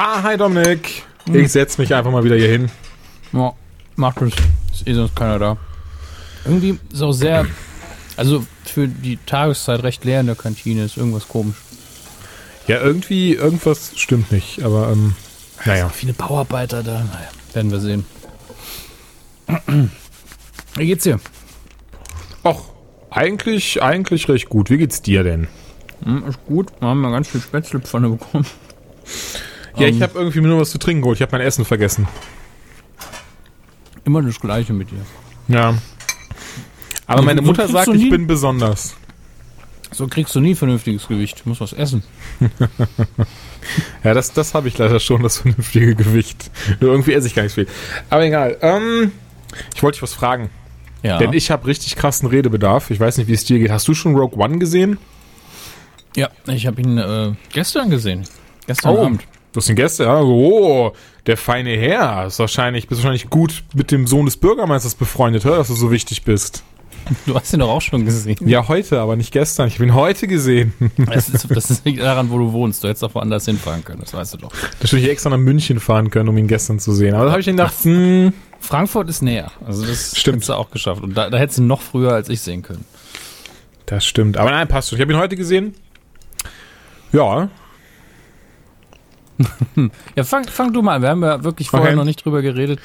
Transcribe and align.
Ah, 0.00 0.22
hi 0.22 0.36
Dominik. 0.36 1.02
Ich 1.26 1.50
setz 1.50 1.76
mich 1.76 1.92
einfach 1.92 2.12
mal 2.12 2.22
wieder 2.22 2.36
hier 2.36 2.50
hin. 2.50 2.70
Ja, 3.32 3.52
macht 3.96 4.22
es. 4.22 4.32
Ist 4.72 4.86
eh 4.86 4.94
sonst 4.94 5.16
keiner 5.16 5.40
da. 5.40 5.56
Irgendwie 6.44 6.78
ist 6.92 7.02
auch 7.02 7.10
sehr, 7.10 7.46
also 8.16 8.46
für 8.64 8.86
die 8.86 9.16
Tageszeit 9.26 9.82
recht 9.82 10.04
leer 10.04 10.20
in 10.20 10.26
der 10.26 10.36
Kantine. 10.36 10.84
Ist 10.84 10.98
irgendwas 10.98 11.26
komisch. 11.26 11.56
Ja, 12.68 12.80
irgendwie, 12.80 13.32
irgendwas 13.32 13.90
stimmt 13.96 14.30
nicht, 14.30 14.62
aber 14.62 14.92
ähm, 14.92 15.16
naja. 15.64 15.88
Viele 15.88 16.12
Bauarbeiter 16.12 16.84
da. 16.84 17.00
Naja, 17.00 17.28
werden 17.54 17.72
wir 17.72 17.80
sehen. 17.80 18.06
Wie 20.76 20.86
geht's 20.86 21.02
dir? 21.02 21.18
Och, 22.44 22.72
eigentlich, 23.10 23.82
eigentlich 23.82 24.28
recht 24.28 24.48
gut. 24.48 24.70
Wie 24.70 24.78
geht's 24.78 25.02
dir 25.02 25.24
denn? 25.24 25.48
Hm, 26.04 26.22
ist 26.28 26.38
gut. 26.46 26.68
Wir 26.78 26.86
haben 26.86 27.02
ja 27.02 27.10
ganz 27.10 27.26
viel 27.26 27.40
Spätzlepfanne 27.40 28.10
bekommen. 28.10 28.46
Ja, 29.78 29.86
ich 29.86 29.96
Ähm. 29.96 30.02
habe 30.02 30.18
irgendwie 30.18 30.40
nur 30.40 30.60
was 30.60 30.70
zu 30.70 30.78
trinken 30.78 31.02
geholt. 31.02 31.18
Ich 31.18 31.22
habe 31.22 31.32
mein 31.36 31.46
Essen 31.46 31.64
vergessen. 31.64 32.06
Immer 34.04 34.22
das 34.22 34.40
Gleiche 34.40 34.72
mit 34.72 34.90
dir. 34.90 35.00
Ja. 35.48 35.74
Aber 37.06 37.20
So- 37.20 37.24
meine 37.26 37.40
so 37.40 37.46
Mutter 37.46 37.62
kriegst 37.62 37.74
sagt, 37.74 37.86
du 37.88 37.92
ich 37.92 38.02
nie- 38.04 38.10
bin 38.10 38.26
besonders. 38.26 38.94
So 39.90 40.06
kriegst 40.06 40.34
du 40.34 40.40
nie 40.40 40.54
vernünftiges 40.54 41.08
Gewicht. 41.08 41.42
Du 41.44 41.48
musst 41.48 41.60
was 41.60 41.72
essen. 41.72 42.02
Ja, 44.02 44.14
das, 44.14 44.32
das 44.32 44.54
habe 44.54 44.68
ich 44.68 44.78
leider 44.78 44.98
schon, 44.98 45.22
das 45.22 45.38
vernünftige 45.38 45.94
Gewicht. 45.94 46.50
Nur 46.80 46.92
irgendwie 46.92 47.12
esse 47.12 47.26
ich 47.26 47.34
gar 47.34 47.42
nicht 47.42 47.52
viel. 47.54 47.66
Aber 48.08 48.24
egal. 48.24 48.56
Ähm, 48.62 49.12
ich 49.74 49.82
wollte 49.82 49.96
dich 49.96 50.02
was 50.02 50.14
fragen. 50.14 50.48
Ja. 51.02 51.18
Denn 51.18 51.32
ich 51.34 51.50
habe 51.50 51.66
richtig 51.66 51.96
krassen 51.96 52.28
Redebedarf. 52.28 52.90
Ich 52.90 52.98
weiß 52.98 53.18
nicht, 53.18 53.26
wie 53.28 53.34
es 53.34 53.44
dir 53.44 53.58
geht. 53.58 53.70
Hast 53.70 53.86
du 53.86 53.92
schon 53.94 54.16
Rogue 54.16 54.38
One 54.42 54.58
gesehen? 54.58 54.96
ja, 56.16 56.30
ich 56.46 56.66
habe 56.66 56.80
ihn 56.80 56.96
äh, 56.96 57.32
gestern 57.52 57.90
gesehen. 57.90 58.24
Gestern 58.66 58.94
Oh. 58.96 59.04
Abend. 59.04 59.24
Du 59.52 59.60
hast 59.60 59.68
ihn 59.68 59.76
gestern, 59.76 60.06
ja, 60.08 60.20
oh, 60.20 60.92
der 61.26 61.36
feine 61.36 61.70
Herr. 61.76 62.26
Ist 62.26 62.38
wahrscheinlich, 62.38 62.86
bist 62.86 63.00
wahrscheinlich 63.02 63.30
gut 63.30 63.64
mit 63.74 63.90
dem 63.90 64.06
Sohn 64.06 64.26
des 64.26 64.36
Bürgermeisters 64.36 64.94
befreundet, 64.94 65.44
hör, 65.44 65.56
dass 65.56 65.68
du 65.68 65.74
so 65.74 65.90
wichtig 65.90 66.22
bist. 66.22 66.62
Du 67.24 67.34
hast 67.34 67.54
ihn 67.54 67.60
doch 67.60 67.70
auch 67.70 67.80
schon 67.80 68.04
gesehen. 68.04 68.36
Ja, 68.46 68.68
heute, 68.68 69.00
aber 69.00 69.16
nicht 69.16 69.32
gestern. 69.32 69.68
Ich 69.68 69.74
habe 69.74 69.84
ihn 69.84 69.94
heute 69.94 70.26
gesehen. 70.26 70.74
Das 71.06 71.30
ist, 71.30 71.46
das 71.50 71.70
ist 71.70 71.84
nicht 71.86 72.00
daran, 72.00 72.28
wo 72.30 72.36
du 72.36 72.52
wohnst. 72.52 72.84
Du 72.84 72.88
hättest 72.88 73.02
auch 73.04 73.14
woanders 73.14 73.46
hinfahren 73.46 73.82
können. 73.82 74.00
Das 74.00 74.12
weißt 74.12 74.34
du 74.34 74.38
doch. 74.38 74.50
Da 74.50 74.84
hätte 74.84 74.98
ich 74.98 75.08
extra 75.08 75.30
nach 75.30 75.38
München 75.38 75.80
fahren 75.80 76.10
können, 76.10 76.28
um 76.28 76.36
ihn 76.36 76.48
gestern 76.48 76.78
zu 76.78 76.92
sehen. 76.92 77.14
Aber 77.14 77.24
da 77.24 77.30
habe 77.30 77.40
ich 77.40 77.46
ihn 77.48 77.56
gedacht, 77.56 77.74
hm, 77.82 78.34
Frankfurt 78.60 79.08
ist 79.08 79.22
näher. 79.22 79.50
Also 79.64 79.86
das 79.86 80.18
Stimmt. 80.18 80.36
hättest 80.36 80.50
du 80.50 80.54
auch 80.54 80.70
geschafft. 80.70 81.02
Und 81.02 81.14
da, 81.16 81.30
da 81.30 81.38
hättest 81.38 81.58
du 81.58 81.62
noch 81.62 81.80
früher 81.80 82.12
als 82.12 82.28
ich 82.28 82.42
sehen 82.42 82.62
können. 82.62 82.84
das 83.86 84.04
stimmt. 84.04 84.36
Aber 84.36 84.50
nein, 84.50 84.68
passt 84.68 84.90
schon. 84.90 84.98
Ich 84.98 85.02
habe 85.02 85.12
ihn 85.12 85.18
heute 85.18 85.36
gesehen. 85.36 85.74
Ja, 87.12 87.48
Ja, 90.16 90.24
fang, 90.24 90.44
fang 90.48 90.72
du 90.72 90.82
mal 90.82 90.96
an. 90.96 91.02
Wir 91.02 91.08
haben 91.10 91.22
ja 91.22 91.44
wirklich 91.44 91.70
vorher 91.70 91.88
Okay. 91.90 91.96
noch 91.96 92.04
nicht 92.04 92.24
drüber 92.24 92.42
geredet. 92.42 92.80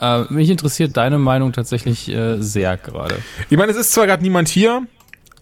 Äh, 0.00 0.22
mich 0.30 0.48
interessiert 0.50 0.96
deine 0.96 1.18
Meinung 1.18 1.52
tatsächlich 1.52 2.08
äh, 2.08 2.40
sehr 2.40 2.76
gerade. 2.78 3.16
Ich 3.50 3.58
meine, 3.58 3.70
es 3.72 3.76
ist 3.78 3.92
zwar 3.92 4.06
gerade 4.06 4.22
niemand 4.22 4.48
hier, 4.48 4.82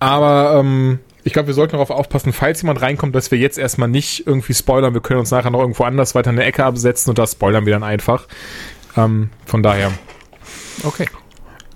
aber 0.00 0.56
ähm, 0.60 0.98
ich 1.24 1.32
glaube, 1.32 1.46
wir 1.48 1.54
sollten 1.54 1.72
darauf 1.72 1.90
aufpassen, 1.90 2.32
falls 2.32 2.62
jemand 2.62 2.82
reinkommt, 2.82 3.14
dass 3.14 3.30
wir 3.30 3.38
jetzt 3.38 3.58
erstmal 3.58 3.88
nicht 3.88 4.26
irgendwie 4.26 4.54
spoilern. 4.54 4.94
Wir 4.94 5.00
können 5.00 5.20
uns 5.20 5.30
nachher 5.30 5.50
noch 5.50 5.60
irgendwo 5.60 5.84
anders 5.84 6.14
weiter 6.14 6.30
in 6.30 6.36
der 6.36 6.46
Ecke 6.46 6.64
absetzen 6.64 7.10
und 7.10 7.18
da 7.18 7.26
spoilern 7.26 7.64
wir 7.66 7.72
dann 7.72 7.82
einfach. 7.84 8.26
Ähm, 8.96 9.30
von 9.44 9.62
daher. 9.62 9.90
Okay. 10.84 11.06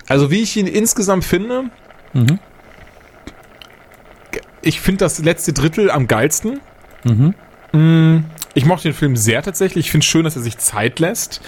Also 0.08 0.30
wie 0.30 0.40
ich 0.42 0.56
ihn 0.56 0.66
insgesamt 0.66 1.24
finde, 1.24 1.64
Mhm. 2.12 2.40
ich 4.62 4.80
finde 4.80 5.04
das 5.04 5.18
letzte 5.20 5.52
Drittel 5.52 5.90
am 5.90 6.06
geilsten. 6.08 6.60
Mhm. 7.04 7.34
Ich 8.54 8.64
mochte 8.64 8.88
den 8.88 8.94
Film 8.94 9.16
sehr 9.16 9.42
tatsächlich. 9.42 9.86
Ich 9.86 9.90
finde 9.90 10.06
schön, 10.06 10.24
dass 10.24 10.36
er 10.36 10.42
sich 10.42 10.58
Zeit 10.58 10.98
lässt. 10.98 11.40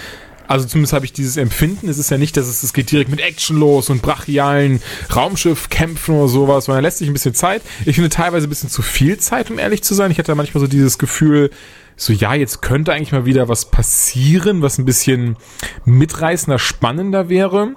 Also 0.47 0.67
zumindest 0.67 0.93
habe 0.93 1.05
ich 1.05 1.13
dieses 1.13 1.37
Empfinden. 1.37 1.89
Es 1.89 1.99
ist 1.99 2.11
ja 2.11 2.19
nicht, 2.19 2.37
dass 2.37 2.47
es, 2.47 2.63
es 2.63 2.73
geht 2.73 2.91
direkt 2.91 3.11
mit 3.11 3.21
Action 3.21 3.57
los 3.59 3.91
und 3.91 4.03
brachialen 4.03 4.83
Raumschiffkämpfen 5.15 6.15
oder 6.15 6.29
sowas, 6.29 6.67
sondern 6.67 6.81
er 6.81 6.89
lässt 6.89 6.99
sich 6.99 7.09
ein 7.09 7.13
bisschen 7.13 7.35
Zeit. 7.35 7.63
Ich 7.87 7.95
finde 7.95 8.11
teilweise 8.11 8.47
ein 8.47 8.51
bisschen 8.51 8.69
zu 8.69 8.83
viel 8.83 9.19
Zeit, 9.19 9.51
um 9.51 9.59
ehrlich 9.59 9.83
zu 9.83 9.95
sein. 9.95 10.11
Ich 10.11 10.19
hatte 10.19 10.35
manchmal 10.35 10.61
so 10.61 10.67
dieses 10.67 10.99
Gefühl, 10.99 11.51
so 11.97 12.13
ja, 12.13 12.35
jetzt 12.35 12.61
könnte 12.63 12.93
eigentlich 12.93 13.13
mal 13.13 13.25
wieder 13.25 13.49
was 13.49 13.67
passieren, 13.67 14.63
was 14.63 14.79
ein 14.79 14.85
bisschen 14.85 15.37
mitreißender, 15.85 16.59
spannender 16.59 17.29
wäre. 17.29 17.75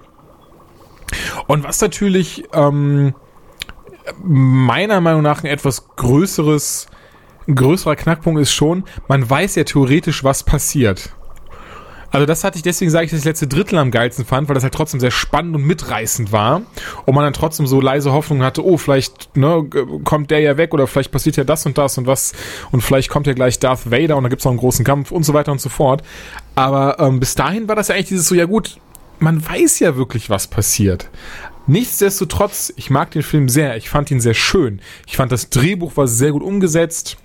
Und 1.48 1.64
was 1.64 1.80
natürlich 1.82 2.46
ähm, 2.54 3.14
meiner 4.22 5.02
Meinung 5.02 5.22
nach 5.22 5.44
ein 5.44 5.50
etwas 5.50 5.88
größeres 5.96 6.88
ein 7.48 7.56
größerer 7.56 7.96
Knackpunkt 7.96 8.42
ist 8.42 8.54
schon, 8.54 8.84
man 9.08 9.30
weiß 9.30 9.56
ja 9.56 9.64
theoretisch, 9.64 10.24
was 10.24 10.44
passiert. 10.44 11.12
Also 12.16 12.26
das 12.26 12.46
hatte 12.46 12.56
ich, 12.56 12.64
deswegen 12.64 12.90
sage 12.92 13.04
ich, 13.04 13.12
dass 13.12 13.18
ich 13.18 13.24
das 13.24 13.30
letzte 13.30 13.48
Drittel 13.48 13.78
am 13.78 13.92
geilsten 13.92 14.24
fand, 14.24 14.48
weil 14.48 14.54
das 14.54 14.64
halt 14.64 14.74
trotzdem 14.74 15.02
sehr 15.02 15.12
spannend 15.12 15.54
und 15.54 15.66
mitreißend 15.66 16.32
war. 16.32 16.62
Und 17.06 17.14
man 17.14 17.26
dann 17.26 17.34
trotzdem 17.34 17.68
so 17.68 17.82
leise 17.82 18.14
Hoffnung 18.14 18.42
hatte, 18.42 18.64
oh, 18.64 18.78
vielleicht 18.78 19.36
ne, 19.36 19.68
kommt 20.06 20.32
der 20.32 20.40
ja 20.40 20.56
weg 20.56 20.74
oder 20.74 20.88
vielleicht 20.88 21.12
passiert 21.12 21.36
ja 21.36 21.44
das 21.44 21.66
und 21.66 21.78
das 21.78 21.98
und 21.98 22.08
was 22.08 22.32
und 22.72 22.80
vielleicht 22.82 23.10
kommt 23.10 23.28
ja 23.28 23.34
gleich 23.34 23.60
Darth 23.60 23.92
Vader 23.92 24.16
und 24.16 24.24
da 24.24 24.30
gibt's 24.30 24.46
noch 24.46 24.52
einen 24.52 24.60
großen 24.60 24.86
Kampf 24.86 25.12
und 25.12 25.24
so 25.24 25.34
weiter 25.34 25.52
und 25.52 25.60
so 25.60 25.68
fort. 25.68 26.04
Aber 26.56 27.00
ähm, 27.00 27.20
bis 27.20 27.36
dahin 27.36 27.68
war 27.68 27.76
das 27.76 27.90
ja 27.90 27.96
eigentlich 27.96 28.08
dieses 28.08 28.30
so, 28.30 28.36
ja 28.36 28.46
gut, 28.46 28.78
man 29.20 29.46
weiß 29.46 29.80
ja 29.80 29.98
wirklich, 29.98 30.30
was 30.30 30.48
passiert. 30.48 31.10
Nichtsdestotrotz, 31.68 32.72
ich 32.76 32.92
mag 32.92 33.12
den 33.12 33.24
Film 33.24 33.50
sehr. 33.50 33.76
Ich 33.76 33.90
fand 33.90 34.12
ihn 34.12 34.20
sehr 34.20 34.36
schön. 34.36 34.82
Ich 35.08 35.18
fand 35.18 35.32
das 35.32 35.50
Drehbuch 35.50 35.98
war 35.98 36.08
sehr 36.08 36.32
gut 36.32 36.44
umgesetzt. 36.44 37.18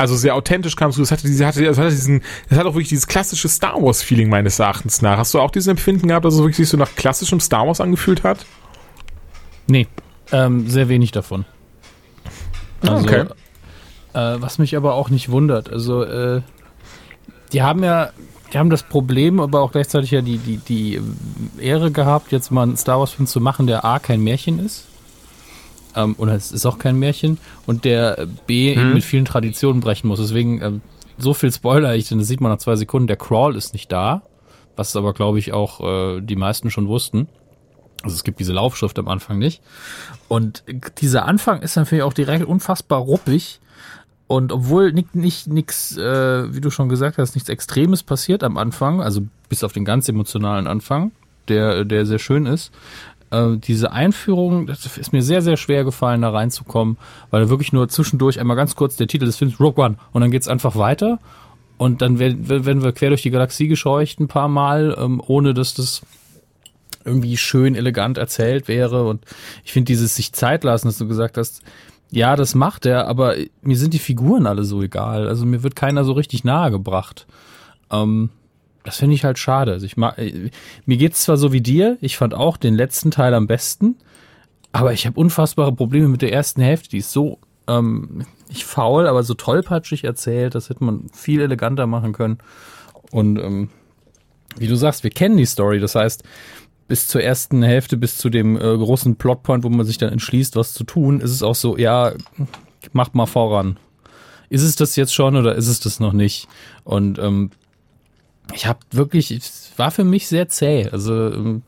Also 0.00 0.16
sehr 0.16 0.34
authentisch 0.34 0.76
kam 0.76 0.88
es 0.88 0.96
zu. 0.96 1.02
Es 1.02 1.10
hatte, 1.12 1.26
diese, 1.26 1.46
hatte, 1.46 1.62
es 1.66 1.76
hatte 1.76 1.90
diesen, 1.90 2.22
es 2.48 2.56
hat 2.56 2.64
auch 2.64 2.72
wirklich 2.72 2.88
dieses 2.88 3.06
klassische 3.06 3.50
Star 3.50 3.74
Wars 3.82 4.02
Feeling 4.02 4.30
meines 4.30 4.58
Erachtens 4.58 5.02
nach. 5.02 5.18
Hast 5.18 5.34
du 5.34 5.40
auch 5.40 5.50
dieses 5.50 5.68
Empfinden 5.68 6.08
gehabt, 6.08 6.24
dass 6.24 6.32
es 6.32 6.40
wirklich 6.40 6.56
sich 6.56 6.70
so 6.70 6.78
nach 6.78 6.94
klassischem 6.96 7.38
Star 7.38 7.66
Wars 7.66 7.82
angefühlt 7.82 8.24
hat? 8.24 8.46
Nee, 9.66 9.86
ähm, 10.32 10.70
sehr 10.70 10.88
wenig 10.88 11.12
davon. 11.12 11.44
Also, 12.80 13.06
Okay. 13.06 13.26
äh, 14.14 14.40
was 14.40 14.58
mich 14.58 14.74
aber 14.74 14.94
auch 14.94 15.10
nicht 15.10 15.30
wundert. 15.30 15.70
Also, 15.70 16.02
äh, 16.02 16.40
die 17.52 17.60
haben 17.60 17.84
ja, 17.84 18.08
die 18.54 18.58
haben 18.58 18.70
das 18.70 18.82
Problem, 18.84 19.38
aber 19.38 19.60
auch 19.60 19.72
gleichzeitig 19.72 20.12
ja 20.12 20.22
die, 20.22 20.38
die, 20.38 20.56
die 20.56 21.00
Ehre 21.58 21.90
gehabt, 21.90 22.32
jetzt 22.32 22.50
mal 22.50 22.62
einen 22.62 22.78
Star 22.78 23.00
Wars-Film 23.00 23.26
zu 23.26 23.38
machen, 23.40 23.66
der 23.66 23.84
A, 23.84 23.98
kein 23.98 24.22
Märchen 24.22 24.64
ist. 24.64 24.86
Ähm, 25.96 26.14
oder 26.18 26.34
es 26.34 26.52
ist 26.52 26.66
auch 26.66 26.78
kein 26.78 26.98
Märchen. 26.98 27.38
Und 27.66 27.84
der 27.84 28.26
B, 28.46 28.72
eben 28.72 28.94
mit 28.94 29.04
vielen 29.04 29.24
Traditionen 29.24 29.80
brechen 29.80 30.08
muss. 30.08 30.20
Deswegen, 30.20 30.62
ähm, 30.62 30.80
so 31.18 31.34
viel 31.34 31.52
Spoiler 31.52 31.94
ich, 31.94 32.08
denn 32.08 32.18
das 32.18 32.28
sieht 32.28 32.40
man 32.40 32.50
nach 32.50 32.58
zwei 32.58 32.76
Sekunden, 32.76 33.06
der 33.06 33.16
Crawl 33.16 33.56
ist 33.56 33.72
nicht 33.72 33.92
da. 33.92 34.22
Was 34.76 34.96
aber, 34.96 35.12
glaube 35.12 35.38
ich, 35.38 35.52
auch 35.52 35.80
äh, 35.80 36.20
die 36.20 36.36
meisten 36.36 36.70
schon 36.70 36.88
wussten. 36.88 37.28
Also 38.02 38.14
es 38.16 38.24
gibt 38.24 38.40
diese 38.40 38.52
Laufschrift 38.52 38.98
am 38.98 39.08
Anfang 39.08 39.38
nicht. 39.38 39.60
Und 40.28 40.64
dieser 40.98 41.26
Anfang 41.26 41.60
ist 41.60 41.76
natürlich 41.76 42.02
auch 42.02 42.14
direkt 42.14 42.46
unfassbar 42.46 43.00
ruppig. 43.00 43.60
Und 44.26 44.52
obwohl 44.52 44.92
nicht, 44.92 45.14
nicht 45.14 45.48
nix, 45.48 45.96
äh, 45.96 46.54
wie 46.54 46.60
du 46.60 46.70
schon 46.70 46.88
gesagt 46.88 47.18
hast, 47.18 47.34
nichts 47.34 47.48
Extremes 47.48 48.02
passiert 48.02 48.44
am 48.44 48.56
Anfang, 48.56 49.02
also 49.02 49.22
bis 49.48 49.64
auf 49.64 49.72
den 49.72 49.84
ganz 49.84 50.08
emotionalen 50.08 50.68
Anfang, 50.68 51.10
der, 51.48 51.84
der 51.84 52.06
sehr 52.06 52.20
schön 52.20 52.46
ist, 52.46 52.70
äh, 53.30 53.56
diese 53.56 53.92
Einführung, 53.92 54.66
das 54.66 54.86
ist 54.96 55.12
mir 55.12 55.22
sehr, 55.22 55.42
sehr 55.42 55.56
schwer 55.56 55.84
gefallen, 55.84 56.22
da 56.22 56.30
reinzukommen, 56.30 56.98
weil 57.30 57.48
wirklich 57.48 57.72
nur 57.72 57.88
zwischendurch 57.88 58.40
einmal 58.40 58.56
ganz 58.56 58.76
kurz 58.76 58.96
der 58.96 59.06
Titel 59.06 59.26
des 59.26 59.36
Films 59.36 59.60
Rogue 59.60 59.84
One 59.84 59.96
und 60.12 60.20
dann 60.20 60.30
geht's 60.30 60.48
einfach 60.48 60.76
weiter. 60.76 61.18
Und 61.78 62.02
dann 62.02 62.18
werden, 62.18 62.46
werden 62.48 62.82
wir 62.82 62.92
quer 62.92 63.08
durch 63.08 63.22
die 63.22 63.30
Galaxie 63.30 63.66
gescheucht 63.66 64.20
ein 64.20 64.28
paar 64.28 64.48
Mal, 64.48 64.94
ähm, 65.00 65.22
ohne 65.26 65.54
dass 65.54 65.72
das 65.72 66.02
irgendwie 67.06 67.38
schön 67.38 67.74
elegant 67.74 68.18
erzählt 68.18 68.68
wäre. 68.68 69.08
Und 69.08 69.24
ich 69.64 69.72
finde 69.72 69.86
dieses 69.86 70.14
sich 70.14 70.34
Zeit 70.34 70.62
lassen, 70.62 70.88
dass 70.88 70.98
du 70.98 71.08
gesagt 71.08 71.38
hast, 71.38 71.62
ja, 72.10 72.36
das 72.36 72.54
macht 72.54 72.84
er, 72.84 73.06
aber 73.06 73.36
mir 73.62 73.78
sind 73.78 73.94
die 73.94 73.98
Figuren 73.98 74.46
alle 74.46 74.64
so 74.64 74.82
egal. 74.82 75.28
Also 75.28 75.46
mir 75.46 75.62
wird 75.62 75.76
keiner 75.76 76.04
so 76.04 76.12
richtig 76.12 76.44
nahe 76.44 76.70
gebracht. 76.70 77.26
Ähm, 77.90 78.30
das 78.84 78.96
finde 78.96 79.14
ich 79.14 79.24
halt 79.24 79.38
schade. 79.38 79.72
Also 79.72 79.86
ich 79.86 79.96
mag, 79.96 80.18
äh, 80.18 80.50
mir 80.86 80.96
geht's 80.96 81.22
zwar 81.22 81.36
so 81.36 81.52
wie 81.52 81.60
dir, 81.60 81.98
ich 82.00 82.16
fand 82.16 82.34
auch 82.34 82.56
den 82.56 82.74
letzten 82.74 83.10
Teil 83.10 83.34
am 83.34 83.46
besten, 83.46 83.96
aber 84.72 84.92
ich 84.92 85.06
habe 85.06 85.18
unfassbare 85.18 85.72
Probleme 85.72 86.08
mit 86.08 86.22
der 86.22 86.32
ersten 86.32 86.62
Hälfte. 86.62 86.90
Die 86.90 86.98
ist 86.98 87.12
so 87.12 87.38
ähm, 87.66 88.24
nicht 88.48 88.64
faul, 88.64 89.06
aber 89.06 89.22
so 89.22 89.34
tollpatschig 89.34 90.04
erzählt. 90.04 90.54
Das 90.54 90.68
hätte 90.70 90.84
man 90.84 91.08
viel 91.12 91.40
eleganter 91.40 91.86
machen 91.86 92.12
können. 92.12 92.38
Und 93.10 93.38
ähm, 93.38 93.70
wie 94.56 94.68
du 94.68 94.76
sagst, 94.76 95.04
wir 95.04 95.10
kennen 95.10 95.36
die 95.36 95.46
Story. 95.46 95.80
Das 95.80 95.94
heißt, 95.94 96.22
bis 96.88 97.06
zur 97.06 97.22
ersten 97.22 97.62
Hälfte, 97.62 97.96
bis 97.96 98.16
zu 98.18 98.30
dem 98.30 98.56
äh, 98.56 98.60
großen 98.60 99.16
Plotpoint, 99.16 99.62
wo 99.64 99.68
man 99.68 99.86
sich 99.86 99.98
dann 99.98 100.12
entschließt, 100.12 100.56
was 100.56 100.72
zu 100.72 100.84
tun, 100.84 101.20
ist 101.20 101.30
es 101.30 101.42
auch 101.42 101.54
so, 101.54 101.76
ja, 101.76 102.12
macht 102.92 103.14
mal 103.14 103.26
voran. 103.26 103.78
Ist 104.48 104.62
es 104.62 104.74
das 104.74 104.96
jetzt 104.96 105.14
schon 105.14 105.36
oder 105.36 105.54
ist 105.54 105.68
es 105.68 105.78
das 105.78 106.00
noch 106.00 106.12
nicht? 106.12 106.48
Und 106.82 107.18
ähm, 107.20 107.50
ich 108.54 108.66
habe 108.66 108.78
wirklich, 108.90 109.30
es 109.30 109.72
war 109.76 109.90
für 109.90 110.04
mich 110.04 110.28
sehr 110.28 110.48
zäh. 110.48 110.88
Also 110.90 111.32
ähm, 111.32 111.62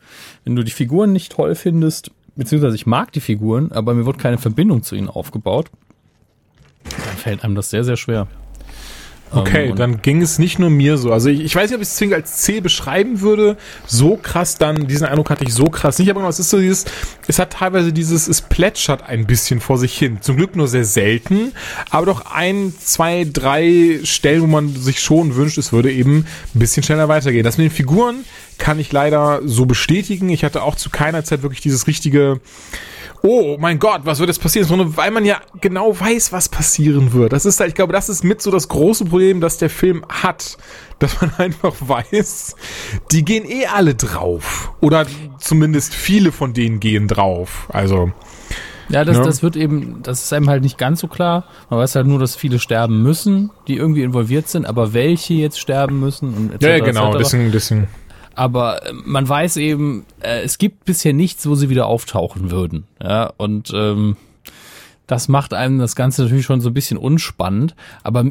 wenn 0.44 0.56
du 0.56 0.62
die 0.62 0.72
Figuren 0.72 1.12
nicht 1.12 1.32
toll 1.32 1.54
findest, 1.54 2.10
beziehungsweise 2.36 2.76
ich 2.76 2.86
mag 2.86 3.12
die 3.12 3.20
Figuren, 3.20 3.72
aber 3.72 3.94
mir 3.94 4.06
wird 4.06 4.18
keine 4.18 4.38
Verbindung 4.38 4.82
zu 4.82 4.94
ihnen 4.94 5.08
aufgebaut, 5.08 5.70
dann 6.84 7.16
fällt 7.16 7.44
einem 7.44 7.54
das 7.54 7.70
sehr, 7.70 7.84
sehr 7.84 7.96
schwer. 7.96 8.26
Okay, 9.32 9.70
Ähm, 9.70 9.76
dann 9.76 10.02
ging 10.02 10.20
es 10.22 10.38
nicht 10.38 10.58
nur 10.58 10.70
mir 10.70 10.98
so. 10.98 11.12
Also 11.12 11.28
ich, 11.28 11.40
ich 11.40 11.54
weiß 11.56 11.70
nicht, 11.70 11.76
ob 11.76 11.82
ich 11.82 11.88
es 11.88 11.96
zwingend 11.96 12.16
als 12.16 12.38
C 12.38 12.60
beschreiben 12.60 13.20
würde. 13.20 13.56
So 13.86 14.16
krass 14.16 14.58
dann, 14.58 14.86
diesen 14.86 15.06
Eindruck 15.06 15.30
hatte 15.30 15.44
ich 15.44 15.54
so 15.54 15.66
krass 15.66 15.98
nicht. 15.98 16.10
Aber 16.10 16.20
genau, 16.20 16.30
es 16.30 16.38
ist 16.38 16.50
so 16.50 16.58
dieses, 16.58 16.84
es 17.26 17.38
hat 17.38 17.54
teilweise 17.54 17.92
dieses, 17.92 18.28
es 18.28 18.42
plätschert 18.42 19.02
ein 19.02 19.26
bisschen 19.26 19.60
vor 19.60 19.78
sich 19.78 19.96
hin. 19.96 20.18
Zum 20.20 20.36
Glück 20.36 20.56
nur 20.56 20.68
sehr 20.68 20.84
selten, 20.84 21.52
aber 21.90 22.06
doch 22.06 22.26
ein, 22.32 22.74
zwei, 22.78 23.26
drei 23.30 24.00
Stellen, 24.04 24.42
wo 24.42 24.46
man 24.46 24.74
sich 24.74 25.00
schon 25.00 25.34
wünscht, 25.34 25.58
es 25.58 25.72
würde 25.72 25.90
eben 25.92 26.26
ein 26.54 26.58
bisschen 26.58 26.82
schneller 26.82 27.08
weitergehen. 27.08 27.44
Das 27.44 27.58
mit 27.58 27.70
den 27.70 27.74
Figuren 27.74 28.24
kann 28.58 28.78
ich 28.78 28.92
leider 28.92 29.40
so 29.44 29.66
bestätigen. 29.66 30.28
Ich 30.28 30.44
hatte 30.44 30.62
auch 30.62 30.76
zu 30.76 30.90
keiner 30.90 31.24
Zeit 31.24 31.42
wirklich 31.42 31.60
dieses 31.60 31.86
richtige, 31.86 32.40
oh 33.22 33.56
mein 33.58 33.78
Gott, 33.78 34.02
was 34.04 34.18
wird 34.18 34.28
jetzt 34.28 34.40
passieren? 34.42 34.66
Sondern 34.66 34.96
weil 34.96 35.10
man 35.10 35.24
ja 35.24 35.40
genau 35.60 35.98
weiß, 35.98 36.32
was 36.32 36.48
passieren 36.48 37.12
wird. 37.12 37.32
Das 37.32 37.44
ist 37.46 37.60
ich 37.60 37.74
glaube, 37.74 37.92
das 37.92 38.08
ist 38.08 38.24
mit 38.24 38.42
so 38.42 38.50
das 38.50 38.68
große 38.68 39.04
Problem, 39.04 39.40
das 39.40 39.58
der 39.58 39.70
Film 39.70 40.04
hat. 40.08 40.56
Dass 40.98 41.20
man 41.20 41.32
einfach 41.36 41.74
weiß, 41.80 42.54
die 43.10 43.24
gehen 43.24 43.44
eh 43.44 43.66
alle 43.66 43.96
drauf. 43.96 44.72
Oder 44.80 45.04
zumindest 45.40 45.94
viele 45.94 46.30
von 46.30 46.52
denen 46.54 46.78
gehen 46.78 47.08
drauf. 47.08 47.66
Also, 47.72 48.12
Ja, 48.88 49.04
das, 49.04 49.16
Ja. 49.16 49.24
das 49.24 49.42
wird 49.42 49.56
eben, 49.56 50.02
das 50.04 50.22
ist 50.22 50.32
einem 50.32 50.48
halt 50.48 50.62
nicht 50.62 50.78
ganz 50.78 51.00
so 51.00 51.08
klar. 51.08 51.44
Man 51.70 51.80
weiß 51.80 51.96
halt 51.96 52.06
nur, 52.06 52.20
dass 52.20 52.36
viele 52.36 52.60
sterben 52.60 53.02
müssen, 53.02 53.50
die 53.66 53.76
irgendwie 53.76 54.02
involviert 54.02 54.48
sind, 54.48 54.64
aber 54.64 54.92
welche 54.92 55.34
jetzt 55.34 55.58
sterben 55.58 55.98
müssen 55.98 56.34
und 56.34 56.52
etc. 56.52 56.62
ja, 56.62 56.76
ja 56.76 56.84
genau, 56.84 57.16
deswegen, 57.16 57.50
deswegen. 57.50 57.88
Aber 58.34 58.86
äh, 58.86 58.92
man 58.92 59.28
weiß 59.28 59.56
eben, 59.58 60.04
äh, 60.20 60.42
es 60.42 60.58
gibt 60.58 60.84
bisher 60.84 61.12
nichts, 61.12 61.46
wo 61.46 61.54
sie 61.54 61.68
wieder 61.68 61.86
auftauchen 61.86 62.50
würden. 62.50 62.84
Ja, 63.02 63.32
und 63.36 63.72
ähm, 63.74 64.16
das 65.06 65.28
macht 65.28 65.54
einem 65.54 65.78
das 65.78 65.96
Ganze 65.96 66.22
natürlich 66.22 66.46
schon 66.46 66.60
so 66.60 66.70
ein 66.70 66.74
bisschen 66.74 66.98
unspannend. 66.98 67.74
Aber 68.02 68.24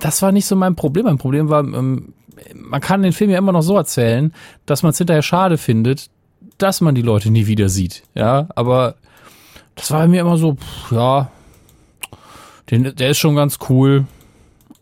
das 0.00 0.22
war 0.22 0.32
nicht 0.32 0.46
so 0.46 0.56
mein 0.56 0.76
Problem. 0.76 1.04
Mein 1.04 1.18
Problem 1.18 1.48
war, 1.48 1.64
ähm, 1.64 2.14
man 2.54 2.80
kann 2.80 3.02
den 3.02 3.12
Film 3.12 3.30
ja 3.30 3.38
immer 3.38 3.52
noch 3.52 3.62
so 3.62 3.76
erzählen, 3.76 4.32
dass 4.66 4.82
man 4.82 4.90
es 4.90 4.98
hinterher 4.98 5.22
schade 5.22 5.58
findet, 5.58 6.10
dass 6.58 6.80
man 6.80 6.94
die 6.94 7.02
Leute 7.02 7.30
nie 7.30 7.46
wieder 7.46 7.68
sieht. 7.68 8.02
Ja, 8.14 8.48
aber 8.54 8.94
das 9.74 9.90
war 9.90 10.00
bei 10.00 10.08
mir 10.08 10.20
immer 10.20 10.36
so, 10.36 10.54
pff, 10.54 10.92
ja, 10.92 11.30
den, 12.70 12.94
der 12.94 13.10
ist 13.10 13.18
schon 13.18 13.36
ganz 13.36 13.58
cool. 13.68 14.06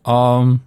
Ähm, 0.05 0.61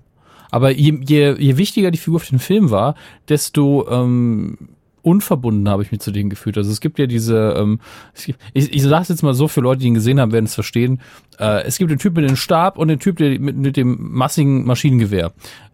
aber 0.50 0.70
je, 0.70 0.98
je, 1.06 1.36
je 1.38 1.56
wichtiger 1.56 1.90
die 1.90 1.98
Figur 1.98 2.20
für 2.20 2.30
den 2.30 2.38
Film 2.38 2.70
war, 2.70 2.94
desto 3.28 3.88
ähm, 3.90 4.58
unverbunden 5.06 5.68
habe 5.68 5.84
ich 5.84 5.92
mich 5.92 6.00
zu 6.00 6.10
denen 6.10 6.30
gefühlt. 6.30 6.58
Also 6.58 6.70
es 6.70 6.80
gibt 6.80 6.98
ja 6.98 7.06
diese, 7.06 7.54
ähm, 7.56 7.78
es 8.12 8.24
gibt, 8.24 8.40
ich, 8.54 8.74
ich 8.74 8.82
sage 8.82 9.06
jetzt 9.08 9.22
mal 9.22 9.34
so, 9.34 9.46
für 9.46 9.60
Leute, 9.60 9.82
die 9.82 9.86
ihn 9.86 9.94
gesehen 9.94 10.18
haben, 10.18 10.32
werden 10.32 10.46
es 10.46 10.54
verstehen. 10.54 11.00
Äh, 11.38 11.62
es 11.62 11.78
gibt 11.78 11.92
den 11.92 11.98
Typ 11.98 12.16
mit 12.16 12.28
dem 12.28 12.34
Stab 12.34 12.76
und 12.76 12.88
den 12.88 12.98
Typ 12.98 13.18
der, 13.18 13.38
mit, 13.38 13.56
mit 13.56 13.76
dem 13.76 13.96
massigen 14.00 14.64
Maschinengewehr. 14.64 15.32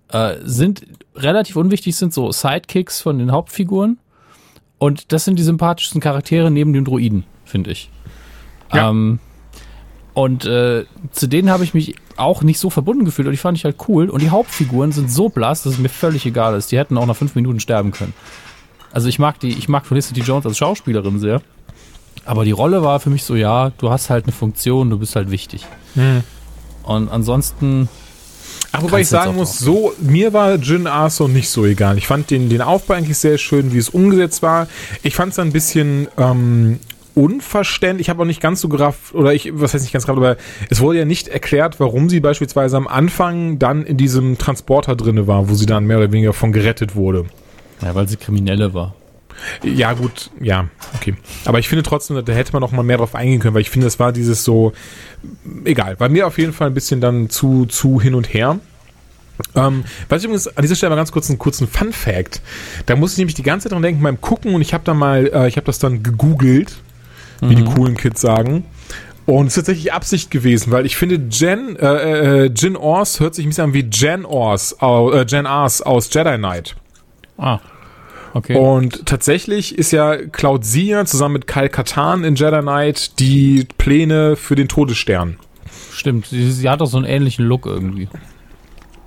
Äh, 0.09 0.37
sind 0.45 0.83
relativ 1.17 1.57
unwichtig, 1.57 1.97
sind 1.97 2.13
so 2.13 2.31
Sidekicks 2.31 3.01
von 3.01 3.19
den 3.19 3.33
Hauptfiguren. 3.33 3.99
Und 4.77 5.13
das 5.13 5.25
sind 5.25 5.39
die 5.39 5.45
sympathischsten 5.45 6.01
Charaktere 6.01 6.51
neben 6.51 6.75
dem 6.75 6.85
Druiden, 6.85 7.25
finde 7.47 7.71
ich. 7.71 7.89
Ja. 8.75 8.91
Ähm, 8.91 9.19
und 10.14 10.44
äh, 10.44 10.85
zu 11.12 11.26
denen 11.26 11.50
habe 11.50 11.64
ich 11.64 11.73
mich 11.73 11.97
auch 12.17 12.43
nicht 12.43 12.59
so 12.59 12.69
verbunden 12.69 13.05
gefühlt 13.05 13.26
und 13.26 13.32
die 13.32 13.38
fand 13.38 13.56
ich 13.56 13.64
halt 13.64 13.76
cool. 13.88 14.11
Und 14.11 14.20
die 14.20 14.31
Hauptfiguren 14.31 14.93
sind 14.93 15.11
so 15.11 15.29
blass, 15.29 15.62
dass 15.62 15.75
es 15.75 15.79
mir 15.79 15.88
völlig 15.88 16.26
egal 16.26 16.55
ist. 16.55 16.70
Die 16.70 16.79
hätten 16.79 16.99
auch 16.99 17.06
nach 17.06 17.17
fünf 17.17 17.35
Minuten 17.35 17.61
sterben 17.61 17.93
können. 17.93 18.12
Also 18.93 19.09
ich 19.09 19.19
mag 19.19 19.41
die, 19.41 19.49
ich 19.49 19.69
mag 19.69 19.87
Felicity 19.87 20.20
Jones 20.20 20.44
als 20.44 20.59
Schauspielerin 20.59 21.19
sehr. 21.19 21.41
Aber 22.25 22.44
die 22.44 22.50
Rolle 22.50 22.82
war 22.82 23.00
für 23.00 23.11
mich 23.11 23.25
so, 23.25 23.35
ja, 23.35 23.70
du 23.79 23.91
hast 23.91 24.11
halt 24.11 24.26
eine 24.26 24.32
Funktion, 24.32 24.91
du 24.91 24.99
bist 24.99 25.17
halt 25.17 25.31
wichtig. 25.31 25.67
Und 26.82 27.09
ansonsten, 27.09 27.88
Ach, 28.70 28.82
wobei 28.82 29.00
ich 29.00 29.09
sagen 29.09 29.35
muss, 29.35 29.59
so, 29.59 29.94
mir 29.99 30.32
war 30.32 30.55
Jin 30.56 30.87
Arso 30.87 31.26
nicht 31.26 31.49
so 31.49 31.64
egal. 31.64 31.97
Ich 31.97 32.06
fand 32.06 32.31
den, 32.31 32.49
den 32.49 32.61
Aufbau 32.61 32.94
eigentlich 32.94 33.19
sehr 33.19 33.38
schön, 33.38 33.73
wie 33.73 33.79
es 33.79 33.88
umgesetzt 33.88 34.43
war. 34.43 34.69
Ich 35.03 35.14
fand 35.14 35.32
es 35.32 35.38
ein 35.38 35.53
bisschen 35.53 36.06
ähm, 36.19 36.79
unverständlich. 37.14 38.06
Ich 38.06 38.11
habe 38.11 38.23
auch 38.23 38.26
nicht 38.26 38.41
ganz 38.41 38.61
so 38.61 38.69
gerafft, 38.69 39.14
oder 39.14 39.32
ich, 39.35 39.50
was 39.55 39.75
heißt 39.75 39.85
nicht 39.85 39.93
ganz 39.93 40.06
gerafft, 40.06 40.19
aber 40.19 40.37
es 40.70 40.81
wurde 40.81 41.00
ja 41.00 41.05
nicht 41.05 41.29
erklärt, 41.29 41.81
warum 41.81 42.09
sie 42.09 42.20
beispielsweise 42.20 42.76
am 42.76 42.87
Anfang 42.87 43.59
dann 43.59 43.85
in 43.85 43.97
diesem 43.97 44.38
Transporter 44.38 44.97
drinne 44.97 45.26
war, 45.26 45.49
wo 45.49 45.55
sie 45.55 45.67
dann 45.67 45.87
mehr 45.87 45.99
oder 45.99 46.12
weniger 46.12 46.32
von 46.32 46.53
gerettet 46.53 46.94
wurde. 46.94 47.26
ja, 47.82 47.94
weil 47.94 48.09
sie 48.09 48.17
Kriminelle 48.17 48.75
war. 48.75 48.94
Ja, 49.62 49.93
gut, 49.94 50.31
ja, 50.41 50.69
okay. 50.94 51.14
Aber 51.44 51.59
ich 51.59 51.69
finde 51.69 51.82
trotzdem, 51.82 52.23
da 52.25 52.32
hätte 52.32 52.53
man 52.53 52.61
noch 52.61 52.73
mal 52.73 52.82
mehr 52.82 52.99
drauf 52.99 53.14
eingehen 53.14 53.41
können, 53.41 53.55
weil 53.55 53.62
ich 53.62 53.70
finde, 53.70 53.87
das 53.87 53.99
war 53.99 54.12
dieses 54.12 54.44
so, 54.44 54.73
egal, 55.64 55.97
bei 55.97 56.09
mir 56.09 56.26
auf 56.26 56.38
jeden 56.38 56.53
Fall 56.53 56.69
ein 56.69 56.75
bisschen 56.75 57.00
dann 57.00 57.31
zu, 57.31 57.67
zu 57.67 58.00
hin 58.00 58.14
und 58.14 58.32
her. 58.32 58.61
Ähm, 59.55 59.85
was 60.09 60.20
ich 60.20 60.25
übrigens 60.26 60.49
an 60.49 60.62
dieser 60.62 60.76
Stelle 60.76 60.91
mal 60.91 60.97
ganz 60.97 61.11
kurz 61.11 61.29
einen 61.29 61.38
kurzen 61.38 61.67
Fun 61.67 61.93
Fact. 61.93 62.43
Da 62.87 62.97
muss 62.97 63.12
ich 63.12 63.19
nämlich 63.19 63.35
die 63.35 63.43
ganze 63.43 63.64
Zeit 63.64 63.73
dran 63.73 63.82
denken 63.82 64.03
beim 64.03 64.20
Gucken 64.20 64.55
und 64.55 64.61
ich 64.61 64.75
habe 64.75 64.85
da 64.85 64.94
mal, 64.94 65.31
äh, 65.32 65.49
ich 65.49 65.56
habe 65.56 65.67
das 65.67 65.79
dann 65.79 66.03
gegoogelt, 66.03 66.76
wie 67.49 67.55
die 67.56 67.65
coolen 67.65 67.97
Kids 67.97 68.21
sagen. 68.21 68.65
Und 69.25 69.47
es 69.47 69.56
ist 69.56 69.67
tatsächlich 69.67 69.93
Absicht 69.93 70.31
gewesen, 70.31 70.73
weil 70.73 70.85
ich 70.85 70.97
finde, 70.97 71.21
Jen, 71.31 71.77
äh, 71.77 72.44
äh, 72.44 72.50
Jin 72.55 72.77
Ors 72.77 73.21
hört 73.21 73.35
sich 73.35 73.47
ein 73.47 73.50
bisschen 73.50 73.65
an 73.65 73.75
wie 73.75 73.89
Jen 73.91 74.25
Ors, 74.25 74.77
äh, 74.81 75.25
Jen 75.27 75.47
Ars 75.47 75.81
aus 75.81 76.12
Jedi 76.12 76.37
Knight. 76.39 76.75
Ah, 77.39 77.61
okay. 78.35 78.56
Und 78.56 79.06
tatsächlich 79.06 79.79
ist 79.79 79.93
ja 79.93 80.17
Cloud 80.17 80.65
Sia 80.65 81.05
zusammen 81.05 81.35
mit 81.35 81.47
Kyle 81.47 81.69
Katan 81.69 82.25
in 82.25 82.35
Jedi 82.35 82.61
Knight 82.61 83.19
die 83.21 83.67
Pläne 83.79 84.35
für 84.37 84.56
den 84.56 84.69
Todesstern. 84.69 85.37
Stimmt, 85.93 86.27
sie, 86.27 86.50
sie 86.50 86.69
hat 86.69 86.83
auch 86.83 86.87
so 86.87 86.97
einen 86.97 87.06
ähnlichen 87.06 87.45
Look 87.45 87.67
irgendwie. 87.67 88.09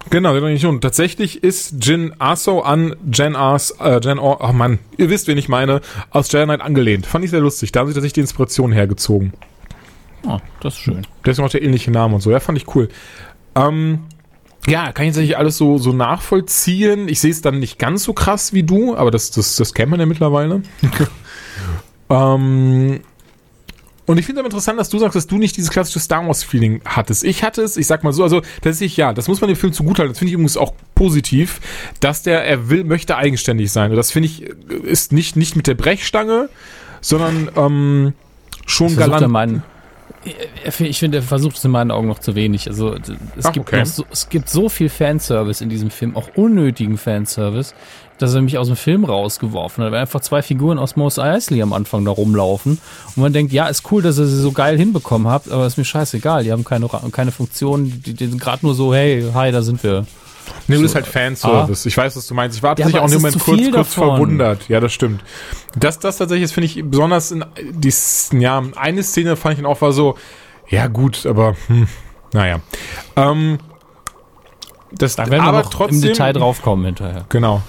Genau, 0.10 0.34
genau 0.34 0.48
nicht. 0.48 0.66
Und 0.66 0.82
tatsächlich 0.82 1.44
ist 1.44 1.84
Jin 1.86 2.14
Aso 2.20 2.62
an 2.62 2.96
Jen 3.12 3.36
Ars, 3.36 3.72
äh, 3.80 4.00
Jen 4.04 4.20
Or, 4.20 4.40
oh 4.42 4.54
Mann, 4.54 4.80
ihr 4.98 5.10
wisst, 5.10 5.28
wen 5.28 5.38
ich 5.38 5.50
meine, 5.50 5.82
aus 6.12 6.32
Jedi 6.32 6.46
Knight 6.46 6.62
angelehnt. 6.62 7.06
Fand 7.06 7.26
ich 7.26 7.32
sehr 7.32 7.42
lustig. 7.42 7.72
Da 7.72 7.80
haben 7.80 7.88
sie 7.88 7.94
tatsächlich 7.94 8.14
die 8.14 8.22
Inspiration 8.22 8.72
hergezogen. 8.72 9.34
Ah, 10.28 10.40
das 10.62 10.76
ist 10.76 10.80
schön. 10.80 11.06
Deswegen 11.26 11.46
auch 11.46 11.52
der 11.52 11.64
ähnliche 11.64 11.92
Name 11.92 12.16
und 12.16 12.22
so. 12.22 12.32
Ja, 12.32 12.40
fand 12.40 12.58
ich 12.58 12.74
cool. 12.76 12.90
Ähm, 13.56 14.00
ja, 14.68 14.92
kann 14.92 15.06
ich 15.06 15.12
tatsächlich 15.12 15.38
alles 15.38 15.58
so, 15.58 15.78
so 15.78 15.94
nachvollziehen. 15.94 17.08
Ich 17.08 17.20
sehe 17.20 17.32
es 17.32 17.42
dann 17.42 17.60
nicht 17.60 17.78
ganz 17.78 18.04
so 18.04 18.14
krass 18.14 18.54
wie 18.54 18.64
du, 18.64 18.96
aber 18.96 19.12
das, 19.12 19.32
das, 19.32 19.56
das 19.56 19.74
kennt 19.74 19.92
man 19.92 20.00
ja 20.00 20.06
mittlerweile. 20.06 20.64
ähm, 22.10 23.02
und 24.06 24.18
ich 24.20 24.26
finde 24.26 24.42
aber 24.42 24.48
interessant, 24.48 24.80
dass 24.80 24.90
du 24.90 25.00
sagst, 25.00 25.16
dass 25.16 25.28
du 25.28 25.38
nicht 25.38 25.58
dieses 25.58 25.70
klassische 25.72 26.00
Star 26.00 26.26
Wars-Feeling 26.26 26.82
hattest. 26.86 27.24
Ich 27.24 27.44
hatte 27.44 27.62
es, 27.64 27.76
ich 27.78 27.88
sag 27.88 28.04
mal 28.04 28.14
so, 28.14 28.24
also 28.24 28.42
tatsächlich 28.62 28.98
ja, 28.98 29.14
das 29.14 29.28
muss 29.28 29.42
man 29.42 29.48
dem 29.48 29.58
Film 29.58 29.74
zugutehalten. 29.74 30.12
Das 30.14 30.20
finde 30.20 30.30
ich 30.30 30.34
übrigens 30.34 30.58
auch 30.58 30.74
positiv, 30.94 31.60
dass 32.00 32.22
der, 32.24 32.44
er 32.46 32.70
will, 32.70 32.84
möchte 32.84 33.18
eigenständig 33.18 33.72
sein. 33.72 33.92
Und 33.92 33.98
das 33.98 34.12
finde 34.12 34.28
ich, 34.30 34.42
ist 34.84 35.12
nicht, 35.12 35.36
nicht 35.36 35.56
mit 35.56 35.68
der 35.68 35.76
Brechstange, 35.76 36.50
sondern 37.02 37.50
ähm, 37.56 38.14
schon 38.66 38.90
er 38.90 39.08
galant. 39.08 39.64
er- 40.64 40.82
ich 40.82 40.98
finde, 41.00 41.20
er 41.20 41.24
versucht 41.24 41.58
es 41.58 41.66
in 41.66 41.72
meinen 41.72 41.92
Augen 41.92 42.08
noch 42.08 42.20
zu 42.20 42.34
wenig. 42.36 42.68
Also 42.68 42.96
es, 42.96 43.46
Ach, 43.46 43.54
gibt 43.54 43.68
okay. 43.68 43.86
so, 43.86 44.06
es 44.12 44.30
gibt 44.30 44.50
so 44.50 44.70
viel 44.70 44.90
Fanservice 44.90 45.62
in 45.62 45.70
diesem 45.70 45.92
Film, 45.92 46.16
auch 46.16 46.30
unnötigen 46.36 46.98
Fanservice, 46.98 47.76
dass 48.18 48.34
er 48.34 48.42
mich 48.42 48.58
aus 48.58 48.68
dem 48.68 48.76
Film 48.76 49.04
rausgeworfen 49.06 49.84
hat. 49.84 49.92
Weil 49.92 50.00
einfach 50.02 50.22
zwei 50.22 50.42
Figuren 50.42 50.80
aus 50.80 50.96
Mos 50.96 51.20
Eisley 51.20 51.62
am 51.62 51.74
Anfang 51.74 52.06
da 52.06 52.12
rumlaufen 52.12 52.80
und 53.16 53.22
man 53.22 53.34
denkt, 53.34 53.52
ja, 53.54 53.68
ist 53.68 53.92
cool, 53.92 54.02
dass 54.02 54.18
ihr 54.18 54.26
sie 54.26 54.40
so 54.40 54.52
geil 54.52 54.78
hinbekommen 54.78 55.28
habt, 55.28 55.52
aber 55.52 55.66
ist 55.66 55.78
mir 55.78 55.86
scheißegal. 55.86 56.44
Die 56.44 56.52
haben 56.52 56.64
keine, 56.64 56.88
keine 57.12 57.32
Funktion, 57.32 58.02
die, 58.06 58.14
die 58.14 58.28
sind 58.28 58.40
gerade 58.42 58.66
nur 58.66 58.74
so, 58.76 58.94
hey, 58.94 59.26
hi, 59.34 59.52
da 59.52 59.62
sind 59.62 59.84
wir. 59.84 60.06
Nee, 60.68 60.76
das 60.76 60.80
So, 60.80 60.86
ist 60.86 60.96
halt 60.96 61.08
Fanservice. 61.08 61.86
Ich 61.88 61.98
weiß, 61.98 62.16
was 62.16 62.28
du 62.28 62.34
meinst. 62.36 62.58
Ich 62.58 62.64
war 62.64 62.72
Ja, 62.72 62.76
tatsächlich 62.86 63.02
aber 63.02 63.06
auch 63.06 63.14
Moment 63.14 63.34
zu 63.34 63.40
kurz, 63.40 63.72
kurz 63.72 63.94
verwundert. 63.96 64.70
Ja, 64.70 64.80
das 64.80 64.94
stimmt. 64.94 65.24
Das, 65.76 66.00
das 66.00 66.18
tatsächlich, 66.18 66.50
das 66.50 66.52
finde 66.52 66.66
ich 66.68 66.84
besonders 66.84 67.32
in 67.32 67.44
die, 67.72 67.94
ja, 68.40 68.64
eine 68.76 69.04
Szene 69.04 69.36
fand 69.36 69.54
ich 69.54 69.64
dann 69.64 69.72
auch 69.72 69.82
war 69.82 69.92
so, 69.92 70.16
ja 70.70 70.88
gut, 70.88 71.26
aber 71.26 71.56
hm, 71.68 71.88
naja. 72.34 72.60
Ähm, 73.16 73.58
das, 74.92 75.16
Da 75.16 75.24
werden 75.30 75.44
wir 75.44 75.50
aber 75.50 75.64
noch 75.64 75.70
trotzdem, 75.70 75.98
im 75.98 76.02
Detail 76.02 76.34
draufkommen 76.34 76.86
hinterher. 76.86 77.26
Genau. 77.30 77.62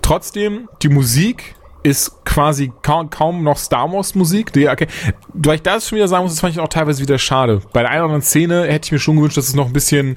Trotzdem, 0.00 0.68
die 0.82 0.88
Musik 0.88 1.54
ist 1.82 2.24
quasi 2.24 2.72
kaum, 2.82 3.10
kaum 3.10 3.42
noch 3.42 3.58
Star 3.58 3.90
Wars 3.92 4.14
Musik. 4.14 4.52
Die, 4.52 4.68
okay, 4.68 4.86
weil 5.32 5.56
ich 5.56 5.62
das 5.62 5.88
schon 5.88 5.96
wieder 5.96 6.08
sagen 6.08 6.24
muss, 6.24 6.32
das 6.32 6.40
fand 6.40 6.54
ich 6.54 6.60
auch 6.60 6.68
teilweise 6.68 7.02
wieder 7.02 7.18
schade. 7.18 7.60
Bei 7.72 7.82
der 7.82 7.90
einen 7.90 8.00
oder 8.00 8.04
anderen 8.06 8.22
Szene 8.22 8.64
hätte 8.66 8.86
ich 8.86 8.92
mir 8.92 8.98
schon 8.98 9.16
gewünscht, 9.16 9.36
dass 9.36 9.48
es 9.48 9.54
noch 9.54 9.66
ein 9.66 9.72
bisschen 9.72 10.16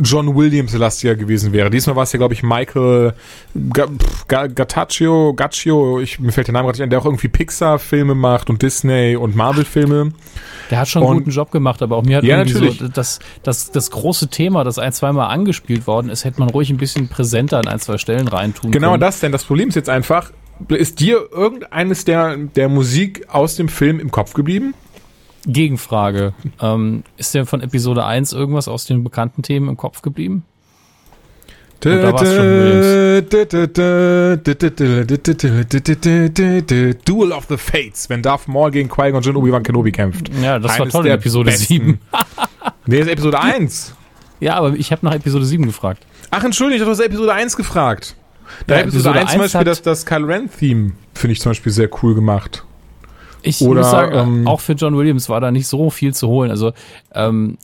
John 0.00 0.34
Williams 0.36 0.72
lastiger 0.76 1.14
gewesen 1.14 1.52
wäre. 1.52 1.70
Diesmal 1.70 1.96
war 1.96 2.02
es 2.04 2.12
ja, 2.12 2.18
glaube 2.18 2.34
ich, 2.34 2.42
Michael 2.42 3.14
Ga- 3.72 4.46
Gattaccio, 4.46 5.34
Gaccio, 5.34 6.00
ich, 6.00 6.18
mir 6.20 6.32
fällt 6.32 6.46
der 6.48 6.52
Name 6.54 6.66
gerade 6.66 6.78
nicht 6.78 6.82
ein, 6.84 6.90
der 6.90 6.98
auch 7.00 7.04
irgendwie 7.04 7.28
Pixar-Filme 7.28 8.14
macht 8.14 8.50
und 8.50 8.62
Disney 8.62 9.16
und 9.16 9.34
Marvel-Filme. 9.36 10.12
Der 10.70 10.78
hat 10.80 10.88
schon 10.88 11.02
einen 11.02 11.10
Und- 11.12 11.18
guten 11.18 11.30
Job 11.30 11.50
gemacht, 11.50 11.82
aber 11.82 11.96
auch 11.96 12.02
mir 12.04 12.18
hat 12.18 12.24
Ja, 12.24 12.36
irgendwie 12.38 12.54
natürlich. 12.54 12.78
so 12.78 12.88
das, 12.88 13.18
das, 13.42 13.70
das 13.72 13.90
große 13.90 14.28
Thema, 14.28 14.64
das 14.64 14.78
ein, 14.78 14.92
zweimal 14.92 15.30
angespielt 15.30 15.86
worden 15.86 16.10
ist, 16.10 16.24
hätte 16.24 16.40
man 16.40 16.50
ruhig 16.50 16.70
ein 16.70 16.76
bisschen 16.76 17.08
präsenter 17.08 17.58
an 17.58 17.68
ein, 17.68 17.78
zwei 17.80 17.98
Stellen 17.98 18.28
reintun 18.28 18.70
Genau 18.70 18.90
können. 18.90 19.00
das 19.00 19.20
denn. 19.20 19.32
Das 19.32 19.44
Problem 19.44 19.68
ist 19.70 19.74
jetzt 19.74 19.88
einfach, 19.88 20.30
ist 20.68 21.00
dir 21.00 21.28
irgendeines 21.32 22.04
der, 22.04 22.36
der 22.36 22.68
Musik 22.68 23.26
aus 23.28 23.56
dem 23.56 23.68
Film 23.68 24.00
im 24.00 24.10
Kopf 24.10 24.34
geblieben? 24.34 24.74
Gegenfrage. 25.48 26.34
Ähm, 26.60 27.02
ist 27.16 27.34
dir 27.34 27.46
von 27.46 27.60
Episode 27.62 28.04
1 28.04 28.32
irgendwas 28.32 28.68
aus 28.68 28.84
den 28.84 29.02
bekannten 29.02 29.42
Themen 29.42 29.68
im 29.68 29.76
Kopf 29.76 30.02
geblieben? 30.02 30.44
Da. 31.80 32.10
Duel 37.04 37.32
of 37.32 37.46
the 37.48 37.56
Fates, 37.56 38.10
wenn 38.10 38.22
Darth 38.22 38.48
Maul 38.48 38.70
gegen 38.72 38.88
Qui-Gon 38.88 39.22
Jinn 39.22 39.36
Obi-Wan 39.36 39.62
Kenobi 39.62 39.92
kämpft. 39.92 40.28
Ja, 40.42 40.58
das 40.58 40.72
war 40.72 40.82
Eines 40.82 40.92
toll 40.92 41.06
in 41.06 41.12
Episode 41.12 41.50
besten. 41.50 41.66
7. 41.66 41.98
Nee, 42.86 42.98
das 42.98 43.06
ist 43.06 43.12
Episode 43.12 43.40
1. 43.40 43.94
Ja, 44.40 44.54
aber 44.56 44.74
ich 44.74 44.90
habe 44.90 45.06
nach 45.06 45.14
Episode 45.14 45.44
7 45.44 45.66
gefragt. 45.66 46.04
Ach, 46.30 46.42
entschuldige, 46.42 46.84
du 46.84 46.90
hast 46.90 47.00
Episode 47.00 47.32
1 47.32 47.56
gefragt. 47.56 48.16
Da 48.66 48.76
Ja, 48.76 48.80
Episode, 48.82 49.10
Episode 49.10 49.20
1 49.20 49.30
zum 49.30 49.40
1 49.40 49.52
Beispiel 49.52 49.64
das, 49.64 49.82
das 49.82 50.06
Kylo 50.06 50.26
Ren-Theme 50.26 50.92
finde 51.14 51.32
ich 51.32 51.40
zum 51.40 51.50
Beispiel 51.50 51.70
sehr 51.72 51.88
cool 52.02 52.14
gemacht. 52.14 52.64
Ich 53.48 53.62
Oder, 53.62 53.80
muss 53.80 53.90
sagen, 53.90 54.14
ähm, 54.14 54.46
auch 54.46 54.60
für 54.60 54.74
John 54.74 54.96
Williams 54.96 55.28
war 55.28 55.40
da 55.40 55.50
nicht 55.50 55.66
so 55.66 55.90
viel 55.90 56.14
zu 56.14 56.28
holen. 56.28 56.50
Also 56.50 56.72
ähm, 57.14 57.58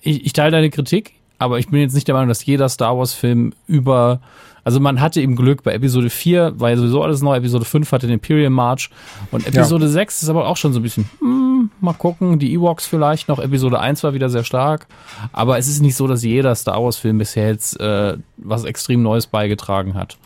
ich, 0.00 0.26
ich 0.26 0.32
teile 0.32 0.50
deine 0.50 0.70
Kritik, 0.70 1.12
aber 1.38 1.58
ich 1.58 1.68
bin 1.68 1.80
jetzt 1.80 1.94
nicht 1.94 2.08
der 2.08 2.14
Meinung, 2.14 2.28
dass 2.28 2.44
jeder 2.44 2.68
Star 2.68 2.98
Wars-Film 2.98 3.52
über 3.66 4.20
also 4.64 4.78
man 4.78 5.00
hatte 5.00 5.20
eben 5.20 5.34
Glück, 5.34 5.64
bei 5.64 5.72
Episode 5.74 6.08
4 6.08 6.60
war 6.60 6.70
ja 6.70 6.76
sowieso 6.76 7.02
alles 7.02 7.20
neu, 7.20 7.36
Episode 7.36 7.64
5 7.64 7.90
hatte 7.90 8.06
den 8.06 8.14
Imperial 8.14 8.50
March 8.50 8.90
und 9.32 9.46
Episode 9.46 9.88
6 9.88 10.22
ist 10.22 10.28
aber 10.28 10.46
auch 10.46 10.56
schon 10.56 10.72
so 10.72 10.78
ein 10.78 10.82
bisschen, 10.84 11.10
hm, 11.18 11.70
mal 11.80 11.94
gucken, 11.94 12.38
die 12.38 12.52
Ewoks 12.52 12.86
vielleicht 12.86 13.28
noch, 13.28 13.40
Episode 13.40 13.80
1 13.80 14.04
war 14.04 14.14
wieder 14.14 14.28
sehr 14.28 14.44
stark, 14.44 14.86
aber 15.32 15.58
es 15.58 15.66
ist 15.66 15.80
nicht 15.80 15.96
so, 15.96 16.06
dass 16.06 16.22
jeder 16.22 16.54
Star 16.54 16.82
Wars-Film 16.82 17.18
bisher 17.18 17.48
jetzt 17.48 17.80
äh, 17.80 18.16
was 18.36 18.64
extrem 18.64 19.02
Neues 19.02 19.26
beigetragen 19.26 19.94
hat. 19.94 20.16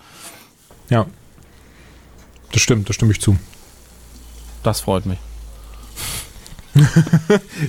Ja. 0.91 1.07
Das 2.53 2.61
stimmt, 2.61 2.89
das 2.89 2.97
stimme 2.97 3.13
ich 3.13 3.21
zu. 3.21 3.37
Das 4.67 4.81
freut 4.81 5.07
mich. 5.07 5.19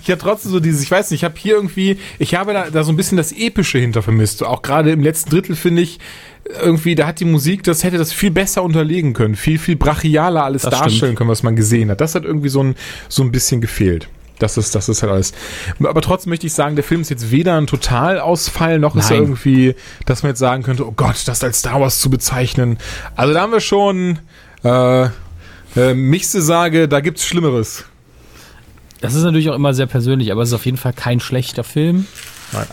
Ich 0.01 0.09
habe 0.09 0.19
trotzdem 0.19 0.51
so 0.51 0.59
dieses, 0.59 0.81
ich 0.81 0.91
weiß 0.91 1.11
nicht, 1.11 1.19
ich 1.21 1.23
habe 1.23 1.35
hier 1.37 1.55
irgendwie, 1.55 1.97
ich 2.19 2.35
habe 2.35 2.53
da, 2.53 2.69
da 2.69 2.83
so 2.83 2.91
ein 2.91 2.97
bisschen 2.97 3.17
das 3.17 3.31
Epische 3.31 3.77
hinter 3.77 4.01
vermisst. 4.01 4.43
Auch 4.43 4.61
gerade 4.63 4.91
im 4.91 5.01
letzten 5.01 5.29
Drittel 5.29 5.55
finde 5.55 5.83
ich, 5.83 5.99
irgendwie, 6.61 6.95
da 6.95 7.07
hat 7.07 7.19
die 7.19 7.25
Musik, 7.25 7.63
das 7.63 7.83
hätte 7.83 7.97
das 7.97 8.11
viel 8.11 8.31
besser 8.31 8.63
unterlegen 8.63 9.13
können, 9.13 9.35
viel, 9.35 9.59
viel 9.59 9.75
brachialer 9.75 10.43
alles 10.43 10.63
Das 10.63 10.71
darstellen 10.71 10.97
stimmt. 10.97 11.17
können, 11.17 11.29
was 11.29 11.43
man 11.43 11.55
gesehen 11.55 11.91
hat. 11.91 12.01
Das 12.01 12.15
hat 12.15 12.25
irgendwie 12.25 12.49
so 12.49 12.63
ein, 12.63 12.75
so 13.09 13.21
ein 13.23 13.31
bisschen 13.31 13.61
gefehlt. 13.61 14.09
Das 14.39 14.57
ist, 14.57 14.73
das 14.75 14.89
ist 14.89 15.03
halt 15.03 15.11
alles. 15.13 15.33
Aber 15.83 16.01
trotzdem 16.01 16.31
möchte 16.31 16.47
ich 16.47 16.53
sagen, 16.53 16.75
der 16.75 16.83
Film 16.83 17.01
ist 17.01 17.09
jetzt 17.09 17.31
weder 17.31 17.57
ein 17.57 17.67
Totalausfall, 17.67 18.79
noch 18.79 18.95
ist 18.95 19.11
er 19.11 19.17
Nein. 19.17 19.29
irgendwie, 19.29 19.75
dass 20.05 20.23
man 20.23 20.31
jetzt 20.31 20.39
sagen 20.39 20.63
könnte, 20.63 20.87
oh 20.87 20.93
Gott, 20.95 21.27
das 21.27 21.43
als 21.43 21.59
Star 21.59 21.79
Wars 21.79 21.99
zu 21.99 22.09
bezeichnen. 22.09 22.77
Also 23.15 23.33
da 23.33 23.41
haben 23.41 23.51
wir 23.51 23.61
schon, 23.61 24.19
äh, 24.63 25.09
äh, 25.75 25.93
Michse 25.93 26.41
sage, 26.41 26.87
da 26.87 26.99
gibt's 26.99 27.25
Schlimmeres. 27.25 27.85
Das 29.01 29.13
ist 29.13 29.23
natürlich 29.23 29.49
auch 29.49 29.55
immer 29.55 29.73
sehr 29.73 29.85
persönlich, 29.85 30.31
aber 30.31 30.41
es 30.41 30.49
ist 30.49 30.55
auf 30.55 30.65
jeden 30.65 30.77
Fall 30.77 30.93
kein 30.93 31.19
schlechter 31.19 31.63
Film. 31.63 32.07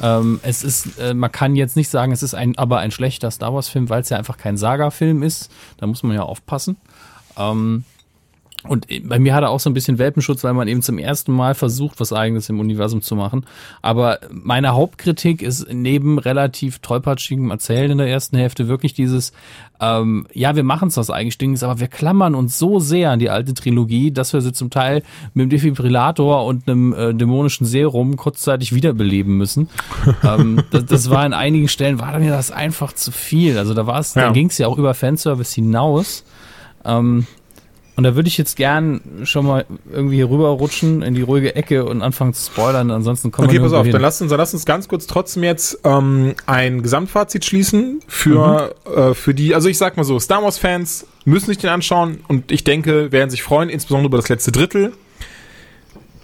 Ähm, 0.02 0.40
es 0.42 0.62
ist, 0.62 0.98
äh, 0.98 1.14
man 1.14 1.32
kann 1.32 1.56
jetzt 1.56 1.76
nicht 1.76 1.88
sagen, 1.88 2.12
es 2.12 2.22
ist 2.22 2.34
ein, 2.34 2.56
aber 2.56 2.78
ein 2.78 2.90
schlechter 2.90 3.30
Star 3.30 3.52
Wars 3.52 3.68
Film, 3.68 3.88
weil 3.90 4.02
es 4.02 4.08
ja 4.08 4.16
einfach 4.16 4.36
kein 4.36 4.56
Saga-Film 4.56 5.22
ist. 5.22 5.50
Da 5.78 5.86
muss 5.86 6.02
man 6.02 6.14
ja 6.14 6.22
aufpassen. 6.22 6.76
Ähm, 7.36 7.84
und 8.66 8.86
bei 9.04 9.18
mir 9.18 9.34
hat 9.34 9.42
er 9.42 9.50
auch 9.50 9.60
so 9.60 9.68
ein 9.68 9.74
bisschen 9.74 9.98
Welpenschutz, 9.98 10.42
weil 10.42 10.54
man 10.54 10.68
eben 10.68 10.80
zum 10.80 10.98
ersten 10.98 11.32
Mal 11.32 11.54
versucht, 11.54 12.00
was 12.00 12.12
Eigenes 12.14 12.48
im 12.48 12.60
Universum 12.60 13.02
zu 13.02 13.14
machen. 13.14 13.44
Aber 13.82 14.20
meine 14.30 14.70
Hauptkritik 14.70 15.42
ist 15.42 15.66
neben 15.70 16.18
relativ 16.18 16.78
tollpatschigem 16.78 17.50
Erzählen 17.50 17.90
in 17.90 17.98
der 17.98 18.08
ersten 18.08 18.38
Hälfte 18.38 18.66
wirklich 18.66 18.94
dieses, 18.94 19.32
ähm, 19.80 20.26
ja, 20.32 20.56
wir 20.56 20.62
machen 20.62 20.88
es 20.88 20.96
was 20.96 21.10
Eigenständiges, 21.10 21.62
aber 21.62 21.78
wir 21.78 21.88
klammern 21.88 22.34
uns 22.34 22.58
so 22.58 22.80
sehr 22.80 23.10
an 23.10 23.18
die 23.18 23.28
alte 23.28 23.52
Trilogie, 23.52 24.12
dass 24.12 24.32
wir 24.32 24.40
sie 24.40 24.52
zum 24.52 24.70
Teil 24.70 25.02
mit 25.34 25.42
dem 25.42 25.50
Defibrillator 25.50 26.46
und 26.46 26.66
einem 26.66 26.94
äh, 26.94 27.12
dämonischen 27.12 27.66
Serum 27.66 28.16
kurzzeitig 28.16 28.74
wiederbeleben 28.74 29.36
müssen. 29.36 29.68
ähm, 30.24 30.62
das, 30.70 30.86
das 30.86 31.10
war 31.10 31.20
an 31.20 31.34
einigen 31.34 31.68
Stellen, 31.68 31.98
war 32.00 32.18
mir 32.18 32.30
das 32.30 32.50
einfach 32.50 32.94
zu 32.94 33.12
viel. 33.12 33.58
Also 33.58 33.74
da 33.74 33.86
war 33.86 33.98
es, 34.00 34.14
Ja. 34.14 34.22
da 34.28 34.32
ging 34.32 34.46
es 34.46 34.56
ja 34.56 34.68
auch 34.68 34.78
über 34.78 34.94
Fanservice 34.94 35.54
hinaus. 35.54 36.24
Ähm, 36.86 37.26
und 37.96 38.02
da 38.04 38.16
würde 38.16 38.28
ich 38.28 38.36
jetzt 38.36 38.56
gern 38.56 39.00
schon 39.22 39.46
mal 39.46 39.66
irgendwie 39.92 40.16
hier 40.16 40.28
rüberrutschen 40.28 41.02
in 41.02 41.14
die 41.14 41.22
ruhige 41.22 41.54
Ecke 41.54 41.84
und 41.84 42.02
anfangen 42.02 42.34
zu 42.34 42.50
spoilern. 42.50 42.90
Ansonsten 42.90 43.30
kommen 43.30 43.46
Okay, 43.46 43.54
wir 43.54 43.60
pass 43.60 43.70
nirgendwo 43.70 43.80
auf, 43.80 43.86
hin. 43.86 43.92
dann 43.92 44.02
lass 44.02 44.20
uns, 44.20 44.30
dann 44.30 44.38
lass 44.38 44.52
uns 44.52 44.64
ganz 44.64 44.88
kurz 44.88 45.06
trotzdem 45.06 45.44
jetzt 45.44 45.78
ähm, 45.84 46.34
ein 46.46 46.82
Gesamtfazit 46.82 47.44
schließen 47.44 48.00
für, 48.08 48.74
äh, 48.94 49.14
für 49.14 49.32
die, 49.32 49.54
also 49.54 49.68
ich 49.68 49.78
sag 49.78 49.96
mal 49.96 50.02
so, 50.04 50.18
Star 50.18 50.42
Wars-Fans 50.42 51.06
müssen 51.24 51.46
sich 51.46 51.58
den 51.58 51.70
anschauen 51.70 52.18
und 52.26 52.50
ich 52.50 52.64
denke, 52.64 53.12
werden 53.12 53.30
sich 53.30 53.42
freuen, 53.44 53.68
insbesondere 53.68 54.08
über 54.08 54.16
das 54.16 54.28
letzte 54.28 54.50
Drittel. 54.50 54.92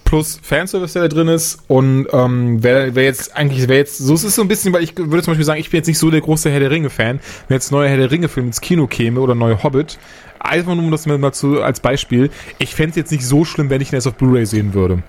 Plus 0.05 0.41
Fanservice, 0.43 0.95
der 0.95 1.03
da 1.03 1.09
drin 1.09 1.29
ist. 1.29 1.61
Und 1.69 2.09
ähm, 2.13 2.61
wer, 2.65 2.97
wer 2.97 3.05
jetzt 3.05 3.37
eigentlich, 3.37 3.69
wer 3.69 3.77
jetzt, 3.77 3.99
so 3.99 4.13
es 4.13 4.25
ist 4.25 4.35
so 4.35 4.43
ein 4.43 4.49
bisschen, 4.49 4.73
weil 4.73 4.83
ich 4.83 4.99
würde 4.99 5.23
zum 5.23 5.31
Beispiel 5.31 5.45
sagen, 5.45 5.61
ich 5.61 5.71
bin 5.71 5.79
jetzt 5.79 5.87
nicht 5.87 6.01
so 6.01 6.11
der 6.11 6.21
große 6.21 6.51
Herr 6.51 6.59
der 6.59 6.73
Ringe-Fan. 6.73 7.21
Wenn 7.47 7.55
jetzt 7.55 7.71
neuer 7.71 7.89
Herr 7.89 7.97
der 7.97 8.11
Ringe-Film 8.11 8.47
ins 8.47 8.61
Kino 8.61 8.89
käme 8.89 9.21
oder 9.21 9.37
neue 9.37 9.63
Hobbit, 9.63 10.01
einfach 10.41 10.75
nur 10.75 10.85
um 10.85 10.91
das 10.91 11.07
mal 11.07 11.33
zu, 11.33 11.63
als 11.63 11.81
Beispiel, 11.81 12.31
ich 12.59 12.75
fände 12.75 12.91
es 12.91 12.97
jetzt 12.97 13.13
nicht 13.13 13.25
so 13.25 13.45
schlimm, 13.45 13.71
wenn 13.71 13.81
ich 13.81 13.93
ihn 13.93 13.95
erst 13.95 14.09
auf 14.09 14.15
Blu-ray 14.15 14.47
sehen 14.47 14.75
würde. 14.75 15.03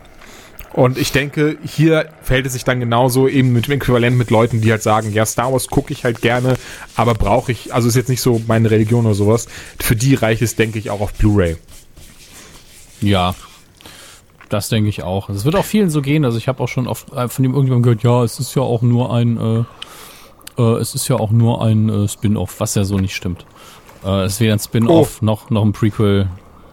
Und 0.74 0.98
ich 0.98 1.12
denke, 1.12 1.58
hier 1.66 2.10
verhält 2.22 2.46
es 2.46 2.54
sich 2.54 2.64
dann 2.64 2.80
genauso 2.80 3.28
eben 3.28 3.52
mit 3.52 3.68
dem 3.68 3.74
Äquivalent 3.74 4.18
mit 4.18 4.30
Leuten, 4.30 4.62
die 4.62 4.72
halt 4.72 4.82
sagen, 4.82 5.12
ja, 5.12 5.26
Star 5.26 5.52
Wars 5.52 5.68
gucke 5.68 5.92
ich 5.92 6.06
halt 6.06 6.22
gerne, 6.22 6.56
aber 6.96 7.14
brauche 7.14 7.52
ich, 7.52 7.74
also 7.74 7.90
ist 7.90 7.96
jetzt 7.96 8.08
nicht 8.08 8.22
so 8.22 8.42
meine 8.48 8.72
Religion 8.72 9.06
oder 9.06 9.16
sowas. 9.16 9.48
Für 9.80 9.98
die 9.98 10.16
reicht 10.16 10.42
es, 10.42 10.56
denke 10.56 10.80
ich, 10.80 10.90
auch 10.90 11.02
auf 11.02 11.14
Blu-ray. 11.14 11.58
Ja, 13.02 13.36
das 14.48 14.70
denke 14.70 14.90
ich 14.90 15.04
auch. 15.04 15.30
Es 15.30 15.44
wird 15.44 15.56
auch 15.56 15.66
vielen 15.66 15.90
so 15.90 16.02
gehen. 16.02 16.24
Also 16.24 16.38
ich 16.38 16.48
habe 16.48 16.64
auch 16.64 16.68
schon 16.68 16.88
oft 16.88 17.12
äh, 17.12 17.28
von 17.28 17.44
dem 17.44 17.54
irgendjemandem 17.54 17.84
gehört, 17.84 18.04
ja, 18.04 18.24
es 18.24 18.40
ist 18.40 18.56
ja 18.56 18.62
auch 18.62 18.82
nur 18.82 19.14
ein, 19.14 19.38
äh, 19.38 20.62
äh, 20.62 20.78
es 20.80 20.96
ist 20.96 21.08
ja 21.10 21.18
auch 21.18 21.32
nur 21.32 21.64
ein 21.64 21.90
äh, 21.90 22.08
Spin-off, 22.08 22.60
was 22.60 22.76
ja 22.76 22.86
so 22.86 22.98
nicht 22.98 23.16
stimmt. 23.16 23.46
Äh, 24.04 24.24
es 24.24 24.34
ist 24.34 24.40
weder 24.40 24.54
ein 24.54 24.60
Spin-off 24.60 25.22
noch 25.22 25.50
noch 25.50 25.64
ein 25.64 25.74
Prequel. 25.74 26.30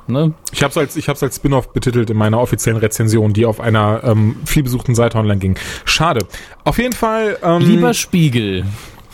Ne? 0.07 0.33
Ich 0.53 0.63
habe 0.63 0.71
es 0.71 0.79
als, 0.79 0.97
ich 0.97 1.09
hab's 1.09 1.23
als 1.23 1.37
Spin-off 1.37 1.73
betitelt 1.73 2.09
in 2.09 2.17
meiner 2.17 2.41
offiziellen 2.41 2.79
Rezension, 2.79 3.35
die 3.35 3.45
auf 3.45 3.61
einer 3.61 4.03
ähm, 4.05 4.37
vielbesuchten 4.47 4.95
Seite 4.95 5.19
online 5.19 5.39
ging. 5.39 5.57
Schade. 5.85 6.27
Auf 6.65 6.79
jeden 6.79 6.95
Fall. 6.95 7.39
Ähm, 7.43 7.61
Lieber 7.61 7.93
Spiegel. 7.93 8.65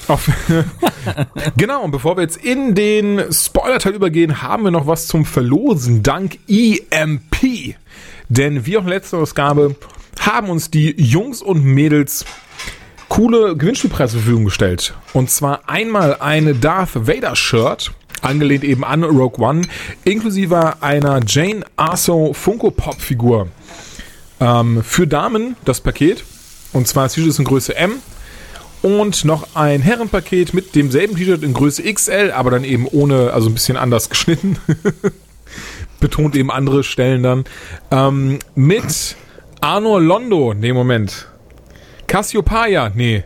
Auf 0.07 0.31
genau, 1.57 1.83
und 1.83 1.91
bevor 1.91 2.17
wir 2.17 2.23
jetzt 2.23 2.37
in 2.37 2.75
den 2.75 3.33
Spoiler-Teil 3.33 3.95
übergehen, 3.95 4.43
haben 4.43 4.65
wir 4.65 4.71
noch 4.71 4.87
was 4.87 5.07
zum 5.07 5.25
Verlosen 5.25 6.03
dank 6.03 6.39
EMP. 6.49 7.75
Denn 8.29 8.67
wie 8.67 8.77
auch 8.77 8.83
in 8.83 8.89
der 8.89 8.97
letzten 8.97 9.17
Ausgabe 9.17 9.77
haben 10.21 10.49
uns 10.51 10.71
die 10.71 10.95
Jungs 11.01 11.43
und 11.43 11.65
Mädels 11.65 12.25
coole 13.09 13.57
Gewinnspielpreise 13.57 14.13
zur 14.13 14.21
Verfügung 14.21 14.45
gestellt. 14.45 14.95
Und 15.13 15.31
zwar 15.31 15.69
einmal 15.69 16.17
ein 16.21 16.61
Darth 16.61 17.07
Vader 17.07 17.37
Shirt, 17.37 17.93
angelehnt 18.25 18.65
eben 18.65 18.85
an 18.85 19.05
Rogue 19.05 19.45
One, 19.45 19.67
inklusive 20.05 20.83
einer 20.83 21.21
Jane 21.27 21.65
Arso 21.77 22.33
Funko 22.33 22.71
Pop 22.71 23.01
Figur. 23.01 23.49
Ähm, 24.41 24.83
für 24.83 25.07
Damen 25.07 25.57
das 25.65 25.81
Paket. 25.81 26.25
Und 26.73 26.89
zwar 26.89 27.05
das 27.05 27.15
T-Shirt 27.15 27.31
ist 27.31 27.39
in 27.39 27.45
Größe 27.45 27.77
M. 27.77 27.93
Und 28.83 29.25
noch 29.25 29.55
ein 29.55 29.81
Herrenpaket 29.81 30.53
mit 30.53 30.75
demselben 30.75 31.17
T-Shirt 31.17 31.43
in 31.43 31.55
Größe 31.55 31.83
XL, 31.83 32.33
aber 32.35 32.51
dann 32.51 32.65
eben 32.65 32.87
ohne, 32.87 33.33
also 33.33 33.49
ein 33.49 33.55
bisschen 33.55 33.77
anders 33.77 34.11
geschnitten. 34.11 34.59
Betont 36.01 36.37
eben 36.37 36.51
andere 36.51 36.85
Stellen 36.85 37.23
dann. 37.23 37.45
Ähm, 37.91 38.41
mit 38.55 39.17
Arno 39.61 39.99
Londo, 39.99 40.53
nee, 40.53 40.73
Moment. 40.73 41.29
Cassiopeia, 42.07 42.93
nee. 42.95 43.25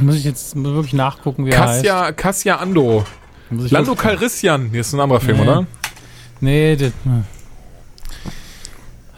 Muss 0.00 0.16
ich 0.16 0.24
jetzt 0.24 0.54
wirklich 0.56 0.92
nachgucken, 0.92 1.46
wie 1.46 1.50
er 1.50 1.60
heißt? 1.60 1.84
Cassia, 1.84 2.12
Cassia 2.12 2.56
Ando. 2.56 3.04
Lando 3.50 3.94
Calrissian, 3.94 4.70
nee, 4.70 4.78
ist 4.80 4.92
ein 4.92 5.00
anderer 5.00 5.20
Film, 5.20 5.38
Nee. 5.38 5.42
oder? 5.42 5.66
Nee, 6.40 6.76
das, 6.76 6.92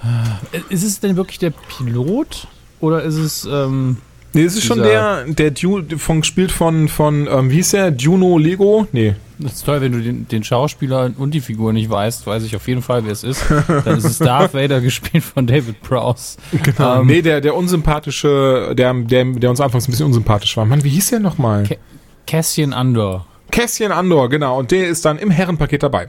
äh, 0.03 0.61
ist 0.71 0.83
es 0.83 1.01
denn 1.01 1.17
wirklich 1.17 1.39
der 1.39 1.51
Pilot? 1.51 2.47
Oder 2.81 3.03
ist 3.03 3.17
es, 3.17 3.45
ähm, 3.45 3.99
Nee, 4.35 4.45
das 4.45 4.55
ist 4.55 4.65
schon 4.65 4.79
der, 4.83 5.25
der 5.27 5.51
Du, 5.51 5.83
von, 5.99 6.21
gespielt 6.21 6.51
von, 6.53 6.89
von, 6.89 7.29
ähm, 7.31 7.51
wie 7.51 7.57
hieß 7.57 7.71
der? 7.73 7.91
Juno 7.93 8.39
Lego? 8.39 8.87
Nee. 8.93 9.15
Das 9.39 9.55
ist 9.55 9.67
toll, 9.67 9.81
wenn 9.81 9.93
du 9.93 10.01
den, 10.01 10.29
den 10.29 10.45
Schauspieler 10.45 11.11
und 11.19 11.35
die 11.35 11.41
Figur 11.41 11.73
nicht 11.73 11.91
weißt, 11.91 12.27
weiß 12.27 12.45
ich 12.45 12.55
auf 12.55 12.69
jeden 12.69 12.81
Fall, 12.81 13.05
wer 13.05 13.13
es 13.13 13.25
ist. 13.25 13.45
Dann 13.85 13.99
ist 13.99 14.05
es 14.05 14.19
Darth 14.21 14.55
Vader 14.55 14.81
gespielt 14.81 15.25
von 15.25 15.47
David 15.47 15.83
Prowse. 15.83 16.39
Genau. 16.63 17.01
Ähm, 17.01 17.07
nee, 17.09 17.23
der, 17.23 17.41
der 17.41 17.57
unsympathische, 17.57 18.73
der, 18.77 18.95
der, 18.95 19.25
der 19.25 19.51
uns 19.51 19.61
anfangs 19.61 19.89
ein 19.89 19.91
bisschen 19.91 20.07
unsympathisch 20.07 20.57
war. 20.57 20.65
Mann, 20.65 20.85
wie 20.85 20.91
hieß 20.91 21.11
der 21.11 21.19
nochmal? 21.21 21.65
Ca- 21.65 21.75
Cassian 22.27 22.73
Andor. 22.73 23.27
Cassian 23.53 23.93
Andor, 23.93 24.29
genau. 24.29 24.59
Und 24.59 24.71
der 24.73 24.89
ist 24.89 25.05
dann 25.05 25.19
im 25.19 25.31
Herrenpaket 25.31 25.85
dabei. 25.85 26.09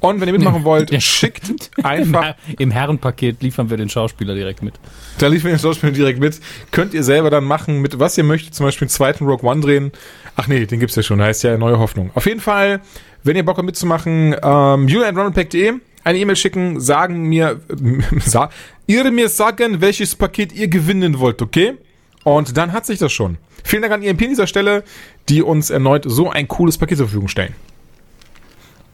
Und 0.00 0.20
wenn 0.20 0.28
ihr 0.28 0.32
mitmachen 0.34 0.64
wollt, 0.64 0.90
Ja. 0.92 1.00
schickt 1.00 1.70
einfach, 1.82 2.34
Im 2.58 2.70
Herrenpaket 2.70 3.42
liefern 3.42 3.70
wir 3.70 3.78
den 3.78 3.88
Schauspieler 3.88 4.34
direkt 4.34 4.62
mit. 4.62 4.74
da 5.18 5.28
liefern 5.28 5.50
wir 5.50 5.56
den 5.56 5.62
Schauspieler 5.62 5.92
direkt 5.92 6.20
mit, 6.20 6.40
könnt 6.72 6.92
ihr 6.92 7.02
selber 7.02 7.30
dann 7.30 7.44
machen, 7.44 7.78
mit 7.80 7.98
was 7.98 8.18
ihr 8.18 8.24
möchtet, 8.24 8.54
zum 8.54 8.66
Beispiel 8.66 8.86
einen 8.86 8.90
zweiten 8.90 9.24
Rogue 9.24 9.48
One 9.48 9.60
drehen. 9.62 9.92
Ach 10.36 10.46
nee, 10.48 10.66
den 10.66 10.80
gibt's 10.80 10.96
ja 10.96 11.02
schon, 11.02 11.22
heißt 11.22 11.42
ja 11.44 11.56
Neue 11.56 11.78
Hoffnung. 11.78 12.10
Auf 12.14 12.26
jeden 12.26 12.40
Fall, 12.40 12.80
wenn 13.22 13.36
ihr 13.36 13.44
Bock 13.44 13.56
habt 13.56 13.66
mitzumachen, 13.66 14.34
ähm, 14.42 14.88
julian.ronaldpack.de, 14.88 15.74
eine 16.02 16.18
E-Mail 16.18 16.36
schicken, 16.36 16.80
sagen 16.80 17.24
mir, 17.28 17.60
sa 18.20 18.50
ihr 18.86 19.08
mir 19.12 19.28
sagen, 19.28 19.80
welches 19.80 20.16
Paket 20.16 20.52
ihr 20.52 20.66
gewinnen 20.68 21.18
wollt, 21.20 21.40
okay? 21.42 21.74
Und 22.24 22.56
dann 22.56 22.72
hat 22.72 22.86
sich 22.86 22.98
das 22.98 23.12
schon. 23.12 23.38
Vielen 23.64 23.82
Dank 23.82 23.94
an 23.94 24.02
EMP 24.02 24.22
an 24.22 24.28
dieser 24.28 24.46
Stelle, 24.46 24.84
die 25.28 25.42
uns 25.42 25.70
erneut 25.70 26.04
so 26.06 26.30
ein 26.30 26.48
cooles 26.48 26.78
Paket 26.78 26.98
zur 26.98 27.06
Verfügung 27.06 27.28
stellen. 27.28 27.54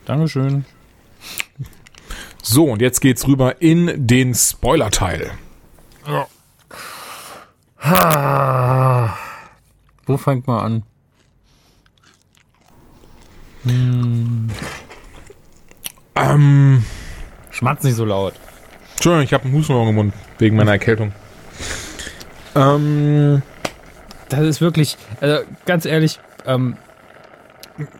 Dankeschön. 0.04 0.64
So, 2.42 2.64
und 2.66 2.80
jetzt 2.80 3.00
geht's 3.00 3.26
rüber 3.26 3.60
in 3.60 4.06
den 4.06 4.34
Spoiler-Teil. 4.34 5.32
Wo 10.06 10.16
fängt 10.16 10.46
man 10.46 10.58
an? 10.60 10.82
Ähm, 16.14 16.84
Schmatz 17.50 17.82
nicht 17.82 17.96
so 17.96 18.04
laut. 18.04 18.34
Entschuldigung, 18.94 19.24
ich 19.24 19.32
habe 19.32 19.44
einen 19.44 19.54
Hustenraum 19.54 19.88
im 19.88 19.94
Mund 19.96 20.14
wegen 20.38 20.56
meiner 20.56 20.70
Erkältung. 20.70 21.12
Ähm, 22.56 23.42
Das 24.28 24.40
ist 24.40 24.60
wirklich, 24.60 24.96
also 25.20 25.44
ganz 25.66 25.84
ehrlich, 25.84 26.18
ähm, 26.46 26.76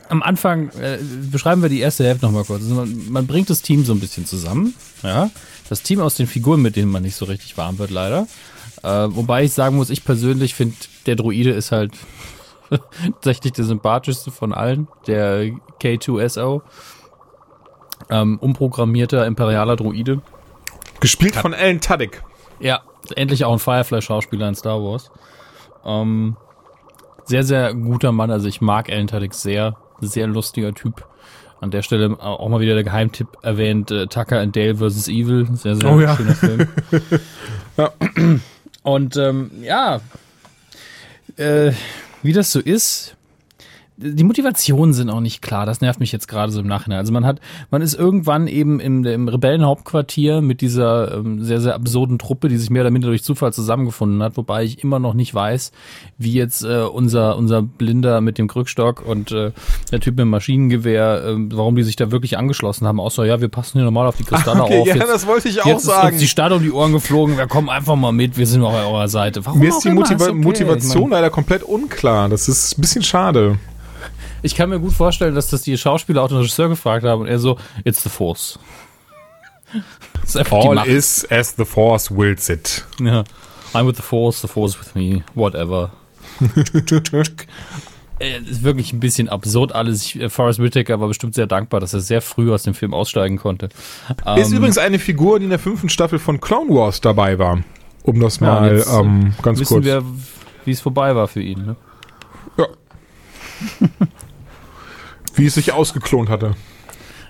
am 0.09 0.23
Anfang 0.23 0.71
äh, 0.81 0.99
beschreiben 1.31 1.61
wir 1.63 1.69
die 1.69 1.81
erste 1.81 2.05
Hälfte 2.05 2.27
nochmal 2.27 2.45
kurz. 2.45 2.63
Also 2.63 2.75
man, 2.75 3.11
man 3.11 3.27
bringt 3.27 3.51
das 3.51 3.61
Team 3.63 3.85
so 3.85 3.93
ein 3.93 4.01
bisschen 4.01 4.25
zusammen. 4.27 4.75
Ja, 5.03 5.31
das 5.69 5.83
Team 5.83 6.01
aus 6.01 6.15
den 6.15 6.27
Figuren, 6.27 6.63
mit 6.63 6.77
denen 6.77 6.91
man 6.91 7.03
nicht 7.03 7.15
so 7.17 7.27
richtig 7.27 7.57
warm 7.59 7.79
wird, 7.79 7.91
leider. 7.91 8.27
Äh, 8.83 8.89
wobei 9.11 9.45
ich 9.45 9.53
sagen 9.53 9.77
muss, 9.77 9.91
ich 9.91 10.05
persönlich 10.05 10.55
finde, 10.55 10.77
der 11.07 11.17
Druide 11.17 11.51
ist 11.51 11.73
halt 11.73 11.93
tatsächlich 13.05 13.53
der 13.53 13.65
sympathischste 13.67 14.31
von 14.31 14.55
allen, 14.55 14.89
der 15.07 15.51
K2SO. 15.81 16.63
Ähm, 18.11 18.39
umprogrammierter 18.39 19.27
imperialer 19.27 19.77
Druide. 19.77 20.23
gespielt 21.01 21.37
von 21.37 21.53
Alan 21.55 21.81
Tudyk. 21.81 22.23
Ja, 22.61 22.81
endlich 23.13 23.45
auch 23.45 23.53
ein 23.53 23.59
Firefly-Schauspieler 23.59 24.49
in 24.49 24.55
Star 24.55 24.83
Wars. 24.83 25.11
Ähm, 25.85 26.37
sehr, 27.25 27.43
sehr 27.43 27.75
guter 27.75 28.13
Mann. 28.13 28.31
Also 28.31 28.49
ich 28.49 28.61
mag 28.61 28.89
Alan 28.91 29.07
Tudyk 29.07 29.35
sehr. 29.35 29.77
Sehr 30.01 30.27
lustiger 30.27 30.75
Typ. 30.75 31.07
An 31.61 31.71
der 31.71 31.83
Stelle 31.83 32.21
auch 32.21 32.49
mal 32.49 32.61
wieder 32.61 32.75
der 32.75 32.85
Geheimtipp 32.85 33.29
erwähnt, 33.43 33.91
äh, 33.91 34.07
Tucker 34.07 34.41
and 34.41 34.55
Dale 34.55 34.77
vs. 34.77 35.09
Evil. 35.09 35.47
Sehr, 35.55 35.77
sehr 35.77 35.91
Oh 35.91 36.01
ja. 36.01 36.17
schöner 36.17 36.35
Film. 36.35 36.69
Ja. 37.79 37.91
Und 38.83 39.17
ähm, 39.17 39.51
ja, 39.63 40.01
äh, 41.37 41.73
wie 42.23 42.33
das 42.33 42.53
so 42.53 42.61
ist, 42.61 43.16
die 43.99 44.25
Motivationen 44.25 44.93
sind 44.93 45.09
auch 45.11 45.21
nicht 45.21 45.41
klar. 45.43 45.65
Das 45.67 45.81
nervt 45.81 46.01
mich 46.01 46.13
jetzt 46.13 46.29
gerade 46.29 46.53
so 46.53 46.61
im 46.61 46.67
Nachhinein. 46.67 46.99
Also 46.99 47.13
man 47.13 47.25
hat, 47.25 47.41
man 47.71 47.81
ist 47.83 47.95
irgendwann 47.95 48.47
eben 48.47 48.79
im, 48.79 49.05
im 49.05 49.29
Rebellenhauptquartier 49.29 50.41
mit 50.43 50.61
dieser 50.61 51.15
ähm, 51.17 51.43
sehr, 51.43 51.61
sehr 51.61 51.75
absurden 51.75 52.19
Truppe, 52.19 52.49
die 52.49 52.57
sich 52.59 52.69
mehr 52.71 52.83
oder 52.83 52.91
minder 52.91 53.09
durch 53.09 53.23
Zufall 53.23 53.53
zusammengefunden 53.53 54.23
hat, 54.23 54.37
wobei 54.37 54.65
ich 54.65 54.83
immer 54.85 54.99
noch 54.99 55.15
nicht 55.15 55.35
weiß, 55.35 55.73
wie 56.19 56.33
jetzt 56.33 56.63
äh, 56.65 56.83
unser, 56.83 57.37
unser 57.37 57.63
Blinder 57.63 58.21
mit 58.21 58.39
dem 58.39 58.49
Krückstock 58.49 59.03
und 59.07 59.33
äh, 59.33 59.53
der 59.91 60.01
Typ 60.01 60.13
mit 60.17 60.21
dem 60.21 60.31
Maschinengewehr, 60.31 61.25
äh, 61.25 61.35
warum 61.53 61.77
die 61.77 61.83
sich 61.83 61.97
da 61.97 62.11
wirklich 62.11 62.37
angeschlossen 62.39 62.87
haben, 62.87 63.01
außer 63.01 63.25
ja, 63.25 63.41
wir 63.41 63.49
passen 63.49 63.79
hier 63.79 63.85
normal 63.85 64.07
auf 64.09 64.17
die 64.17 64.25
Kristalle 64.25 64.63
Okay, 64.65 64.81
auf. 64.81 64.87
ja, 64.89 64.95
Jetzt- 64.97 65.09
das 65.09 65.27
wollte 65.27 65.49
ich 65.49 65.63
auch 65.63 65.67
Jetzt 65.67 65.83
ist 65.85 65.89
uns 65.89 65.95
sagen. 65.97 66.19
die 66.19 66.29
Stadt 66.29 66.53
um 66.53 66.63
die 66.63 66.71
Ohren 66.73 66.93
geflogen. 66.93 67.37
Wir 67.39 67.47
kommen 67.47 67.69
einfach 67.71 67.97
mal 67.97 68.13
mit. 68.13 68.37
Wir 68.37 68.47
sind 68.47 68.63
auf 68.63 68.75
eurer 68.75 69.09
Seite. 69.09 69.45
Warum 69.47 69.61
Mir 69.61 69.69
ist 69.71 69.81
die 69.85 69.91
Motiva 69.91 70.17
ist 70.25 70.31
okay. 70.31 70.39
Motivation 70.39 71.05
Ich, 71.05 71.11
leider 71.11 71.31
komplett 71.31 71.63
unklar. 71.63 72.29
Das 72.29 72.49
ist 72.49 72.77
ein 72.77 72.81
bisschen 72.81 73.03
schade. 73.03 73.59
Ich 74.43 74.55
kann 74.55 74.71
mir 74.71 74.79
gut 74.81 74.93
vorstellen, 74.93 75.35
dass 75.35 75.49
das 75.51 75.63
die 75.63 75.77
Schauspieler 75.79 76.23
auch 76.23 76.29
den 76.29 76.39
Regisseur 76.39 76.69
gefragt 76.69 77.05
haben 77.05 77.23
und 77.23 77.27
er 77.29 77.39
so, 77.39 77.59
it's 77.85 78.03
the 78.03 78.09
force. 78.09 78.59
Ist 80.25 80.37
All 80.53 80.87
is 80.87 81.27
as 81.31 81.55
the 81.57 81.65
force 81.65 82.11
wills 82.11 82.49
it. 82.49 82.85
Ja. 83.01 83.25
I'm 83.75 83.87
with 83.87 83.97
the 83.97 84.03
force, 84.03 84.41
the 84.41 84.49
force 84.49 84.79
with 84.79 84.95
me, 84.95 85.23
whatever. 85.35 85.91
Äh, 88.19 88.39
ist 88.41 88.63
wirklich 88.63 88.95
ein 88.95 89.01
bisschen 89.01 89.29
absurd 89.29 89.73
alles. 89.75 90.03
Ich, 90.07 90.19
äh, 90.19 90.31
Forrest 90.31 90.59
Whitaker 90.59 90.99
war 91.01 91.09
bestimmt 91.09 91.35
sehr 91.35 91.47
dankbar, 91.47 91.81
dass 91.81 91.93
er 91.93 92.01
sehr 92.01 92.23
früh 92.23 92.51
aus 92.51 92.63
dem 92.63 92.73
Film 92.73 92.95
aussteigen 92.95 93.37
konnte. 93.37 93.67
Ist 94.37 94.51
Ähm, 94.53 94.57
übrigens 94.57 94.79
eine 94.79 94.99
Figur, 94.99 95.39
die 95.39 95.45
in 95.45 95.51
der 95.51 95.59
fünften 95.59 95.91
Staffel 95.91 96.19
von 96.19 96.41
Clone 96.41 96.71
Wars 96.71 97.03
dabei 97.03 97.39
war. 97.39 97.59
Um 98.05 98.19
das 98.21 98.41
Ja, 98.41 98.47
mal 98.47 98.77
jetzt, 98.77 98.91
ähm, 98.91 99.35
ganz 99.43 99.61
wissen 99.61 99.75
kurz. 99.75 99.85
wir, 99.85 100.03
wie 100.65 100.71
es 100.71 100.81
vorbei 100.81 101.15
war 101.15 101.29
für 101.29 101.43
ihn. 101.43 101.67
Ne? 101.67 101.77
ja. 102.57 102.67
Wie 105.37 105.47
es 105.47 105.55
sich 105.55 105.73
ausgeklont 105.73 106.29
hatte. 106.29 106.55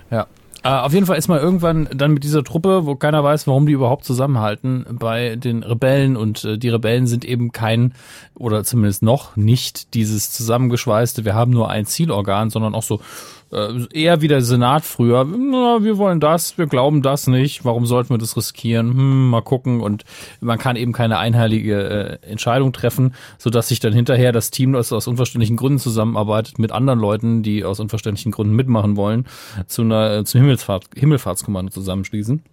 Ja. 0.09 0.27
Äh, 0.63 0.69
auf 0.69 0.93
jeden 0.93 1.05
Fall 1.05 1.17
ist 1.17 1.27
man 1.27 1.39
irgendwann 1.39 1.87
dann 1.93 2.13
mit 2.13 2.23
dieser 2.23 2.43
Truppe, 2.43 2.85
wo 2.85 2.95
keiner 2.95 3.23
weiß, 3.23 3.47
warum 3.47 3.65
die 3.65 3.73
überhaupt 3.73 4.03
zusammenhalten, 4.03 4.85
bei 4.91 5.35
den 5.35 5.63
Rebellen 5.63 6.17
und 6.17 6.43
äh, 6.43 6.57
die 6.57 6.69
Rebellen 6.69 7.07
sind 7.07 7.25
eben 7.25 7.51
kein 7.51 7.93
oder 8.35 8.63
zumindest 8.63 9.03
noch 9.03 9.35
nicht 9.35 9.93
dieses 9.93 10.31
zusammengeschweißte, 10.31 11.25
wir 11.25 11.35
haben 11.35 11.51
nur 11.51 11.69
ein 11.69 11.85
Zielorgan, 11.85 12.49
sondern 12.49 12.75
auch 12.75 12.83
so 12.83 13.01
eher 13.49 14.21
wie 14.21 14.27
der 14.27 14.41
Senat 14.41 14.83
früher, 14.83 15.23
na, 15.23 15.81
wir 15.81 15.97
wollen 15.97 16.19
das, 16.19 16.57
wir 16.57 16.67
glauben 16.67 17.01
das 17.01 17.27
nicht, 17.27 17.63
warum 17.63 17.85
sollten 17.85 18.09
wir 18.09 18.17
das 18.17 18.35
riskieren? 18.35 18.89
Hm, 18.89 19.29
mal 19.29 19.41
gucken 19.41 19.79
und 19.79 20.03
man 20.41 20.57
kann 20.57 20.75
eben 20.75 20.91
keine 20.91 21.17
einheilige 21.17 22.19
äh, 22.23 22.29
Entscheidung 22.29 22.73
treffen, 22.73 23.15
so 23.37 23.49
dass 23.49 23.69
sich 23.69 23.79
dann 23.79 23.93
hinterher 23.93 24.33
das 24.33 24.51
Team, 24.51 24.73
das 24.73 24.91
aus 24.91 25.07
unverständlichen 25.07 25.55
Gründen 25.55 25.79
zusammenarbeitet, 25.79 26.59
mit 26.59 26.73
anderen 26.73 26.99
Leuten, 26.99 27.41
die 27.41 27.63
aus 27.63 27.79
unverständlichen 27.79 28.33
Gründen 28.33 28.53
mitmachen 28.53 28.97
wollen, 28.97 29.25
zu 29.67 29.81
einer 29.83 30.17
äh, 30.17 30.23
zum 30.25 30.41
Himmelfahrt, 30.41 30.85
Himmelfahrtskommando 30.95 31.71
zusammenschließen 31.71 32.43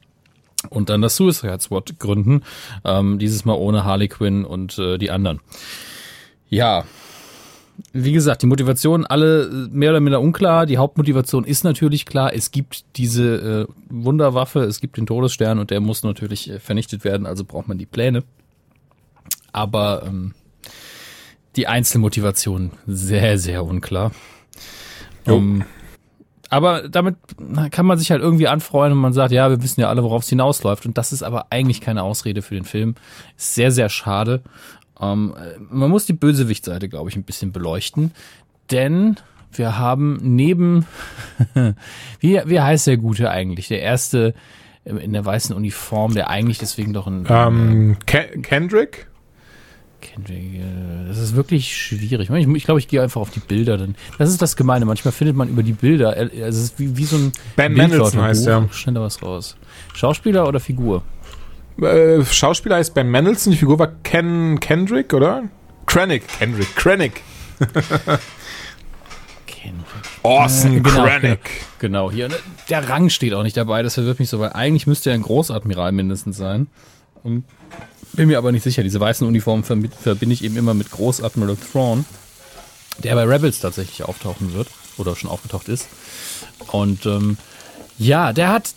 und 0.70 0.88
dann 0.90 1.02
das 1.02 1.16
Suicide 1.16 1.60
Squad 1.60 1.98
gründen, 1.98 2.42
ähm, 2.84 3.18
dieses 3.18 3.44
Mal 3.44 3.54
ohne 3.54 3.84
Harley 3.84 4.08
Quinn 4.08 4.44
und 4.44 4.78
äh, 4.78 4.98
die 4.98 5.10
anderen. 5.10 5.40
Ja, 6.48 6.84
wie 7.92 8.12
gesagt, 8.12 8.42
die 8.42 8.46
Motivation 8.46 9.06
alle 9.06 9.44
äh, 9.44 9.68
mehr 9.70 9.90
oder 9.90 10.00
minder 10.00 10.20
unklar. 10.20 10.66
Die 10.66 10.78
Hauptmotivation 10.78 11.44
ist 11.44 11.64
natürlich 11.64 12.06
klar. 12.06 12.32
Es 12.32 12.50
gibt 12.50 12.84
diese 12.96 13.66
äh, 13.68 13.74
Wunderwaffe, 13.88 14.60
es 14.60 14.80
gibt 14.80 14.96
den 14.96 15.06
Todesstern 15.06 15.58
und 15.58 15.70
der 15.70 15.80
muss 15.80 16.02
natürlich 16.02 16.50
äh, 16.50 16.58
vernichtet 16.58 17.04
werden, 17.04 17.26
also 17.26 17.44
braucht 17.44 17.68
man 17.68 17.78
die 17.78 17.86
Pläne. 17.86 18.24
Aber 19.52 20.02
ähm, 20.06 20.34
die 21.56 21.66
Einzelmotivation 21.66 22.72
sehr, 22.86 23.38
sehr 23.38 23.64
unklar. 23.64 24.12
Jo. 25.26 25.36
Ähm, 25.36 25.64
aber 26.50 26.88
damit 26.88 27.16
kann 27.70 27.86
man 27.86 27.98
sich 27.98 28.10
halt 28.12 28.22
irgendwie 28.22 28.46
anfreuen 28.46 28.92
und 28.92 28.98
man 28.98 29.12
sagt, 29.12 29.32
ja, 29.32 29.50
wir 29.50 29.62
wissen 29.62 29.80
ja 29.80 29.88
alle, 29.88 30.04
worauf 30.04 30.22
es 30.22 30.28
hinausläuft. 30.28 30.86
Und 30.86 30.98
das 30.98 31.12
ist 31.12 31.22
aber 31.22 31.46
eigentlich 31.50 31.80
keine 31.80 32.02
Ausrede 32.04 32.42
für 32.42 32.54
den 32.54 32.64
Film. 32.64 32.94
Ist 33.36 33.54
sehr, 33.54 33.72
sehr 33.72 33.88
schade. 33.88 34.42
Ähm, 35.00 35.34
man 35.70 35.90
muss 35.90 36.06
die 36.06 36.12
Bösewichtseite, 36.12 36.88
glaube 36.88 37.10
ich, 37.10 37.16
ein 37.16 37.24
bisschen 37.24 37.52
beleuchten. 37.52 38.12
Denn 38.70 39.16
wir 39.52 39.78
haben 39.78 40.18
neben, 40.22 40.86
wie, 42.20 42.40
wie 42.44 42.60
heißt 42.60 42.86
der 42.86 42.96
Gute 42.96 43.30
eigentlich? 43.30 43.68
Der 43.68 43.82
erste 43.82 44.34
ähm, 44.84 44.98
in 44.98 45.12
der 45.12 45.24
weißen 45.24 45.54
Uniform, 45.54 46.14
der 46.14 46.30
eigentlich 46.30 46.58
deswegen 46.58 46.92
doch 46.92 47.06
ein 47.06 47.26
Ähm, 47.28 47.96
Ke 48.06 48.26
Kendrick? 48.42 49.08
Kendrick, 50.00 50.56
äh, 50.56 51.08
das 51.08 51.18
ist 51.18 51.34
wirklich 51.34 51.74
schwierig. 51.76 52.30
Ich, 52.30 52.46
ich 52.46 52.64
glaube, 52.64 52.80
ich 52.80 52.88
gehe 52.88 53.02
einfach 53.02 53.20
auf 53.20 53.30
die 53.30 53.40
Bilder. 53.40 53.78
Dann. 53.78 53.94
Das 54.18 54.28
ist 54.28 54.42
das 54.42 54.56
Gemeine. 54.56 54.84
Manchmal 54.84 55.12
findet 55.12 55.36
man 55.36 55.48
über 55.48 55.62
die 55.62 55.72
Bilder, 55.72 56.16
äh, 56.16 56.42
also 56.42 56.58
es 56.58 56.64
ist 56.64 56.78
wie, 56.78 56.96
wie 56.96 57.04
so 57.04 57.16
ein 57.16 57.32
Ben. 57.56 57.72
Mendelsohn 57.72 58.20
heißt 58.20 58.46
er. 58.46 58.68
Schneller 58.70 59.00
was 59.00 59.22
raus. 59.22 59.56
Schauspieler 59.94 60.46
oder 60.46 60.60
Figur? 60.60 61.02
Äh, 61.80 62.24
Schauspieler 62.24 62.76
heißt 62.76 62.94
Ben 62.94 63.08
Mendelsohn, 63.10 63.52
die 63.52 63.58
Figur 63.58 63.78
war 63.78 63.88
Ken 64.02 64.60
Kendrick, 64.60 65.12
oder? 65.12 65.44
Krennic, 65.86 66.26
Kendrick, 66.38 66.74
Krennic. 66.76 67.22
Orson 70.22 70.76
Äh, 70.78 70.80
genau, 70.80 71.04
Krennic. 71.04 71.40
Genau, 71.78 72.10
hier. 72.10 72.28
ne, 72.28 72.36
Der 72.68 72.88
Rang 72.88 73.10
steht 73.10 73.34
auch 73.34 73.42
nicht 73.42 73.56
dabei, 73.56 73.82
das 73.82 73.94
verwirrt 73.94 74.18
mich 74.18 74.28
so, 74.28 74.38
weil 74.40 74.52
eigentlich 74.52 74.86
müsste 74.86 75.10
er 75.10 75.14
ein 75.14 75.22
Großadmiral 75.22 75.92
mindestens 75.92 76.36
sein. 76.36 76.66
Und 77.22 77.44
bin 78.12 78.28
mir 78.28 78.38
aber 78.38 78.52
nicht 78.52 78.62
sicher. 78.62 78.82
Diese 78.82 79.00
weißen 79.00 79.26
Uniformen 79.26 79.64
verbi- 79.64 79.90
verbinde 79.90 80.34
ich 80.34 80.44
eben 80.44 80.56
immer 80.56 80.74
mit 80.74 80.90
Großadmiral 80.90 81.56
Thrawn, 81.56 82.04
der 82.98 83.14
bei 83.14 83.24
Rebels 83.24 83.60
tatsächlich 83.60 84.02
auftauchen 84.04 84.54
wird 84.54 84.68
oder 84.98 85.16
schon 85.16 85.30
aufgetaucht 85.30 85.68
ist. 85.68 85.88
Und 86.70 87.06
ähm, 87.06 87.36
ja, 87.98 88.32
der 88.32 88.48
hat 88.50 88.70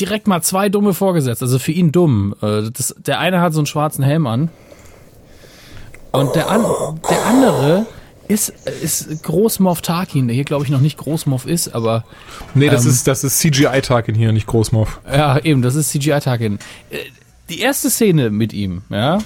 direkt 0.00 0.26
mal 0.26 0.42
zwei 0.42 0.68
dumme 0.68 0.94
vorgesetzt. 0.94 1.42
Also 1.42 1.58
für 1.58 1.72
ihn 1.72 1.92
dumm. 1.92 2.34
Äh, 2.42 2.70
Das, 2.72 2.94
der 2.98 3.18
eine 3.20 3.40
hat 3.40 3.52
so 3.52 3.60
einen 3.60 3.66
schwarzen 3.66 4.02
Helm 4.04 4.26
an. 4.26 4.50
Und 6.12 6.34
der, 6.36 6.48
an, 6.50 6.64
der 7.10 7.26
andere 7.26 7.86
ist, 8.28 8.50
ist 8.82 9.22
Großmoff 9.24 9.82
Tarkin, 9.82 10.28
der 10.28 10.34
hier 10.34 10.44
glaube 10.44 10.64
ich 10.64 10.70
noch 10.70 10.80
nicht 10.80 10.96
Großmoff 10.96 11.44
ist, 11.46 11.74
aber 11.74 12.04
Nee, 12.54 12.68
das 12.70 12.84
Ähm. 12.84 12.90
ist, 12.92 13.06
das 13.06 13.24
ist 13.24 13.38
CGI-Tag 13.40 14.08
in 14.08 14.14
hier, 14.14 14.32
nicht 14.32 14.46
Großmoff. 14.46 15.00
ja, 15.10 15.38
eben, 15.40 15.60
das 15.60 15.74
ist 15.74 15.90
CGI 15.90 16.20
Tarkin. 16.20 16.58
Äh, 16.90 16.98
Die 17.50 17.60
erste 17.60 17.90
Szene 17.90 18.30
mit 18.30 18.52
ihm, 18.54 18.82
ja, 18.90 19.18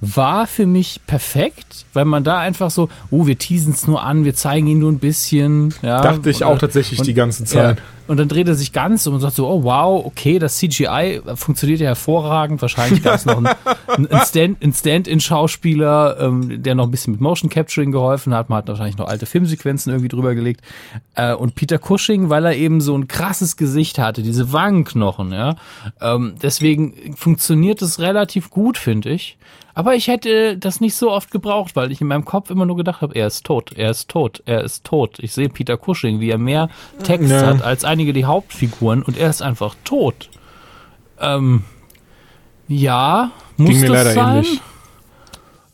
war 0.00 0.46
für 0.46 0.66
mich 0.66 1.00
perfekt, 1.06 1.86
weil 1.92 2.04
man 2.04 2.24
da 2.24 2.38
einfach 2.38 2.70
so, 2.70 2.88
oh, 3.10 3.26
wir 3.26 3.38
teasen 3.38 3.72
es 3.72 3.86
nur 3.86 4.02
an, 4.02 4.24
wir 4.24 4.34
zeigen 4.34 4.66
ihn 4.66 4.78
nur 4.78 4.92
ein 4.92 4.98
bisschen. 4.98 5.74
Ja, 5.82 6.00
Dachte 6.00 6.30
ich 6.30 6.38
oder, 6.38 6.48
auch 6.48 6.58
tatsächlich 6.58 7.00
und, 7.00 7.06
die 7.06 7.14
ganze 7.14 7.44
Zeit. 7.44 7.78
Ja, 7.78 7.84
und 8.08 8.16
dann 8.16 8.28
dreht 8.28 8.48
er 8.48 8.54
sich 8.54 8.72
ganz 8.72 9.06
um 9.06 9.14
und 9.14 9.20
sagt 9.20 9.34
so, 9.34 9.46
oh 9.46 9.64
wow, 9.64 10.02
okay, 10.04 10.38
das 10.38 10.56
CGI 10.56 11.20
funktioniert 11.34 11.80
ja 11.80 11.88
hervorragend. 11.88 12.62
Wahrscheinlich 12.62 13.02
gab 13.02 13.16
es 13.16 13.26
noch 13.26 13.36
einen, 13.36 13.48
einen 14.06 14.24
Stand- 14.24 14.74
Stand-in-Schauspieler, 14.74 16.16
ähm, 16.18 16.62
der 16.62 16.74
noch 16.74 16.84
ein 16.84 16.90
bisschen 16.90 17.12
mit 17.12 17.20
Motion 17.20 17.50
Capturing 17.50 17.92
geholfen 17.92 18.32
hat. 18.32 18.48
Man 18.48 18.58
hat 18.58 18.68
wahrscheinlich 18.68 18.96
noch 18.96 19.08
alte 19.08 19.26
Filmsequenzen 19.26 19.92
irgendwie 19.92 20.08
drüber 20.08 20.34
gelegt. 20.34 20.62
Äh, 21.16 21.34
und 21.34 21.54
Peter 21.54 21.78
Cushing, 21.78 22.30
weil 22.30 22.46
er 22.46 22.56
eben 22.56 22.80
so 22.80 22.96
ein 22.96 23.08
krasses 23.08 23.58
Gesicht 23.58 23.98
hatte, 23.98 24.22
diese 24.22 24.52
Wangenknochen, 24.54 25.32
ja. 25.32 25.56
Ähm, 26.00 26.36
deswegen 26.42 27.14
funktioniert 27.14 27.82
es 27.82 27.98
relativ 27.98 28.48
gut, 28.48 28.78
finde 28.78 29.10
ich. 29.10 29.36
Aber 29.78 29.94
ich 29.94 30.08
hätte 30.08 30.58
das 30.58 30.80
nicht 30.80 30.96
so 30.96 31.12
oft 31.12 31.30
gebraucht, 31.30 31.76
weil 31.76 31.92
ich 31.92 32.00
in 32.00 32.08
meinem 32.08 32.24
Kopf 32.24 32.50
immer 32.50 32.66
nur 32.66 32.76
gedacht 32.76 33.00
habe, 33.00 33.14
er 33.14 33.28
ist 33.28 33.46
tot, 33.46 33.70
er 33.76 33.90
ist 33.92 34.08
tot, 34.08 34.42
er 34.44 34.64
ist 34.64 34.82
tot. 34.82 35.20
Ich 35.20 35.32
sehe 35.32 35.48
Peter 35.48 35.76
Cushing, 35.78 36.18
wie 36.18 36.30
er 36.30 36.36
mehr 36.38 36.68
Text 37.04 37.30
Ja. 37.30 37.46
hat 37.46 37.62
als 37.62 37.84
einige 37.84 38.12
die 38.12 38.24
Hauptfiguren 38.24 39.04
und 39.04 39.16
er 39.16 39.30
ist 39.30 39.40
einfach 39.40 39.76
tot. 39.84 40.30
Ähm, 41.20 41.62
ja, 42.66 43.30
muss 43.56 43.68
Ging 43.70 43.80
mir 43.82 43.88
das 43.90 43.96
leider 44.04 44.12
sein? 44.14 44.34
ähnlich. 44.38 44.60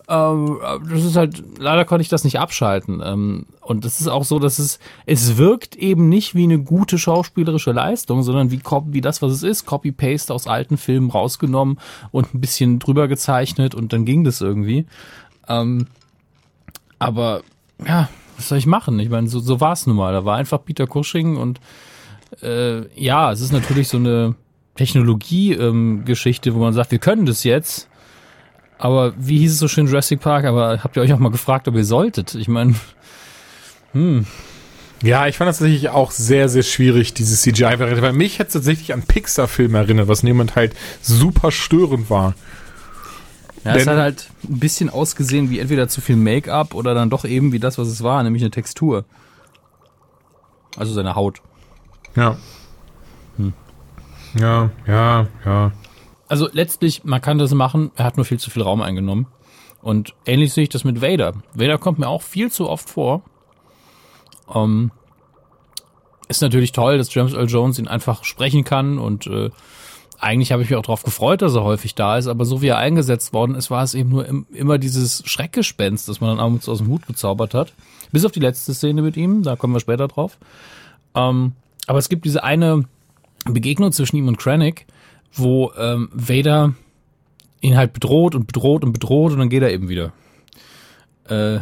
Ähm, 0.07 0.59
das 0.91 1.05
ist 1.05 1.17
halt, 1.17 1.43
leider 1.59 1.85
konnte 1.85 2.03
ich 2.03 2.09
das 2.09 2.25
nicht 2.25 2.39
abschalten. 2.39 3.01
Ähm, 3.03 3.47
und 3.61 3.85
das 3.85 4.01
ist 4.01 4.09
auch 4.09 4.25
so, 4.25 4.39
dass 4.39 4.59
es, 4.59 4.79
es 5.07 5.37
wirkt 5.39 5.77
eben 5.77 6.09
nicht 6.09 6.35
wie 6.35 6.45
eine 6.45 6.59
gute 6.59 6.99
schauspielerische 6.99 7.73
Leistung, 7.73 8.23
sondern 8.23 8.51
wie, 8.51 8.61
wie 8.89 9.01
das, 9.01 9.23
was 9.23 9.33
es 9.33 9.43
ist. 9.43 9.65
Copy-Paste 9.65 10.33
aus 10.35 10.47
alten 10.47 10.77
Filmen 10.77 11.11
rausgenommen 11.11 11.79
und 12.11 12.35
ein 12.35 12.41
bisschen 12.41 12.79
drüber 12.79 13.09
gezeichnet 13.09 13.75
und 13.75 13.93
dann 13.93 14.05
ging 14.05 14.25
das 14.25 14.41
irgendwie. 14.41 14.87
Ähm, 15.49 15.87
aber, 16.99 17.43
ja, 17.87 18.09
was 18.37 18.49
soll 18.49 18.59
ich 18.59 18.67
machen? 18.67 18.99
Ich 18.99 19.09
meine, 19.09 19.29
so, 19.29 19.41
so 19.41 19.61
war 19.61 19.73
es 19.73 19.87
nun 19.87 19.97
mal. 19.97 20.13
Da 20.13 20.25
war 20.25 20.37
einfach 20.37 20.63
Peter 20.63 20.87
Cushing 20.87 21.37
und 21.37 21.61
äh, 22.43 22.89
ja, 23.01 23.33
es 23.33 23.41
ist 23.41 23.53
natürlich 23.53 23.89
so 23.89 23.97
eine 23.97 24.35
Technologie-Geschichte, 24.77 26.55
wo 26.55 26.59
man 26.59 26.75
sagt, 26.75 26.91
wir 26.91 26.99
können 26.99 27.27
das 27.27 27.45
jetzt. 27.45 27.89
Aber 28.79 29.15
wie 29.17 29.39
hieß 29.39 29.53
es 29.53 29.59
so 29.59 29.69
schön 29.69 29.87
Jurassic 29.87 30.21
Park? 30.21 30.45
Aber 30.45 30.83
habt 30.83 30.97
ihr 30.97 31.03
euch 31.03 31.13
auch 31.13 31.19
mal 31.19 31.31
gefragt, 31.31 31.69
ob 31.69 31.75
ihr 31.77 31.85
solltet? 31.85 32.35
Ich 32.35 32.49
meine, 32.49 32.75
Ja, 35.03 35.27
ich 35.27 35.37
fand 35.37 35.49
das 35.49 35.59
tatsächlich 35.59 35.89
auch 35.91 36.11
sehr, 36.11 36.49
sehr 36.49 36.63
schwierig, 36.63 37.15
dieses 37.15 37.43
CGI-Variante. 37.43 38.03
Weil 38.03 38.13
mich 38.13 38.41
hat 38.41 38.49
es 38.49 38.55
tatsächlich 38.55 38.93
an 38.93 39.03
Pixar-Filme 39.03 39.79
erinnert, 39.79 40.09
was 40.09 40.23
jemand 40.23 40.57
halt 40.57 40.75
super 41.03 41.51
störend 41.51 42.11
war. 42.11 42.35
ja, 43.65 43.75
es 43.77 43.85
Denn- 43.85 43.93
hat 43.95 43.99
halt 44.03 44.29
ein 44.49 44.59
bisschen 44.59 44.91
ausgesehen 44.91 45.49
wie 45.51 45.59
entweder 45.61 45.89
zu 45.89 46.01
viel 46.01 46.17
Make-up 46.17 46.75
oder 46.75 46.95
dann 46.95 47.11
doch 47.11 47.25
eben 47.25 47.53
wie 47.53 47.61
das, 47.61 47.79
was 47.79 47.89
es 47.89 48.03
war, 48.03 48.23
nämlich 48.23 48.43
eine 48.43 48.51
Textur. 48.51 49.05
Also 50.77 50.93
seine 50.93 51.15
Haut. 51.15 51.41
Ja. 52.17 52.37
Ja, 54.37 54.71
ja, 54.87 55.27
ja. 55.45 55.73
Also 56.35 56.49
letztlich, 56.51 57.05
man 57.05 57.21
kann 57.21 57.39
das 57.39 57.55
machen, 57.55 57.93
er 57.95 58.07
hat 58.07 58.17
nur 58.17 58.27
viel 58.27 58.41
zu 58.41 58.51
viel 58.51 58.63
Raum 58.63 58.83
eingenommen. 58.83 59.29
Und 59.83 60.15
ähnlich 60.27 60.53
sehe 60.53 60.65
ich 60.65 60.69
das 60.69 60.83
mit 60.83 61.01
Vader. 61.01 61.35
Vader 61.55 61.79
kommt 61.79 62.01
mir 62.01 62.09
auch 62.09 62.23
viel 62.23 62.51
zu 62.51 62.69
oft 62.69 62.91
vor. 62.91 63.23
Ähm, 64.53 64.91
ist 66.27 66.43
natürlich 66.43 66.73
toll, 66.73 66.99
dass 66.99 67.15
James 67.15 67.35
Earl 67.35 67.49
Jones 67.49 67.79
ihn 67.79 67.87
einfach 67.87 68.25
sprechen 68.25 68.65
kann 68.65 68.99
und 68.99 69.29
äh, 69.29 69.51
eigentlich 70.19 70.51
habe 70.51 70.61
ich 70.65 70.71
mich 70.71 70.77
auch 70.77 70.83
darauf 70.83 71.05
gefreut, 71.05 71.41
dass 71.41 71.55
er 71.55 71.63
häufig 71.63 71.95
da 71.95 72.19
ist, 72.19 72.27
aber 72.27 72.45
so 72.45 72.61
wie 72.63 72.67
er 72.67 72.79
eingesetzt 72.79 73.33
worden 73.33 73.55
ist, 73.55 73.71
war 73.71 73.85
es 73.85 73.95
eben 73.95 74.11
nur 74.11 74.27
im, 74.27 74.45
immer 74.53 74.79
dieses 74.79 75.23
Schreckgespenst, 75.25 76.09
das 76.09 76.21
man 76.21 76.31
dann 76.31 76.45
abends 76.45 76.69
aus 76.69 76.79
dem 76.79 76.89
Hut 76.89 77.07
gezaubert 77.07 77.55
hat. 77.55 77.75
Bis 78.11 78.25
auf 78.25 78.33
die 78.33 78.41
letzte 78.41 78.75
Szene 78.75 79.03
mit 79.03 79.17
ihm, 79.17 79.45
da 79.45 79.55
kommen 79.55 79.73
wir 79.73 79.79
später 79.79 80.09
drauf. 80.09 80.37
Ähm, 81.15 81.53
aber 81.87 82.01
es 82.01 82.09
gibt 82.09 82.25
diese 82.25 82.43
eine 82.43 82.87
Begegnung 83.45 83.93
zwischen 83.93 84.17
ihm 84.17 84.27
und 84.27 84.39
Krennic, 84.39 84.87
wo 85.35 85.73
ähm, 85.77 86.09
Vader 86.13 86.75
ihn 87.61 87.77
halt 87.77 87.93
bedroht 87.93 88.35
und 88.35 88.47
bedroht 88.47 88.85
und 88.85 88.93
bedroht 88.93 89.33
und 89.33 89.39
dann 89.39 89.49
geht 89.49 89.63
er 89.63 89.73
eben 89.73 89.89
wieder. 89.89 90.13
Äh, 91.29 91.61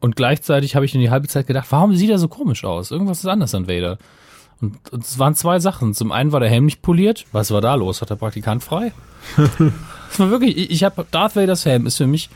und 0.00 0.16
gleichzeitig 0.16 0.76
habe 0.76 0.84
ich 0.84 0.94
in 0.94 1.00
die 1.00 1.10
halbe 1.10 1.28
Zeit 1.28 1.46
gedacht, 1.46 1.66
warum 1.70 1.94
sieht 1.94 2.10
er 2.10 2.18
so 2.18 2.28
komisch 2.28 2.64
aus? 2.64 2.90
Irgendwas 2.90 3.20
ist 3.20 3.26
anders 3.26 3.54
an 3.54 3.68
Vader. 3.68 3.98
Und, 4.60 4.76
und 4.92 5.04
es 5.04 5.18
waren 5.18 5.34
zwei 5.34 5.58
Sachen. 5.58 5.94
Zum 5.94 6.12
einen 6.12 6.32
war 6.32 6.40
der 6.40 6.48
Helm 6.48 6.66
nicht 6.66 6.82
poliert. 6.82 7.26
Was 7.32 7.50
war 7.50 7.60
da 7.60 7.74
los? 7.74 8.00
Hat 8.00 8.10
der 8.10 8.16
Praktikant 8.16 8.62
frei? 8.62 8.92
das 9.36 10.18
war 10.18 10.30
wirklich, 10.30 10.56
ich, 10.56 10.70
ich 10.70 10.84
habe 10.84 11.06
Darth 11.10 11.36
Vaders 11.36 11.64
Helm 11.64 11.86
ist 11.86 11.96
für 11.96 12.06
mich 12.06 12.30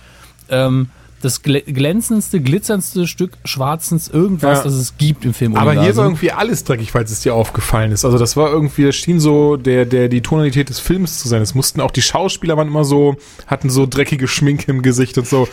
ähm, 0.49 0.91
das 1.25 1.43
glä- 1.43 1.65
glänzendste, 1.65 2.41
glitzerndste 2.41 3.07
Stück 3.07 3.33
Schwarzens 3.45 4.09
irgendwas, 4.09 4.59
Ja. 4.59 4.65
das 4.65 4.75
es 4.75 4.97
gibt 4.99 5.25
im 5.25 5.33
Film. 5.35 5.57
Aber 5.57 5.73
hier 5.83 5.97
war 5.97 6.05
irgendwie 6.05 6.31
alles 6.33 6.65
dreckig, 6.65 6.93
falls 6.93 7.11
es 7.11 7.21
dir 7.21 7.35
aufgefallen 7.35 7.93
ist. 7.93 8.05
Also 8.05 8.19
das 8.19 8.37
war 8.37 8.51
irgendwie, 8.51 8.85
das 8.85 8.95
schien 8.97 9.21
so 9.21 9.57
der, 9.57 9.85
der, 9.87 10.09
die 10.09 10.21
Tonalität 10.21 10.69
des 10.69 10.79
Films 10.81 11.19
zu 11.21 11.29
sein. 11.29 11.43
Es 11.43 11.55
mussten 11.55 11.81
auch 11.81 11.91
die 11.91 12.03
Schauspieler 12.03 12.57
waren 12.57 12.69
immer 12.69 12.85
so, 12.85 13.17
hatten 13.47 13.71
so 13.71 13.87
dreckige 13.87 14.29
Schminke 14.29 14.71
im 14.71 14.83
Gesicht 14.83 15.17
und 15.19 15.27
so. 15.27 15.49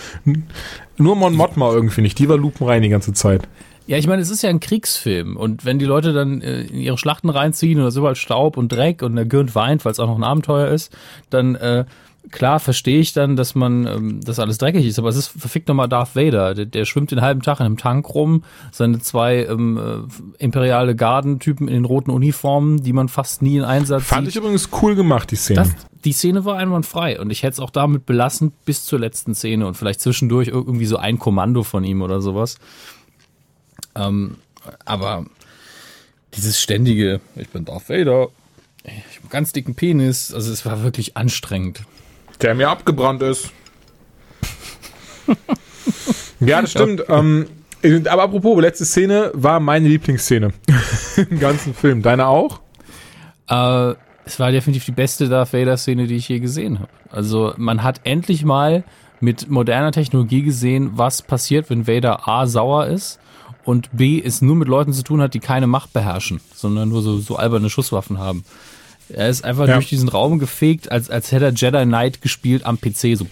Nur 0.97 1.15
Mon 1.15 1.33
Mothma 1.35 1.71
irgendwie 1.71 2.01
nicht. 2.01 2.19
Die 2.19 2.29
war 2.29 2.37
lupenrein 2.37 2.81
die 2.81 2.89
ganze 2.89 3.13
Zeit. 3.13 3.47
Ja, 3.87 3.97
ich 3.97 4.07
meine, 4.07 4.21
es 4.21 4.29
ist 4.29 4.41
ja 4.43 4.49
ein 4.49 4.59
Kriegsfilm 4.59 5.35
und 5.35 5.65
wenn 5.65 5.79
die 5.79 5.85
Leute 5.85 6.13
dann 6.13 6.41
äh, 6.41 6.61
in 6.61 6.77
ihre 6.77 6.97
Schlachten 6.97 7.29
reinziehen 7.29 7.77
und 7.79 7.83
da 7.83 7.87
ist 7.89 7.95
überall 7.97 8.15
Staub 8.15 8.55
und 8.55 8.71
Dreck 8.71 9.01
und 9.01 9.15
der 9.15 9.25
Gürnt 9.25 9.55
weint, 9.55 9.83
weil 9.83 9.91
es 9.91 9.99
auch 9.99 10.07
noch 10.07 10.17
ein 10.17 10.23
Abenteuer 10.23 10.67
ist, 10.67 10.95
dann 11.31 11.55
äh, 11.55 11.85
klar 12.29 12.59
verstehe 12.59 12.99
ich 12.99 13.13
dann, 13.13 13.35
dass 13.35 13.55
man 13.55 13.87
ähm, 13.87 14.21
das 14.23 14.37
alles 14.39 14.57
dreckig 14.57 14.85
ist, 14.85 14.99
aber 14.99 15.09
es 15.09 15.15
ist 15.15 15.27
verfickt 15.27 15.67
nochmal 15.67 15.89
Darth 15.89 16.15
Vader. 16.15 16.53
Der, 16.53 16.65
der 16.65 16.85
schwimmt 16.85 17.11
den 17.11 17.21
halben 17.21 17.41
Tag 17.41 17.59
in 17.59 17.65
einem 17.65 17.77
Tank 17.77 18.13
rum, 18.13 18.43
seine 18.71 18.99
zwei 18.99 19.45
ähm, 19.45 19.77
äh, 19.77 20.43
imperiale 20.43 20.95
Gardentypen 20.95 21.67
in 21.67 21.73
den 21.73 21.85
roten 21.85 22.11
Uniformen, 22.11 22.83
die 22.83 22.93
man 22.93 23.09
fast 23.09 23.41
nie 23.41 23.57
in 23.57 23.63
Einsatz 23.63 24.03
Fand 24.03 24.27
sieht. 24.27 24.35
ich 24.35 24.35
übrigens 24.37 24.69
cool 24.81 24.95
gemacht, 24.95 25.31
die 25.31 25.35
Szene. 25.35 25.61
Das, 25.61 25.71
die 26.05 26.13
Szene 26.13 26.45
war 26.45 26.57
einwandfrei 26.57 27.19
und 27.19 27.31
ich 27.31 27.43
hätte 27.43 27.53
es 27.53 27.59
auch 27.59 27.69
damit 27.71 28.05
belassen 28.05 28.51
bis 28.65 28.85
zur 28.85 28.99
letzten 28.99 29.35
Szene 29.35 29.65
und 29.67 29.75
vielleicht 29.75 30.01
zwischendurch 30.01 30.47
ir- 30.49 30.53
irgendwie 30.53 30.85
so 30.85 30.97
ein 30.97 31.19
Kommando 31.19 31.63
von 31.63 31.83
ihm 31.83 32.01
oder 32.01 32.21
sowas. 32.21 32.57
Ähm, 33.95 34.37
aber 34.85 35.25
dieses 36.35 36.61
ständige, 36.61 37.19
ich 37.35 37.49
bin 37.49 37.65
Darth 37.65 37.89
Vader, 37.89 38.29
ich 38.83 38.91
habe 38.91 39.21
einen 39.23 39.29
ganz 39.29 39.51
dicken 39.53 39.75
Penis, 39.75 40.33
also 40.33 40.51
es 40.51 40.65
war 40.65 40.81
wirklich 40.83 41.17
anstrengend. 41.17 41.83
Der 42.41 42.55
mir 42.55 42.69
abgebrannt 42.69 43.21
ist. 43.21 43.51
ja, 46.39 46.61
das 46.61 46.71
stimmt. 46.71 47.03
Ähm, 47.07 47.47
aber 48.09 48.23
apropos, 48.23 48.61
letzte 48.61 48.85
Szene 48.85 49.31
war 49.33 49.59
meine 49.59 49.87
Lieblingsszene 49.87 50.53
im 51.29 51.39
ganzen 51.39 51.73
Film. 51.73 52.01
Deine 52.01 52.27
auch? 52.27 52.61
Äh, 53.49 53.95
es 54.25 54.39
war 54.39 54.51
definitiv 54.51 54.85
die 54.85 54.91
beste 54.91 55.29
Darth 55.29 55.53
Vader-Szene, 55.53 56.07
die 56.07 56.15
ich 56.15 56.29
je 56.29 56.39
gesehen 56.39 56.79
habe. 56.79 56.91
Also 57.09 57.53
man 57.57 57.83
hat 57.83 58.01
endlich 58.03 58.45
mal 58.45 58.83
mit 59.19 59.49
moderner 59.49 59.91
Technologie 59.91 60.41
gesehen, 60.41 60.91
was 60.93 61.21
passiert, 61.21 61.69
wenn 61.69 61.87
Vader 61.87 62.27
A 62.27 62.47
sauer 62.47 62.87
ist 62.87 63.19
und 63.63 63.89
B 63.91 64.21
es 64.23 64.41
nur 64.41 64.55
mit 64.55 64.67
Leuten 64.67 64.93
zu 64.93 65.03
tun 65.03 65.21
hat, 65.21 65.33
die 65.33 65.39
keine 65.39 65.67
Macht 65.67 65.93
beherrschen, 65.93 66.39
sondern 66.53 66.89
nur 66.89 67.01
so, 67.01 67.17
so 67.19 67.35
alberne 67.35 67.69
Schusswaffen 67.69 68.17
haben. 68.17 68.43
Er 69.13 69.29
ist 69.29 69.43
einfach 69.43 69.67
Ja. 69.67 69.75
durch 69.75 69.89
diesen 69.89 70.09
Raum 70.09 70.39
gefegt, 70.39 70.91
als, 70.91 71.09
als 71.09 71.31
hätte 71.31 71.45
er 71.45 71.51
Jedi 71.53 71.83
Knight 71.85 72.21
gespielt 72.21 72.65
am 72.65 72.77
PC, 72.79 73.15
so 73.17 73.25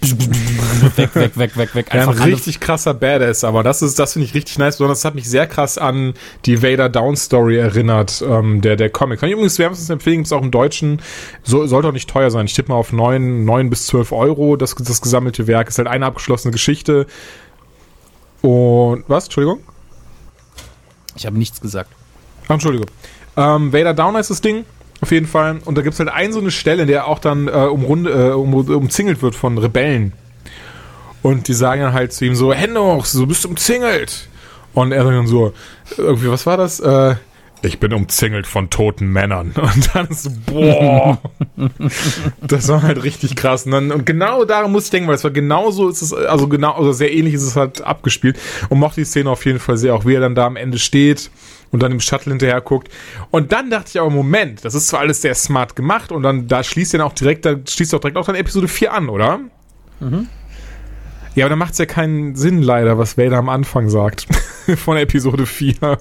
weg, 0.96 1.14
weg, 1.14 1.36
weg, 1.38 1.56
weg, 1.56 1.74
weg. 1.74 1.86
Ja, 1.94 2.02
ein 2.02 2.08
Einfach 2.08 2.26
richtig 2.26 2.60
krasser 2.60 2.94
Badass, 2.94 3.44
aber 3.44 3.62
das 3.62 3.82
ist, 3.82 3.98
das 3.98 4.12
finde 4.12 4.26
ich 4.26 4.34
richtig 4.34 4.58
nice, 4.58 4.76
besonders 4.76 4.98
das 5.00 5.04
hat 5.06 5.14
mich 5.14 5.28
sehr 5.28 5.46
krass 5.46 5.78
an 5.78 6.14
die 6.46 6.62
Vader 6.62 6.88
Down 6.88 7.16
Story 7.16 7.56
erinnert, 7.58 8.22
ähm, 8.26 8.60
der, 8.60 8.76
der 8.76 8.90
Comic. 8.90 9.20
Kann 9.20 9.28
ich 9.28 9.32
übrigens 9.34 9.58
wärmstens 9.58 9.90
empfehlen, 9.90 10.18
gibt's 10.18 10.32
auch 10.32 10.42
im 10.42 10.50
Deutschen, 10.50 11.00
so, 11.42 11.66
sollte 11.66 11.88
auch 11.88 11.92
nicht 11.92 12.08
teuer 12.10 12.30
sein. 12.30 12.46
Ich 12.46 12.54
tippe 12.54 12.70
mal 12.72 12.76
auf 12.78 12.92
neun 12.92 13.44
neun 13.44 13.70
bis 13.70 13.86
zwölf 13.86 14.12
Euro, 14.12 14.56
das, 14.56 14.74
das 14.74 15.00
gesammelte 15.00 15.46
Werk 15.46 15.68
ist 15.68 15.78
halt 15.78 15.88
eine 15.88 16.06
abgeschlossene 16.06 16.52
Geschichte. 16.52 17.06
Und, 18.42 19.04
was? 19.08 19.24
Entschuldigung? 19.24 19.60
Ich 21.16 21.26
habe 21.26 21.36
nichts 21.38 21.60
gesagt. 21.60 21.90
Ach, 22.46 22.50
Entschuldigung. 22.54 22.86
Ähm, 23.36 23.72
Vader 23.72 23.94
Down 23.94 24.16
heißt 24.16 24.30
das 24.30 24.40
Ding. 24.40 24.64
Auf 25.00 25.12
jeden 25.12 25.26
Fall. 25.26 25.60
Und 25.64 25.78
da 25.78 25.82
gibt's 25.82 25.98
halt 25.98 26.10
ein 26.10 26.32
so 26.32 26.40
eine 26.40 26.50
Stelle, 26.50 26.82
in 26.82 26.88
der 26.88 26.98
er 26.98 27.06
auch 27.06 27.18
dann 27.18 27.48
äh, 27.48 27.52
umrund, 27.52 28.06
äh, 28.06 28.30
um, 28.30 28.52
umzingelt 28.54 29.22
wird 29.22 29.34
von 29.34 29.56
Rebellen. 29.56 30.12
Und 31.22 31.48
die 31.48 31.54
sagen 31.54 31.82
dann 31.82 31.92
halt 31.92 32.12
zu 32.12 32.24
ihm 32.24 32.34
so, 32.34 32.52
Hände 32.52 32.82
hoch, 32.82 33.04
so 33.04 33.26
bist 33.26 33.44
du 33.44 33.48
umzingelt. 33.48 34.28
Und 34.72 34.92
er 34.92 35.04
sagt 35.04 35.14
dann 35.14 35.26
so, 35.26 35.52
irgendwie, 35.96 36.30
was 36.30 36.46
war 36.46 36.56
das? 36.56 36.80
Äh, 36.80 37.16
ich 37.62 37.78
bin 37.78 37.92
umzingelt 37.92 38.46
von 38.46 38.70
toten 38.70 39.06
Männern. 39.06 39.52
Und 39.56 39.94
dann 39.94 40.06
ist 40.08 40.22
so, 40.22 40.30
boah. 40.46 41.18
das 42.46 42.68
war 42.68 42.82
halt 42.82 43.02
richtig 43.02 43.36
krass. 43.36 43.66
Und, 43.66 43.72
dann, 43.72 43.92
und 43.92 44.06
genau 44.06 44.44
daran 44.44 44.72
muss 44.72 44.84
ich 44.84 44.90
denken, 44.90 45.08
weil 45.08 45.16
es 45.16 45.24
war 45.24 45.30
genauso 45.30 45.88
ist 45.88 46.00
es, 46.00 46.14
also 46.14 46.48
genau, 46.48 46.72
also 46.72 46.92
sehr 46.92 47.12
ähnlich 47.12 47.34
ist 47.34 47.42
es 47.42 47.56
halt 47.56 47.82
abgespielt. 47.82 48.38
Und 48.70 48.78
mochte 48.78 49.00
die 49.00 49.04
Szene 49.04 49.30
auf 49.30 49.44
jeden 49.44 49.58
Fall 49.58 49.76
sehr, 49.76 49.94
auch 49.94 50.06
wie 50.06 50.14
er 50.14 50.20
dann 50.20 50.34
da 50.34 50.46
am 50.46 50.56
Ende 50.56 50.78
steht 50.78 51.30
und 51.72 51.82
dann 51.82 51.92
im 51.92 52.00
Shuttle 52.00 52.32
hinterher 52.32 52.60
guckt. 52.60 52.88
Und 53.30 53.52
dann 53.52 53.70
dachte 53.70 53.90
ich 53.90 54.00
aber, 54.00 54.10
Moment, 54.10 54.64
das 54.64 54.74
ist 54.74 54.88
zwar 54.88 55.00
alles 55.00 55.22
sehr 55.22 55.34
smart 55.34 55.76
gemacht 55.76 56.12
und 56.12 56.22
dann, 56.22 56.48
da 56.48 56.62
schließt 56.62 56.92
ja 56.94 57.04
auch 57.04 57.12
direkt, 57.12 57.44
da 57.44 57.56
schließt 57.66 57.94
auch 57.94 58.00
direkt 58.00 58.16
auch 58.16 58.26
dann 58.26 58.34
Episode 58.34 58.68
4 58.68 58.92
an, 58.92 59.08
oder? 59.08 59.40
Ja, 61.34 61.44
aber 61.44 61.50
da 61.50 61.56
macht 61.56 61.72
es 61.72 61.78
ja 61.78 61.86
keinen 61.86 62.34
Sinn 62.34 62.62
leider, 62.62 62.98
was 62.98 63.16
Vader 63.16 63.38
am 63.38 63.48
Anfang 63.48 63.88
sagt 63.88 64.26
von 64.76 64.96
Episode 64.96 65.46
4. 65.46 65.98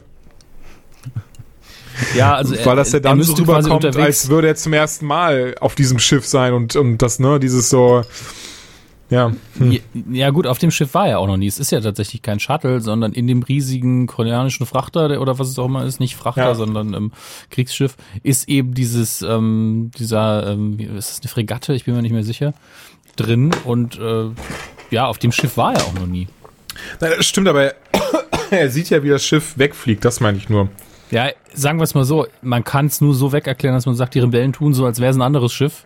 Ja, 2.15 2.35
also 2.35 2.55
Weil 2.63 2.75
das 2.75 2.91
ja 2.91 2.99
dann 2.99 3.21
so 3.21 3.33
rüberkommt, 3.33 3.97
als 3.97 4.29
würde 4.29 4.47
er 4.47 4.55
zum 4.55 4.73
ersten 4.73 5.05
Mal 5.05 5.55
auf 5.59 5.75
diesem 5.75 5.99
Schiff 5.99 6.25
sein 6.25 6.53
und, 6.53 6.75
und 6.75 6.99
das, 6.99 7.19
ne, 7.19 7.39
dieses 7.39 7.69
so, 7.69 8.03
ja. 9.09 9.31
Ja, 9.59 9.79
ja 10.11 10.29
gut, 10.29 10.45
auf 10.47 10.57
dem 10.59 10.71
Schiff 10.71 10.93
war 10.93 11.07
er 11.07 11.19
auch 11.19 11.27
noch 11.27 11.37
nie. 11.37 11.47
Es 11.47 11.59
ist 11.59 11.71
ja 11.71 11.79
tatsächlich 11.81 12.21
kein 12.21 12.39
Shuttle, 12.39 12.79
sondern 12.81 13.13
in 13.13 13.27
dem 13.27 13.41
riesigen 13.43 14.07
koreanischen 14.07 14.65
Frachter 14.65 15.07
der- 15.07 15.21
oder 15.21 15.39
was 15.39 15.49
es 15.49 15.57
auch 15.59 15.65
immer 15.65 15.83
ist, 15.85 15.99
nicht 15.99 16.15
Frachter, 16.15 16.41
Ja. 16.49 16.55
sondern 16.55 16.93
ähm, 16.93 17.11
Kriegsschiff, 17.49 17.95
ist 18.23 18.47
eben 18.49 18.73
dieses, 18.73 19.21
ähm, 19.21 19.91
dieser, 19.97 20.51
ähm, 20.51 20.79
ist 20.97 21.09
das 21.11 21.21
eine 21.21 21.29
Fregatte? 21.29 21.73
Ich 21.73 21.85
bin 21.85 21.95
mir 21.95 22.01
nicht 22.01 22.11
mehr 22.13 22.23
sicher, 22.23 22.53
drin 23.15 23.51
und 23.65 23.99
äh, 23.99 24.29
ja, 24.91 25.07
auf 25.07 25.17
dem 25.17 25.31
Schiff 25.31 25.57
war 25.57 25.73
er 25.73 25.81
auch 25.83 25.93
noch 25.93 26.07
nie. 26.07 26.27
Na, 27.01 27.09
das 27.09 27.25
stimmt, 27.25 27.47
aber 27.47 27.63
er, 27.63 27.75
er 28.51 28.69
sieht 28.69 28.89
ja, 28.89 29.03
wie 29.03 29.09
das 29.09 29.23
Schiff 29.25 29.57
wegfliegt, 29.57 30.05
das 30.05 30.19
meine 30.19 30.37
ich 30.37 30.49
nur. 30.49 30.69
Ja, 31.11 31.29
sagen 31.53 31.79
wir 31.79 31.83
es 31.83 31.95
mal 31.95 32.05
so, 32.05 32.27
man 32.41 32.63
kann 32.63 32.85
es 32.85 33.01
nur 33.01 33.15
so 33.15 33.31
weg 33.31 33.47
erklären, 33.47 33.73
dass 33.75 33.85
man 33.87 33.95
sagt, 33.95 34.13
die 34.13 34.19
Rebellen 34.19 34.53
tun 34.53 34.73
so, 34.75 34.85
als 34.85 34.99
wäre 35.01 35.09
es 35.11 35.17
ein 35.17 35.23
anderes 35.23 35.51
Schiff. 35.51 35.85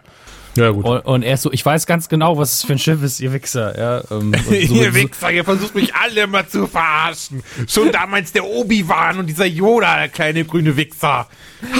Ja, 0.55 0.69
gut. 0.69 0.85
Und, 0.85 0.99
und 0.99 1.23
er 1.23 1.33
ist 1.33 1.41
so, 1.41 1.51
ich 1.51 1.65
weiß 1.65 1.87
ganz 1.87 2.09
genau, 2.09 2.37
was 2.37 2.53
es 2.53 2.63
für 2.63 2.73
ein 2.73 2.79
Schiff 2.79 3.01
ist, 3.01 3.19
ihr 3.19 3.33
Wichser. 3.33 3.77
Ja, 3.79 4.03
ähm, 4.15 4.33
so, 4.45 4.51
ihr 4.53 4.93
Wichser, 4.93 5.31
ihr 5.31 5.43
versucht 5.43 5.73
mich 5.73 5.95
alle 5.95 6.21
immer 6.21 6.47
zu 6.47 6.67
verarschen. 6.67 7.41
Schon 7.67 7.91
damals 7.91 8.31
der 8.33 8.45
Obi-Wan 8.45 9.17
und 9.19 9.25
dieser 9.27 9.45
Yoda, 9.47 9.95
der 9.97 10.09
kleine 10.09 10.45
grüne 10.45 10.77
Wichser. 10.77 11.27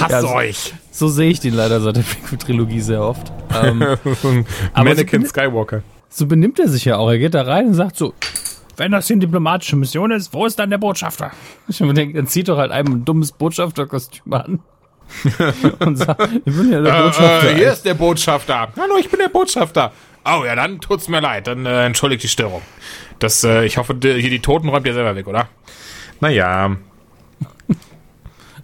Hasse 0.00 0.12
Ja, 0.12 0.20
so- 0.22 0.28
euch. 0.34 0.74
so 0.90 1.08
sehe 1.08 1.30
ich 1.30 1.40
den 1.40 1.54
leider 1.54 1.80
seit 1.80 1.96
der 1.96 2.02
Prequel-Trilogie 2.02 2.80
sehr 2.80 3.02
oft. 3.02 3.32
Ähm, 3.62 3.78
Mannequin 4.74 5.22
so- 5.22 5.28
Skywalker. 5.28 5.82
so 6.08 6.26
benimmt 6.26 6.58
er 6.58 6.68
sich 6.68 6.84
ja 6.84 6.96
auch. 6.96 7.08
Er 7.10 7.18
geht 7.18 7.34
da 7.34 7.42
rein 7.42 7.68
und 7.68 7.74
sagt 7.74 7.96
so, 7.96 8.12
wenn 8.76 8.90
das 8.90 9.06
hier 9.06 9.14
eine 9.14 9.20
diplomatische 9.20 9.76
Mission 9.76 10.10
ist, 10.10 10.34
wo 10.34 10.46
ist 10.46 10.58
dann 10.58 10.70
der 10.70 10.78
Botschafter? 10.78 11.30
Ich 11.68 11.78
mir 11.78 11.94
denke, 11.94 12.16
dann 12.16 12.26
zieht 12.26 12.48
doch 12.48 12.58
halt 12.58 12.72
einem 12.72 12.92
ein 12.94 13.04
dummes 13.04 13.30
Botschafterkostüm 13.30 14.32
an. 14.32 14.58
und 15.80 15.96
sagt, 15.96 16.20
ich 16.44 16.56
bin 16.56 16.72
ja 16.72 16.80
der 16.80 17.02
Botschafter. 17.02 17.50
Äh, 17.50 17.54
hier 17.54 17.72
ist 17.72 17.84
der 17.84 17.94
Botschafter. 17.94 18.68
Hallo, 18.76 18.96
ich 18.98 19.10
bin 19.10 19.20
der 19.20 19.28
Botschafter. 19.28 19.92
Oh 20.24 20.44
ja, 20.44 20.54
dann 20.54 20.80
tut's 20.80 21.08
mir 21.08 21.20
leid. 21.20 21.46
Dann 21.46 21.66
äh, 21.66 21.86
entschuldigt 21.86 22.22
die 22.22 22.28
Störung. 22.28 22.62
Das, 23.18 23.44
äh, 23.44 23.64
ich 23.64 23.76
hoffe, 23.76 23.94
die, 23.94 24.14
hier 24.14 24.30
die 24.30 24.40
Toten 24.40 24.68
räumt 24.68 24.86
ihr 24.86 24.94
selber 24.94 25.14
weg, 25.14 25.26
oder? 25.26 25.48
Naja, 26.20 26.76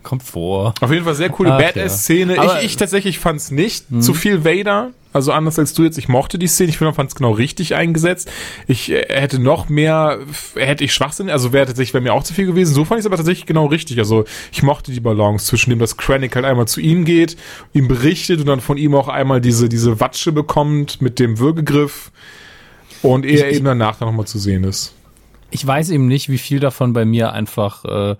Kommt 0.02 0.22
vor. 0.22 0.74
auf 0.80 0.90
jeden 0.90 1.04
Fall 1.04 1.14
sehr 1.14 1.28
coole 1.28 1.50
Badass-Szene. 1.50 2.36
ja. 2.36 2.58
Ich, 2.58 2.64
ich 2.66 2.76
tatsächlich 2.76 3.18
fand's 3.18 3.50
nicht 3.50 3.84
zu 4.00 4.14
viel 4.14 4.44
Vader. 4.44 4.90
Also 5.12 5.32
anders 5.32 5.58
als 5.58 5.74
du 5.74 5.82
jetzt. 5.82 5.98
Ich 5.98 6.08
mochte 6.08 6.38
die 6.38 6.46
Szene. 6.46 6.70
Ich 6.70 6.78
finde, 6.78 6.94
fand's 6.94 7.16
genau 7.16 7.32
richtig 7.32 7.74
eingesetzt. 7.74 8.30
Ich 8.68 8.90
äh, 8.92 9.06
hätte 9.08 9.40
noch 9.40 9.68
mehr, 9.68 10.20
hätte 10.54 10.84
ich 10.84 10.94
Schwachsinn, 10.94 11.28
also 11.28 11.52
wäre 11.52 11.66
tatsächlich 11.66 11.92
bei 11.92 12.00
mir 12.00 12.14
auch 12.14 12.22
zu 12.22 12.32
viel 12.32 12.46
gewesen. 12.46 12.72
So 12.74 12.84
fand 12.84 13.00
ich 13.00 13.02
es 13.02 13.06
aber 13.06 13.16
tatsächlich 13.16 13.44
genau 13.46 13.66
richtig. 13.66 13.98
Also 13.98 14.24
ich 14.52 14.62
mochte 14.62 14.92
die 14.92 15.00
Balance 15.00 15.46
zwischen 15.46 15.70
dem, 15.70 15.80
dass 15.80 15.96
Krennic 15.96 16.36
halt 16.36 16.44
einmal 16.46 16.68
zu 16.68 16.80
ihm 16.80 17.04
geht, 17.04 17.36
ihm 17.72 17.88
berichtet 17.88 18.38
und 18.40 18.46
dann 18.46 18.60
von 18.60 18.78
ihm 18.78 18.94
auch 18.94 19.08
einmal 19.08 19.40
diese, 19.40 19.68
diese 19.68 19.98
Watsche 19.98 20.30
bekommt 20.32 21.02
mit 21.02 21.18
dem 21.18 21.38
Würgegriff 21.40 22.12
und 23.02 23.26
er 23.26 23.50
ich- 23.50 23.56
eben 23.56 23.64
danach 23.64 23.96
dann 23.98 24.08
nochmal 24.08 24.26
zu 24.26 24.38
sehen 24.38 24.62
ist. 24.64 24.94
Ich 25.50 25.66
weiß 25.66 25.90
eben 25.90 26.06
nicht, 26.06 26.28
wie 26.28 26.38
viel 26.38 26.60
davon 26.60 26.92
bei 26.92 27.04
mir 27.04 27.32
einfach 27.32 27.84
äh, 27.84 28.16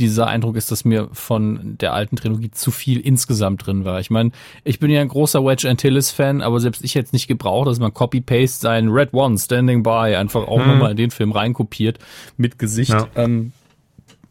dieser 0.00 0.26
Eindruck 0.26 0.56
ist, 0.56 0.70
dass 0.70 0.84
mir 0.84 1.08
von 1.12 1.76
der 1.78 1.92
alten 1.92 2.16
Trilogie 2.16 2.50
zu 2.50 2.70
viel 2.70 2.98
insgesamt 3.00 3.66
drin 3.66 3.84
war. 3.84 4.00
Ich 4.00 4.10
meine, 4.10 4.32
ich 4.64 4.80
bin 4.80 4.90
ja 4.90 5.00
ein 5.00 5.08
großer 5.08 5.44
Wedge 5.44 5.68
Antilles-Fan, 5.68 6.42
aber 6.42 6.58
selbst 6.58 6.82
ich 6.82 6.94
jetzt 6.94 7.12
nicht 7.12 7.28
gebraucht, 7.28 7.68
dass 7.68 7.78
man 7.78 7.94
Copy-Paste 7.94 8.60
sein 8.60 8.88
Red 8.88 9.12
One 9.12 9.38
Standing 9.38 9.82
By 9.82 10.16
einfach 10.16 10.48
auch 10.48 10.64
nochmal 10.64 10.92
in 10.92 10.96
den 10.96 11.10
Film 11.10 11.32
reinkopiert 11.32 11.98
mit 12.36 12.58
Gesicht. 12.58 12.90
Ja. 12.90 13.06
Ähm, 13.14 13.52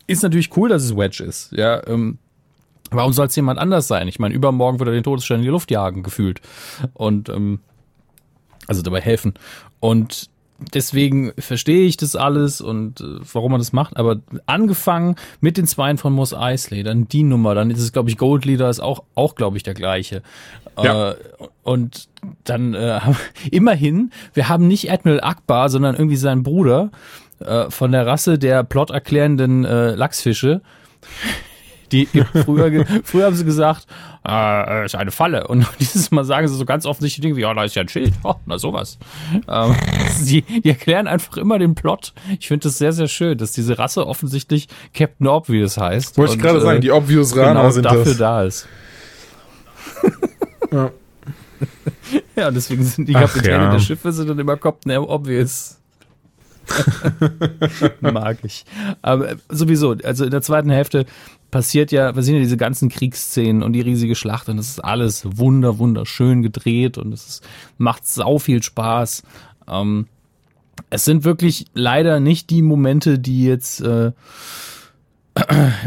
ist 0.07 0.23
natürlich 0.23 0.55
cool, 0.57 0.69
dass 0.69 0.83
es 0.83 0.97
Wedge 0.97 1.23
ist. 1.23 1.51
Ja, 1.51 1.85
ähm, 1.87 2.17
warum 2.91 3.13
soll 3.13 3.27
es 3.27 3.35
jemand 3.35 3.59
anders 3.59 3.87
sein? 3.87 4.07
Ich 4.07 4.19
meine, 4.19 4.33
übermorgen 4.33 4.79
wird 4.79 4.89
er 4.89 4.93
den 4.93 5.03
Todesstern 5.03 5.37
in 5.37 5.43
die 5.43 5.49
Luft 5.49 5.71
jagen, 5.71 6.03
gefühlt. 6.03 6.41
Und 6.93 7.29
ähm, 7.29 7.59
also 8.67 8.81
dabei 8.81 9.01
helfen. 9.01 9.33
Und 9.79 10.29
deswegen 10.73 11.31
verstehe 11.37 11.85
ich 11.85 11.97
das 11.97 12.15
alles 12.15 12.61
und 12.61 13.01
äh, 13.01 13.19
warum 13.33 13.51
man 13.51 13.59
das 13.59 13.73
macht. 13.73 13.97
Aber 13.97 14.17
angefangen 14.45 15.15
mit 15.41 15.57
den 15.57 15.67
Zweien 15.67 15.97
von 15.97 16.13
Moss 16.13 16.33
Eisley, 16.33 16.83
dann 16.83 17.07
die 17.07 17.23
Nummer, 17.23 17.55
dann 17.55 17.71
ist 17.71 17.81
es, 17.81 17.91
glaube 17.91 18.09
ich, 18.09 18.17
Gold 18.17 18.45
Leader 18.45 18.69
ist 18.69 18.79
auch, 18.79 19.03
auch 19.15 19.35
glaube 19.35 19.57
ich, 19.57 19.63
der 19.63 19.73
gleiche. 19.73 20.21
Ja. 20.81 21.11
Äh, 21.11 21.15
und 21.63 22.07
dann 22.43 22.73
äh, 22.73 22.99
immerhin, 23.51 24.11
wir 24.33 24.49
haben 24.49 24.67
nicht 24.67 24.91
Admiral 24.91 25.21
Akbar, 25.21 25.69
sondern 25.69 25.95
irgendwie 25.95 26.17
seinen 26.17 26.43
Bruder 26.43 26.91
äh, 27.39 27.69
von 27.69 27.91
der 27.91 28.05
Rasse 28.05 28.37
der 28.37 28.63
ploterklärenden 28.63 29.65
äh, 29.65 29.95
Lachsfische. 29.95 30.61
Die 31.91 32.07
früher, 32.45 32.85
früher 33.03 33.25
haben 33.25 33.35
sie 33.35 33.45
gesagt, 33.45 33.87
äh, 34.27 34.85
ist 34.85 34.95
eine 34.95 35.11
Falle. 35.11 35.47
Und 35.47 35.65
dieses 35.79 36.11
Mal 36.11 36.23
sagen 36.23 36.47
sie 36.47 36.55
so 36.55 36.65
ganz 36.65 36.85
offensichtliche 36.85 37.21
Dinge 37.21 37.35
wie, 37.35 37.41
ja, 37.41 37.53
da 37.53 37.63
ist 37.63 37.75
ja 37.75 37.81
ein 37.81 37.89
Schild. 37.89 38.13
Oh, 38.23 38.35
na 38.45 38.57
sowas. 38.57 38.97
Ähm, 39.47 39.75
die, 40.21 40.41
die 40.41 40.69
erklären 40.69 41.07
einfach 41.07 41.37
immer 41.37 41.59
den 41.59 41.75
Plot. 41.75 42.13
Ich 42.39 42.47
finde 42.47 42.63
das 42.63 42.77
sehr, 42.77 42.93
sehr 42.93 43.07
schön, 43.07 43.37
dass 43.37 43.51
diese 43.51 43.77
Rasse 43.77 44.05
offensichtlich 44.05 44.67
Captain 44.93 45.27
Obvious 45.27 45.77
heißt. 45.77 46.17
Wollte 46.17 46.35
ich 46.35 46.41
gerade 46.41 46.59
äh, 46.59 46.61
sagen, 46.61 46.81
die 46.81 46.91
Obvious 46.91 47.35
Rana 47.35 47.61
genau 47.61 47.71
sind 47.71 47.85
dafür 47.85 48.05
das. 48.05 48.17
da 48.17 48.43
ist. 48.43 48.67
Ja. 50.71 50.91
Ja, 52.35 52.51
deswegen 52.51 52.83
sind 52.85 53.09
die 53.09 53.13
Kapitäne 53.13 53.65
ja. 53.65 53.71
der 53.71 53.79
Schiffe 53.79 54.13
sind 54.13 54.29
dann 54.29 54.39
immer 54.39 54.55
Captain 54.55 54.97
Obvious. 54.97 55.79
Mag 57.99 58.37
ich. 58.43 58.65
Aber 59.01 59.31
äh, 59.31 59.35
sowieso, 59.49 59.95
also 60.03 60.25
in 60.25 60.31
der 60.31 60.41
zweiten 60.41 60.69
Hälfte 60.69 61.05
passiert 61.51 61.91
ja, 61.91 62.11
passieren 62.11 62.37
ja 62.37 62.43
diese 62.43 62.57
ganzen 62.57 62.89
Kriegsszenen 62.89 63.63
und 63.63 63.73
die 63.73 63.81
riesige 63.81 64.15
Schlacht 64.15 64.49
und 64.49 64.57
das 64.57 64.69
ist 64.69 64.83
alles 64.83 65.25
wunder, 65.37 65.77
wunderschön 65.77 66.41
gedreht 66.41 66.97
und 66.97 67.13
es 67.13 67.41
macht 67.77 68.05
sau 68.05 68.39
viel 68.39 68.63
Spaß. 68.63 69.23
Ähm, 69.67 70.07
es 70.89 71.05
sind 71.05 71.23
wirklich 71.23 71.65
leider 71.73 72.19
nicht 72.19 72.49
die 72.49 72.61
Momente, 72.61 73.19
die 73.19 73.43
jetzt, 73.43 73.81
äh, 73.81 74.11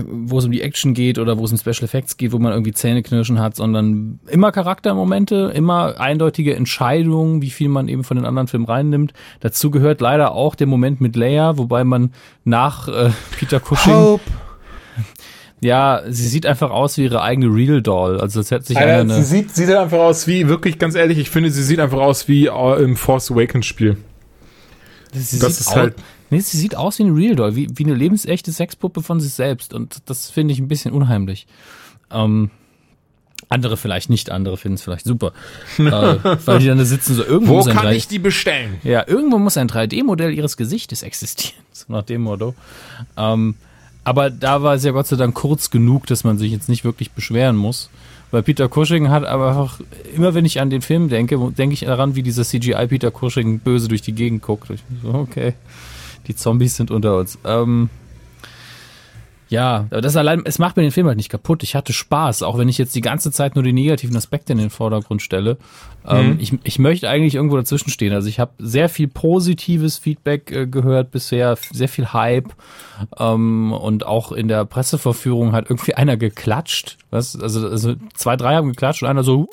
wo 0.07 0.39
es 0.39 0.45
um 0.45 0.53
die 0.53 0.63
Action 0.63 0.95
geht 0.95 1.19
oder 1.19 1.39
wo 1.39 1.45
es 1.45 1.53
um 1.53 1.59
Special 1.59 1.85
Effects 1.85 2.17
geht, 2.17 2.33
wo 2.33 2.39
man 2.39 2.53
irgendwie 2.53 2.73
Zähneknirschen 2.73 3.41
hat, 3.41 3.57
sondern 3.57 4.21
immer 4.29 4.53
Charaktermomente, 4.53 5.53
immer 5.55 6.01
eindeutige 6.01 6.55
Entscheidungen, 6.55 7.43
wie 7.43 7.51
viel 7.51 7.69
man 7.69 7.89
eben 7.89 8.05
von 8.05 8.17
den 8.17 8.27
anderen 8.27 8.49
Filmen 8.49 8.67
reinnimmt. 8.67 9.13
Dazu 9.41 9.71
gehört 9.71 10.01
leider 10.01 10.33
auch 10.33 10.55
der 10.55 10.67
Moment 10.67 11.01
mit 11.01 11.17
Leia, 11.17 11.59
wobei 11.59 11.85
man 11.85 12.13
nach 12.45 12.89
äh, 12.89 13.11
Peter 13.39 13.61
Cushing, 13.61 14.21
ja, 15.63 16.03
sie 16.09 16.27
sieht 16.29 16.45
einfach 16.45 16.71
aus 16.71 16.99
wie 16.99 17.05
ihre 17.05 17.23
eigene 17.23 17.47
Real 17.55 17.81
Doll. 17.81 18.21
Also 18.21 18.41
es 18.41 18.51
hätte 18.51 18.67
sich 18.67 18.77
Alter, 18.77 18.99
eine, 19.01 19.15
sie 19.15 19.23
sieht, 19.23 19.55
sieht 19.55 19.69
halt 19.69 19.79
einfach 19.79 19.99
aus 20.01 20.27
wie, 20.27 20.49
wirklich 20.49 20.79
ganz 20.79 20.95
ehrlich, 20.97 21.19
ich 21.19 21.31
finde, 21.31 21.51
sie 21.51 21.63
sieht 21.63 21.79
einfach 21.79 22.01
aus 22.01 22.27
wie 22.29 22.47
äh, 22.47 22.83
im 22.83 22.97
Force 22.97 23.31
Awakens 23.31 23.67
Spiel. 23.67 23.97
sie 25.13 25.39
das 25.39 25.59
sieht 25.59 25.61
ist 25.67 25.75
halt- 25.77 25.95
Nee, 26.31 26.41
sie 26.41 26.57
sieht 26.57 26.77
aus 26.77 26.99
wie 26.99 27.03
eine 27.03 27.15
Real 27.15 27.37
Doll, 27.37 27.55
wie, 27.57 27.69
wie 27.75 27.85
eine 27.85 27.95
lebensechte 27.95 28.51
Sexpuppe 28.53 29.03
von 29.03 29.21
sich 29.21 29.35
selbst. 29.35 29.75
Und 29.75 29.99
das 30.07 30.31
finde 30.31 30.53
ich 30.55 30.59
ein 30.61 30.67
bisschen 30.69 30.93
unheimlich. 30.95 31.47
Ähm, 32.11 32.51
andere 33.51 33.77
vielleicht 33.77 34.09
nicht, 34.09 34.31
andere 34.31 34.57
finden 34.57 34.77
es 34.77 34.83
vielleicht 34.83 35.05
super. 35.05 35.33
äh, 35.79 35.83
weil 35.83 36.59
die 36.59 36.67
dann 36.69 36.79
da 36.79 36.87
sitzen 36.87 37.15
so 37.15 37.23
irgendwo 37.23 37.59
Wo 37.59 37.65
kann 37.65 37.85
3 37.85 37.95
ich 37.95 38.09
die 38.09 38.19
bestellen? 38.19 38.79
Ja, 38.83 39.07
irgendwo 39.07 39.39
muss 39.39 39.59
ein 39.59 39.69
3D-Modell 39.69 40.33
ihres 40.33 40.57
Gesichtes 40.57 41.03
existieren. 41.03 41.55
So 41.75 41.93
nach 41.93 42.03
dem 42.03 42.23
Motto. 42.23 42.55
Ähm, 43.17 43.55
aber 44.05 44.31
da 44.31 44.63
war 44.63 44.75
es 44.75 44.85
ja 44.85 44.93
Gott 44.93 45.07
sei 45.07 45.17
Dank 45.17 45.35
kurz 45.35 45.71
genug, 45.71 46.07
dass 46.07 46.25
man 46.25 46.39
sich 46.39 46.51
jetzt 46.51 46.69
nicht 46.69 46.85
wirklich 46.85 47.13
beschweren 47.13 47.57
muss. 47.57 47.91
Weil 48.31 48.43
Peter 48.43 48.69
Cushing 48.69 49.11
hat 49.11 49.25
aber 49.25 49.49
einfach, 49.49 49.81
immer 50.17 50.33
wenn 50.33 50.47
ich 50.47 50.61
an 50.61 50.71
den 50.71 50.81
Film 50.81 51.11
denke, 51.11 51.39
denke 51.57 51.75
ich 51.75 51.81
daran, 51.81 52.17
wie 52.17 52.23
dieser 52.23 52.45
CGI 52.45 52.87
Peter 52.89 53.11
Cushing 53.11 53.59
böse 53.59 53.89
durch 53.89 54.01
die 54.01 54.15
Gegend 54.15 54.43
guckt. 54.43 54.71
Ich 54.71 54.83
so, 55.03 55.13
okay, 55.13 55.53
die 56.27 56.35
Zombies 56.35 56.77
sind 56.77 56.91
unter 56.91 57.19
uns. 57.19 57.39
Ähm, 57.45 57.91
ja, 59.53 59.87
aber 59.91 60.01
das 60.01 60.17
allein, 60.17 60.43
es 60.47 60.59
macht 60.59 60.79
mir 60.79 60.83
den 60.83 60.93
Film 60.93 61.07
halt 61.07 61.19
nicht 61.19 61.29
kaputt. 61.29 61.63
Ich 61.63 61.75
hatte 61.75 61.93
Spaß, 61.93 62.43
auch 62.43 62.57
wenn 62.57 62.71
ich 62.71 62.79
jetzt 62.79 62.95
die 62.95 63.03
ganze 63.03 63.31
Zeit 63.31 63.55
nur 63.55 63.63
die 63.63 63.75
negativen 63.75 64.17
Aspekte 64.17 64.55
in 64.55 64.59
den 64.59 64.71
Vordergrund 64.71 65.21
stelle. 65.21 65.59
Ähm, 66.09 66.39
ich, 66.41 66.55
ich 66.65 66.79
möchte 66.79 67.07
eigentlich 67.11 67.35
irgendwo 67.35 67.57
dazwischen 67.57 67.91
stehen. 67.91 68.15
Also 68.15 68.31
ich 68.31 68.41
habe 68.41 68.53
sehr 68.57 68.89
viel 68.89 69.09
positives 69.09 69.99
Feedback 69.99 70.51
äh, 70.51 70.67
gehört 70.67 71.11
bisher, 71.11 71.59
sehr 71.71 71.91
viel 71.91 72.15
Hype 72.15 72.49
ähm, 73.19 73.75
und 73.75 74.07
auch 74.07 74.33
in 74.33 74.49
der 74.49 74.65
Presseverführung 74.65 75.53
hat 75.53 75.69
irgendwie 75.69 75.95
einer 75.97 76.17
geklatscht. 76.17 76.97
Was? 77.11 77.39
Also, 77.39 77.69
also 77.69 77.95
zwei, 78.15 78.37
drei 78.37 78.55
haben 78.55 78.69
geklatscht 78.69 79.03
und 79.03 79.11
einer 79.11 79.23
so. 79.23 79.51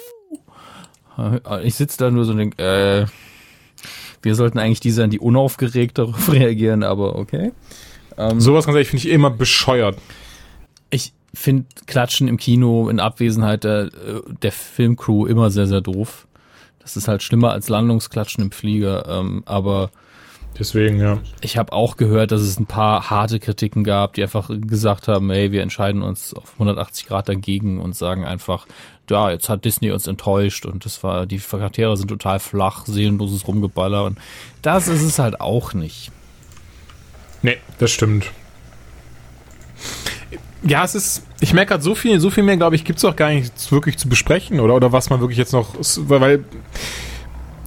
Ich 1.63 1.75
sitze 1.75 1.97
da 1.97 2.09
nur 2.09 2.23
so 2.23 2.31
und 2.31 2.37
denk, 2.37 2.57
äh, 2.57 3.05
wir 4.21 4.35
sollten 4.35 4.59
eigentlich 4.59 4.79
die 4.79 4.91
sein, 4.91 5.09
die 5.09 5.19
unaufgeregt 5.19 5.97
darauf 5.97 6.31
reagieren, 6.31 6.83
aber 6.83 7.17
okay. 7.17 7.51
Sowas 8.37 8.65
ganz 8.65 8.75
ehrlich 8.75 8.89
finde 8.89 9.07
ich 9.07 9.13
immer 9.13 9.29
bescheuert. 9.29 9.97
Ich 10.89 11.13
finde 11.33 11.65
Klatschen 11.85 12.27
im 12.27 12.37
Kino 12.37 12.89
in 12.89 12.99
Abwesenheit 12.99 13.63
der, 13.63 13.85
äh, 13.85 14.21
der 14.41 14.51
Filmcrew 14.51 15.25
immer 15.25 15.51
sehr, 15.51 15.67
sehr 15.67 15.81
doof. 15.81 16.27
Das 16.79 16.97
ist 16.97 17.07
halt 17.07 17.23
schlimmer 17.23 17.51
als 17.51 17.69
Landungsklatschen 17.69 18.43
im 18.43 18.51
Flieger. 18.51 19.05
Ähm, 19.07 19.43
aber 19.45 19.91
Deswegen, 20.57 20.99
ja. 20.99 21.19
Ich 21.41 21.57
habe 21.57 21.71
auch 21.73 21.95
gehört, 21.95 22.31
dass 22.31 22.41
es 22.41 22.59
ein 22.59 22.65
paar 22.65 23.09
harte 23.09 23.39
Kritiken 23.39 23.83
gab, 23.83 24.13
die 24.13 24.23
einfach 24.23 24.49
gesagt 24.49 25.07
haben, 25.07 25.29
hey, 25.29 25.51
wir 25.51 25.61
entscheiden 25.61 26.01
uns 26.01 26.33
auf 26.33 26.53
180 26.53 27.05
Grad 27.05 27.29
dagegen 27.29 27.79
und 27.79 27.95
sagen 27.95 28.25
einfach, 28.25 28.65
ja, 29.09 29.29
jetzt 29.29 29.47
hat 29.47 29.63
Disney 29.63 29.91
uns 29.91 30.07
enttäuscht 30.07 30.65
und 30.65 30.85
das 30.85 31.01
war, 31.03 31.25
die 31.25 31.37
Charaktere 31.37 31.95
sind 31.95 32.07
total 32.07 32.39
flach, 32.39 32.85
seelenloses 32.85 33.47
Rumgeballer 33.47 34.03
und 34.05 34.17
das 34.61 34.87
ist 34.87 35.03
es 35.03 35.19
halt 35.19 35.39
auch 35.39 35.73
nicht. 35.73 36.11
Nee, 37.41 37.57
das 37.77 37.91
stimmt. 37.91 38.25
Ja, 40.61 40.83
es 40.83 40.93
ist, 40.93 41.23
ich 41.39 41.53
merke 41.53 41.69
gerade 41.69 41.83
so 41.83 41.95
viel, 41.95 42.19
so 42.19 42.29
viel 42.29 42.43
mehr, 42.43 42.57
glaube 42.57 42.75
ich, 42.75 42.83
gibt 42.83 42.99
es 42.99 43.05
auch 43.05 43.15
gar 43.15 43.29
nicht 43.29 43.71
wirklich 43.71 43.97
zu 43.97 44.09
besprechen 44.09 44.59
oder, 44.59 44.75
oder 44.75 44.91
was 44.91 45.09
man 45.09 45.21
wirklich 45.21 45.37
jetzt 45.37 45.53
noch, 45.53 45.75
weil, 45.99 46.43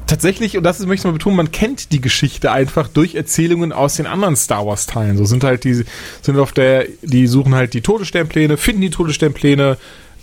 tatsächlich, 0.06 0.58
und 0.58 0.62
das 0.62 0.78
ist, 0.78 0.86
möchte 0.86 1.00
ich 1.00 1.04
mal 1.06 1.12
betonen, 1.12 1.36
man 1.36 1.52
kennt 1.52 1.90
die 1.90 2.02
Geschichte 2.02 2.52
einfach 2.52 2.88
durch 2.88 3.14
Erzählungen 3.14 3.72
aus 3.72 3.96
den 3.96 4.06
anderen 4.06 4.36
Star 4.36 4.66
Wars 4.66 4.86
Teilen. 4.86 5.16
So 5.16 5.24
sind 5.24 5.42
halt 5.42 5.64
die, 5.64 5.84
sind 6.20 6.38
auf 6.38 6.52
der, 6.52 6.84
die 7.00 7.26
suchen 7.26 7.54
halt 7.54 7.72
die 7.72 7.80
Todessternpläne, 7.80 8.58
finden 8.58 8.82
die 8.82 8.90
Todessternpläne, 8.90 9.78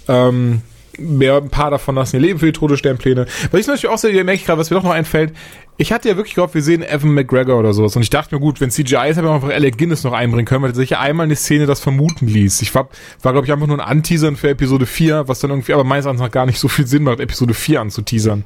ähm, 0.08 0.62
mehr, 1.00 1.38
ein 1.38 1.50
paar 1.50 1.72
davon 1.72 1.96
lassen 1.96 2.18
ihr 2.18 2.22
Leben 2.22 2.40
für 2.40 2.48
die 2.48 2.52
Todessternpläne. 2.52 3.26
Was 3.52 3.62
ich 3.62 3.68
natürlich 3.68 3.88
auch 3.88 3.98
sehe, 3.98 4.24
merke 4.24 4.44
gerade, 4.44 4.60
was 4.60 4.70
mir 4.70 4.78
doch 4.78 4.84
noch 4.84 4.92
einfällt, 4.92 5.34
ich 5.78 5.94
hatte 5.94 6.10
ja 6.10 6.18
wirklich 6.18 6.36
gehofft, 6.36 6.56
wir 6.56 6.62
sehen 6.62 6.84
Evan 6.84 7.14
McGregor 7.14 7.58
oder 7.58 7.74
sowas. 7.74 7.96
Und 7.96 8.02
ich 8.02 8.10
dachte 8.10 8.36
mir, 8.36 8.42
gut, 8.42 8.60
wenn 8.60 8.70
CGI 8.70 9.10
ist, 9.10 9.18
haben 9.18 9.26
wir 9.26 9.32
einfach 9.32 9.50
Alec 9.50 9.78
Guinness 9.78 10.04
noch 10.04 10.12
einbringen 10.12 10.46
können, 10.46 10.62
weil 10.62 10.72
tatsächlich 10.72 11.00
einmal 11.00 11.24
eine 11.24 11.38
Szene 11.38 11.68
das 11.68 11.80
vermuten 11.80 12.28
ließ. 12.28 12.62
Ich 12.62 12.76
war, 12.76 12.90
war 13.22 13.32
glaube 13.32 13.48
ich, 13.48 13.54
einfach 13.54 13.68
nur 13.68 13.78
ein 13.78 13.86
Anteasern 13.86 14.36
für 14.36 14.50
Episode 14.50 14.86
4, 14.86 15.30
was 15.30 15.40
dann 15.40 15.52
irgendwie 15.52 15.74
aber 15.74 15.86
meines 15.86 16.06
Erachtens 16.06 16.22
noch 16.22 16.32
gar 16.32 16.46
nicht 16.46 16.60
so 16.60 16.68
viel 16.68 16.86
Sinn 16.86 17.04
macht, 17.04 17.22
Episode 17.22 17.54
4 17.54 17.80
anzuteasern. 17.80 18.44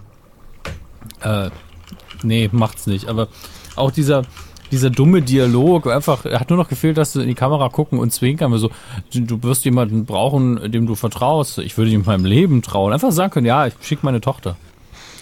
Äh, 1.21 1.49
nee, 2.21 2.49
macht's 2.51 2.85
nicht. 2.85 3.07
Aber 3.07 3.29
auch 3.75 3.89
dieser, 3.89 4.23
dieser 4.73 4.89
dumme 4.89 5.21
Dialog, 5.21 5.86
einfach, 5.88 6.25
er 6.25 6.39
hat 6.39 6.49
nur 6.49 6.57
noch 6.57 6.67
gefehlt, 6.67 6.97
dass 6.97 7.13
du 7.13 7.21
in 7.21 7.27
die 7.27 7.36
Kamera 7.36 7.69
gucken 7.69 7.99
und 7.99 8.12
zwinkern. 8.12 8.51
Wir 8.51 8.57
so, 8.57 8.71
du 9.13 9.43
wirst 9.43 9.65
jemanden 9.65 10.05
brauchen, 10.05 10.71
dem 10.71 10.88
du 10.88 10.95
vertraust. 10.95 11.59
Ich 11.59 11.77
würde 11.77 11.91
ihm 11.91 12.03
meinem 12.05 12.25
Leben 12.25 12.63
trauen. 12.63 12.91
Einfach 12.91 13.12
sagen 13.12 13.31
können, 13.31 13.45
ja, 13.45 13.67
ich 13.67 13.75
schicke 13.81 14.03
meine 14.03 14.19
Tochter. 14.19 14.57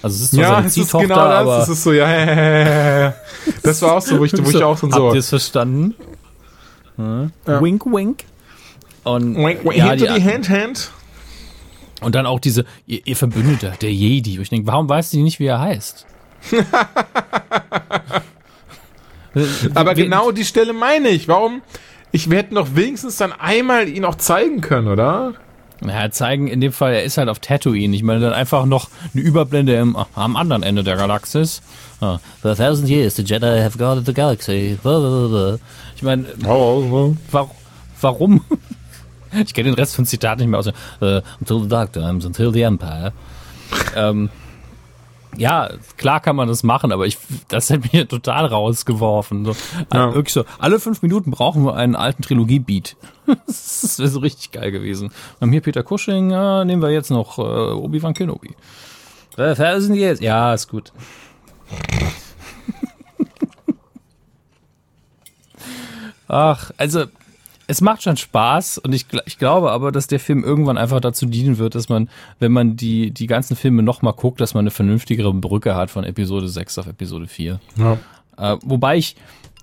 Also 0.02 0.16
es 0.16 0.32
ist 0.32 0.40
ja, 0.40 0.62
es 0.62 0.78
ist 0.78 0.92
genau 0.94 1.08
das. 1.08 1.18
Aber 1.18 1.60
es 1.60 1.70
ist 1.70 1.84
so, 1.84 1.92
ja, 1.92 2.10
ja, 2.10 2.34
ja, 2.34 3.00
ja. 3.00 3.14
Das 3.62 3.82
war 3.82 3.98
auch 3.98 4.02
so, 4.02 4.18
wo 4.18 4.26
ich, 4.26 4.32
wo 4.34 4.50
ich 4.58 4.64
auch 4.64 4.78
so. 4.78 4.90
Habt 4.90 5.14
ihr 5.16 5.20
es 5.20 5.30
verstanden? 5.30 5.96
Hm? 6.96 7.32
Ja. 7.46 7.62
Wink, 7.62 7.86
wink. 7.86 8.24
Und 9.04 9.36
wink, 9.36 9.66
wink, 9.66 9.76
ja, 9.76 9.90
hinter 9.90 10.14
die, 10.14 10.22
die 10.22 10.30
Hand, 10.30 10.50
Hand. 10.50 10.92
Und 12.00 12.16
dann 12.16 12.26
auch 12.26 12.40
diese, 12.40 12.66
ihr, 12.88 13.02
ihr 13.06 13.18
Verbündeter, 13.18 13.74
der 13.82 13.94
Jedi. 13.94 14.38
Wo 14.38 14.42
ich 14.42 14.50
denke, 14.50 14.66
warum 14.66 14.88
weißt 14.88 15.14
du 15.14 15.20
nicht, 15.20 15.40
wie 15.40 15.46
er 15.48 15.60
heißt? 15.60 16.08
Aber 19.76 19.94
genau 19.94 20.32
die 20.32 20.46
Stelle 20.46 20.74
meine 20.74 21.10
ich. 21.10 21.28
Warum? 21.28 21.62
Ich 22.12 22.30
werde 22.30 22.54
noch 22.54 22.76
wenigstens 22.76 23.18
dann 23.18 23.32
einmal 23.32 23.88
ihn 23.88 24.04
auch 24.04 24.16
zeigen 24.16 24.62
können, 24.62 24.88
oder? 24.88 25.34
Ja, 25.84 26.12
zeigen 26.12 26.48
in 26.48 26.62
dem 26.62 26.74
Fall, 26.74 26.94
er 26.94 27.04
ist 27.04 27.18
halt 27.18 27.30
auf 27.30 27.40
Tatooine. 27.40 27.96
Ich 27.96 28.04
meine, 28.04 28.20
dann 28.20 28.34
einfach 28.34 28.66
noch 28.66 28.90
eine 29.14 29.24
Überblende 29.24 29.76
im, 29.76 29.96
am 30.14 30.36
anderen 30.36 30.62
Ende 30.62 30.84
der 30.84 30.96
Galaxis. 30.96 31.62
Uh, 32.02 32.18
for 32.42 32.52
a 32.52 32.56
thousand 32.56 32.88
years, 32.88 33.16
the 33.16 33.24
Jedi 33.24 33.62
have 33.62 33.78
guarded 33.78 34.06
the 34.06 34.14
galaxy. 34.14 34.78
Ich 35.96 36.04
meine, 36.04 36.26
oh, 36.46 37.16
oh, 37.32 37.50
warum? 38.02 38.42
Ich 39.46 39.54
kenne 39.54 39.70
den 39.70 39.76
Rest 39.76 39.96
von 39.96 40.06
Zitat 40.06 40.40
nicht 40.40 40.50
mehr 40.50 40.60
aus. 40.60 40.68
Uh, 40.68 41.22
until 41.40 41.62
the 41.62 41.70
Dark 41.70 41.94
Times, 41.94 42.26
until 42.26 42.52
the 42.52 42.64
Empire. 42.64 43.14
ähm, 43.96 44.30
ja, 45.38 45.70
klar 45.98 46.20
kann 46.20 46.36
man 46.36 46.48
das 46.48 46.64
machen, 46.64 46.92
aber 46.92 47.06
ich, 47.06 47.18
das 47.48 47.70
hat 47.70 47.94
mir 47.94 48.08
total 48.08 48.46
rausgeworfen. 48.46 49.46
So, 49.46 49.56
ja. 49.94 50.14
Wirklich 50.14 50.34
so, 50.34 50.44
alle 50.60 50.80
fünf 50.80 51.02
Minuten 51.02 51.32
brauchen 51.32 51.64
wir 51.64 51.76
einen 51.76 51.96
alten 51.96 52.22
Trilogie-Beat. 52.22 52.98
das 53.48 53.98
wäre 54.00 54.10
so 54.10 54.20
richtig 54.20 54.52
geil 54.52 54.72
gewesen. 54.72 55.10
Wir 55.40 55.46
haben 55.46 55.52
hier 55.52 55.62
Peter 55.62 55.84
Cushing, 55.84 56.32
äh, 56.32 56.66
nehmen 56.66 56.82
wir 56.82 56.90
jetzt 56.90 57.12
noch 57.12 57.38
äh, 57.38 57.42
Obi-Wan 57.42 58.14
Kenobi. 58.14 58.56
Wer 59.36 59.82
sind 59.82 59.94
die 59.94 60.02
jetzt? 60.02 60.22
Ja, 60.22 60.54
ist 60.54 60.68
gut. 60.68 60.92
Ach, 66.28 66.72
also 66.78 67.06
es 67.72 67.80
macht 67.80 68.04
schon 68.04 68.18
Spaß 68.18 68.80
und 68.80 68.92
ich, 68.92 69.06
ich 69.26 69.38
glaube 69.38 69.72
aber, 69.72 69.94
dass 69.94 70.08
der 70.08 70.20
Film 70.20 70.44
irgendwann 70.44 70.78
einfach 70.78 71.00
dazu 71.00 71.26
dienen 71.26 71.58
wird, 71.58 71.74
dass 71.74 71.88
man, 71.88 72.10
wenn 72.38 72.52
man 72.52 72.76
die, 72.76 73.12
die 73.12 73.28
ganzen 73.28 73.56
Filme 73.56 73.82
nochmal 73.82 74.12
guckt, 74.12 74.42
dass 74.42 74.54
man 74.54 74.64
eine 74.64 74.72
vernünftigere 74.72 75.34
Brücke 75.34 75.74
hat 75.74 75.90
von 75.90 76.04
Episode 76.04 76.50
6 76.50 76.80
auf 76.80 76.88
Episode 76.88 77.28
4. 77.28 77.62
Ja. 77.78 77.98
Äh, 78.38 78.58
wobei 78.66 78.98
ich 78.98 79.16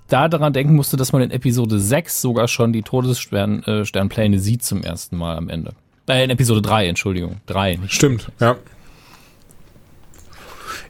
da 0.07 0.27
daran 0.27 0.53
denken 0.53 0.75
musste, 0.75 0.97
dass 0.97 1.13
man 1.13 1.21
in 1.21 1.29
Episode 1.29 1.79
6 1.79 2.19
sogar 2.19 2.47
schon 2.47 2.73
die 2.73 2.81
Todessternpläne 2.81 4.35
äh, 4.35 4.39
sieht 4.39 4.63
zum 4.63 4.81
ersten 4.81 5.15
Mal 5.15 5.37
am 5.37 5.47
Ende. 5.47 5.73
Äh, 6.07 6.23
in 6.23 6.31
Episode 6.31 6.63
3, 6.63 6.87
Entschuldigung. 6.87 7.41
3. 7.45 7.77
Stimmt, 7.89 8.31
ja. 8.39 8.55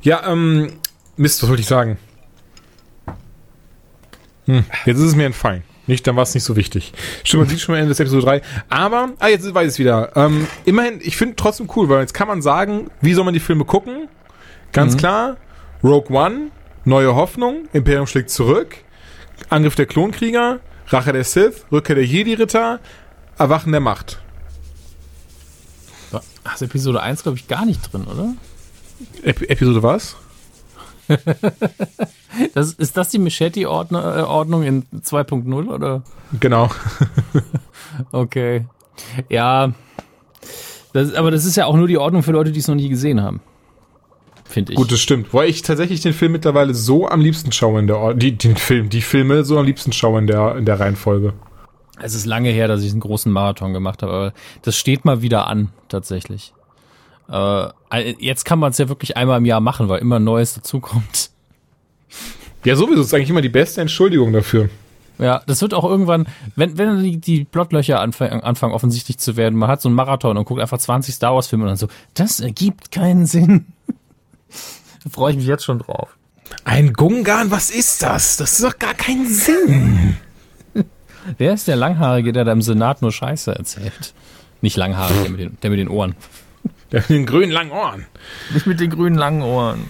Ja, 0.02 0.26
ähm, 0.26 0.72
Mist, 1.18 1.44
was 1.44 1.50
wollte 1.50 1.62
ich 1.62 1.68
sagen? 1.68 1.98
Hm, 4.46 4.64
jetzt 4.86 5.00
ist 5.00 5.04
es 5.04 5.16
mir 5.16 5.26
entfallen. 5.26 5.64
Nicht, 5.90 6.06
dann 6.06 6.16
war 6.16 6.22
es 6.22 6.36
nicht 6.36 6.44
so 6.44 6.56
wichtig. 6.56 6.94
Stimmt, 7.24 7.42
man 7.42 7.50
sieht 7.50 7.62
schon 7.62 7.74
mal 7.74 7.80
Ende 7.80 7.90
des 7.90 8.00
Episode 8.00 8.24
3. 8.24 8.42
Aber, 8.70 9.10
ah, 9.18 9.28
jetzt 9.28 9.52
weiß 9.52 9.64
ich 9.64 9.74
es 9.74 9.80
wieder. 9.80 10.16
Ähm, 10.16 10.46
immerhin, 10.64 11.00
ich 11.02 11.18
finde 11.18 11.36
trotzdem 11.36 11.68
cool, 11.76 11.90
weil 11.90 12.02
jetzt 12.02 12.14
kann 12.14 12.28
man 12.28 12.44
sagen, 12.44 12.92
wie 13.02 13.16
soll 13.16 13.26
man 13.26 13.34
die 13.34 13.40
Filme 13.40 13.66
gucken? 13.66 14.08
Ganz 14.72 14.94
mhm. 14.94 14.98
klar, 15.00 15.38
Rogue 15.84 16.16
One, 16.16 16.52
Neue 16.86 17.16
Hoffnung, 17.16 17.68
Imperium 17.74 18.06
schlägt 18.06 18.30
zurück, 18.30 18.76
Angriff 19.50 19.74
der 19.74 19.88
Klonkrieger, 19.88 20.60
Rache 20.90 21.12
der 21.12 21.24
Sith, 21.24 21.66
Rückkehr 21.72 21.96
der 21.96 22.06
Jedi-Ritter, 22.06 22.80
Erwachen 23.40 23.72
der 23.72 23.82
Macht. 23.82 24.20
Ach, 26.12 26.54
ist 26.54 26.62
Episode 26.62 27.02
1, 27.02 27.24
glaube 27.24 27.40
ich, 27.40 27.48
gar 27.48 27.66
nicht 27.66 27.92
drin, 27.92 28.06
oder? 28.06 28.36
Ep 29.24 29.42
Episode 29.50 29.82
was? 29.82 30.18
das, 32.54 32.74
ist 32.74 32.98
das 32.98 33.10
die 33.10 33.20
Machete-Ordnung 33.20 34.64
in 34.64 34.84
2.0 35.02 35.68
oder? 35.68 36.04
Genau. 36.40 36.70
okay. 38.12 38.66
Ja. 39.30 39.74
Das, 40.94 41.14
aber 41.14 41.32
das 41.32 41.46
ist 41.46 41.56
ja 41.56 41.66
auch 41.66 41.76
nur 41.76 41.88
die 41.88 41.98
Ordnung 41.98 42.24
für 42.24 42.32
Leute, 42.32 42.52
die 42.52 42.60
es 42.60 42.68
noch 42.68 42.76
nie 42.76 42.90
gesehen 42.90 43.22
haben. 43.22 43.42
Finde 44.46 44.74
ich. 44.74 44.78
Gut, 44.78 44.92
das 44.92 45.00
stimmt. 45.00 45.34
Weil 45.34 45.50
ich 45.50 45.62
tatsächlich 45.62 46.02
den 46.02 46.14
Film 46.14 46.32
mittlerweile 46.32 46.74
so 46.74 47.08
am 47.08 47.22
liebsten 47.22 47.52
schaue 47.52 47.80
in 47.80 47.88
der 47.88 47.98
Ordnung. 47.98 48.20
Die, 48.20 48.36
den 48.36 48.56
Film, 48.56 48.90
die 48.90 49.02
Filme 49.02 49.44
so 49.44 49.60
am 49.60 49.66
liebsten 49.66 49.94
schaue 49.94 50.20
in 50.20 50.28
der, 50.28 50.56
in 50.56 50.66
der 50.66 50.80
Reihenfolge. 50.80 51.34
Es 52.02 52.16
ist 52.16 52.26
lange 52.26 52.50
her, 52.50 52.68
dass 52.68 52.82
ich 52.82 52.92
einen 52.92 53.02
großen 53.02 53.32
Marathon 53.32 53.74
gemacht 53.74 54.02
habe, 54.02 54.12
aber 54.12 54.34
das 54.62 54.78
steht 54.78 55.06
mal 55.06 55.22
wieder 55.22 55.48
an, 55.48 55.70
tatsächlich. 55.90 56.54
Äh, 57.32 58.16
jetzt 58.20 58.46
kann 58.46 58.60
man 58.60 58.72
es 58.72 58.78
ja 58.78 58.90
wirklich 58.90 59.18
einmal 59.18 59.38
im 59.38 59.46
Jahr 59.46 59.60
machen, 59.60 59.90
weil 59.90 60.00
immer 60.00 60.20
Neues 60.20 60.54
dazukommt. 60.54 61.32
Ja, 62.66 62.76
sowieso 62.76 63.02
ist 63.02 63.14
eigentlich 63.14 63.30
immer 63.30 63.42
die 63.42 63.50
beste 63.50 63.82
Entschuldigung 63.82 64.34
dafür. 64.34 64.70
Ja, 65.20 65.42
das 65.48 65.62
wird 65.62 65.74
auch 65.74 65.84
irgendwann, 65.84 66.28
wenn, 66.56 66.78
wenn 66.78 67.04
die, 67.04 67.18
die 67.18 67.44
Plotlöcher 67.44 68.00
anfangen, 68.00 68.42
anfangen 68.42 68.74
offensichtlich 68.74 69.18
zu 69.18 69.36
werden, 69.36 69.60
man 69.60 69.70
hat 69.70 69.82
so 69.82 69.90
einen 69.90 69.96
Marathon 69.96 70.38
und 70.38 70.46
guckt 70.46 70.62
einfach 70.62 70.78
20 70.78 71.14
Star 71.14 71.36
Wars 71.36 71.48
Filme 71.48 71.66
und 71.66 71.70
dann 71.70 71.78
so, 71.78 71.90
das 72.14 72.40
ergibt 72.40 72.92
keinen 72.92 73.26
Sinn. 73.26 73.66
da 75.04 75.10
freue 75.10 75.32
ich 75.32 75.38
mich 75.38 75.46
jetzt 75.46 75.66
schon 75.66 75.80
drauf. 75.80 76.18
Ein 76.64 76.94
Gungan, 76.94 77.52
was 77.52 77.70
ist 77.70 78.02
das? 78.02 78.38
Das 78.38 78.54
ist 78.54 78.64
doch 78.64 78.80
gar 78.80 78.94
keinen 78.94 79.28
Sinn. 79.28 80.18
Wer 81.38 81.54
ist 81.54 81.68
der 81.68 81.76
Langhaarige, 81.76 82.32
der 82.32 82.46
da 82.46 82.54
im 82.54 82.62
Senat 82.62 83.02
nur 83.02 83.12
Scheiße 83.12 83.54
erzählt? 83.54 84.14
Nicht 84.62 84.78
Langhaarige, 84.78 85.22
der 85.22 85.30
mit 85.32 85.40
den, 85.40 85.58
der 85.62 85.70
mit 85.70 85.80
den 85.80 85.90
Ohren. 85.90 86.16
Der 86.92 87.02
mit 87.02 87.10
den 87.10 87.26
grünen 87.26 87.52
langen 87.52 87.72
Ohren. 87.72 88.06
Nicht 88.54 88.66
mit 88.68 88.80
den 88.80 88.90
grünen 88.90 89.16
langen 89.18 89.42
Ohren. 89.44 89.90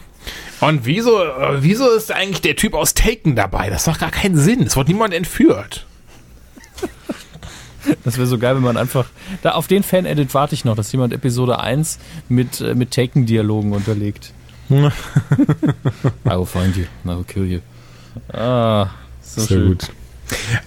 Und 0.59 0.85
wieso, 0.85 1.23
äh, 1.23 1.61
wieso 1.63 1.89
ist 1.89 2.11
eigentlich 2.11 2.41
der 2.41 2.55
Typ 2.55 2.73
aus 2.73 2.93
Taken 2.93 3.35
dabei? 3.35 3.69
Das 3.69 3.87
macht 3.87 4.01
gar 4.01 4.11
keinen 4.11 4.37
Sinn. 4.37 4.63
Es 4.63 4.75
wird 4.75 4.89
niemand 4.89 5.13
entführt. 5.13 5.85
Das 8.03 8.17
wäre 8.17 8.27
so 8.27 8.37
geil, 8.37 8.55
wenn 8.55 8.63
man 8.63 8.77
einfach. 8.77 9.05
Da 9.41 9.51
auf 9.51 9.67
den 9.67 9.83
Fan-Edit 9.83 10.33
warte 10.33 10.53
ich 10.53 10.65
noch, 10.65 10.75
dass 10.75 10.91
jemand 10.91 11.13
Episode 11.13 11.59
1 11.59 11.97
mit, 12.27 12.59
äh, 12.61 12.75
mit 12.75 12.91
Taken-Dialogen 12.91 13.71
unterlegt. 13.71 14.33
I 14.69 14.91
will 16.25 16.45
find 16.45 16.75
you, 16.75 16.83
I 17.05 17.07
will 17.07 17.23
kill 17.23 17.45
you. 17.45 17.59
Ah, 18.31 18.89
so 19.21 19.41
Sehr 19.41 19.47
schön. 19.57 19.67
gut. 19.69 19.87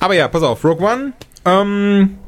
Aber 0.01 0.15
ja, 0.15 0.27
pass 0.27 0.43
auf, 0.43 0.65
Rogue 0.65 0.85
One. 0.85 1.13
Ähm, 1.45 2.19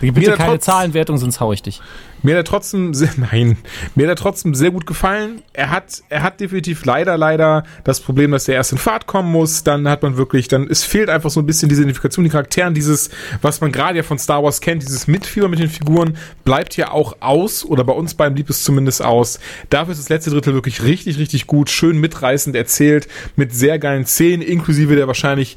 Bitte 0.00 0.12
Mir 0.30 0.36
keine 0.36 0.52
trotz- 0.54 0.64
Zahlenwertung, 0.64 1.18
sonst 1.18 1.40
hau 1.40 1.52
ich 1.52 1.62
dich. 1.62 1.80
Mir 2.22 2.32
hat 2.36 2.40
er 2.40 2.44
trotzdem 2.44 2.94
sehr, 2.94 3.10
nein, 3.16 3.58
mir 3.94 4.06
hat 4.06 4.12
er 4.12 4.16
trotzdem 4.16 4.54
sehr 4.54 4.70
gut 4.70 4.86
gefallen. 4.86 5.42
Er 5.52 5.70
hat, 5.70 6.02
er 6.08 6.22
hat 6.22 6.40
definitiv 6.40 6.84
leider, 6.84 7.16
leider 7.18 7.64
das 7.84 8.00
Problem, 8.00 8.30
dass 8.30 8.48
er 8.48 8.54
erst 8.54 8.72
in 8.72 8.78
Fahrt 8.78 9.06
kommen 9.06 9.30
muss. 9.30 9.62
Dann 9.62 9.88
hat 9.88 10.02
man 10.02 10.16
wirklich, 10.16 10.48
dann, 10.48 10.66
es 10.70 10.84
fehlt 10.84 11.10
einfach 11.10 11.30
so 11.30 11.40
ein 11.40 11.46
bisschen 11.46 11.68
diese 11.68 11.82
Identifikation, 11.82 12.24
die 12.24 12.30
Charakteren, 12.30 12.72
dieses, 12.74 13.10
was 13.42 13.60
man 13.60 13.72
gerade 13.72 13.98
ja 13.98 14.02
von 14.02 14.18
Star 14.18 14.42
Wars 14.42 14.60
kennt, 14.60 14.82
dieses 14.82 15.06
Mitfieber 15.06 15.48
mit 15.48 15.58
den 15.58 15.68
Figuren, 15.68 16.16
bleibt 16.44 16.74
hier 16.74 16.92
auch 16.92 17.16
aus, 17.20 17.64
oder 17.64 17.84
bei 17.84 17.92
uns 17.92 18.14
beim 18.14 18.34
blieb 18.34 18.48
es 18.50 18.64
zumindest 18.64 19.02
aus. 19.02 19.38
Dafür 19.70 19.92
ist 19.92 20.00
das 20.00 20.08
letzte 20.08 20.30
Drittel 20.30 20.54
wirklich 20.54 20.82
richtig, 20.82 21.18
richtig 21.18 21.46
gut, 21.46 21.68
schön 21.70 21.98
mitreißend 21.98 22.56
erzählt, 22.56 23.06
mit 23.36 23.54
sehr 23.54 23.78
geilen 23.78 24.06
Szenen, 24.06 24.42
inklusive 24.42 24.96
der 24.96 25.06
wahrscheinlich 25.06 25.56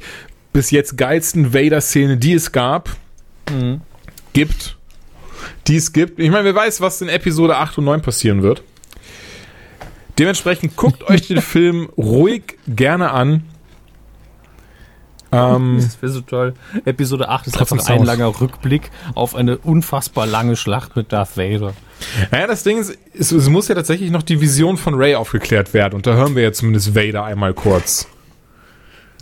bis 0.52 0.70
jetzt 0.70 0.96
geilsten 0.96 1.54
Vader-Szene, 1.54 2.16
die 2.18 2.34
es 2.34 2.52
gab, 2.52 2.90
gibt 4.46 4.78
die 5.66 5.76
es 5.76 5.92
gibt. 5.92 6.18
Ich 6.18 6.30
meine, 6.30 6.44
wer 6.44 6.54
weiß, 6.54 6.80
was 6.80 7.00
in 7.00 7.08
Episode 7.08 7.56
8 7.56 7.78
und 7.78 7.84
9 7.84 8.02
passieren 8.02 8.42
wird. 8.42 8.62
Dementsprechend 10.18 10.76
guckt 10.76 11.04
euch 11.08 11.28
den 11.28 11.40
Film 11.42 11.88
ruhig 11.96 12.58
gerne 12.66 13.10
an. 13.12 13.44
Ähm, 15.30 15.76
Das 15.80 16.00
wäre 16.00 16.10
so 16.10 16.22
toll. 16.22 16.54
Episode 16.86 17.28
8 17.28 17.48
ist 17.48 17.56
Trotzdem 17.56 17.78
einfach 17.78 17.94
ein 17.94 18.04
langer 18.04 18.40
Rückblick 18.40 18.90
auf 19.14 19.34
eine 19.34 19.58
unfassbar 19.58 20.26
lange 20.26 20.56
Schlacht 20.56 20.96
mit 20.96 21.12
Darth 21.12 21.36
Vader. 21.36 21.74
naja, 22.30 22.46
das 22.46 22.62
Ding 22.62 22.78
ist, 22.78 22.98
es, 23.12 23.30
es 23.30 23.48
muss 23.48 23.68
ja 23.68 23.74
tatsächlich 23.74 24.10
noch 24.10 24.22
die 24.22 24.40
Vision 24.40 24.78
von 24.78 24.94
Ray 24.94 25.14
aufgeklärt 25.14 25.74
werden. 25.74 25.94
Und 25.94 26.06
da 26.06 26.14
hören 26.14 26.34
wir 26.34 26.42
ja 26.42 26.52
zumindest 26.52 26.94
Vader 26.94 27.24
einmal 27.24 27.52
kurz. 27.52 28.08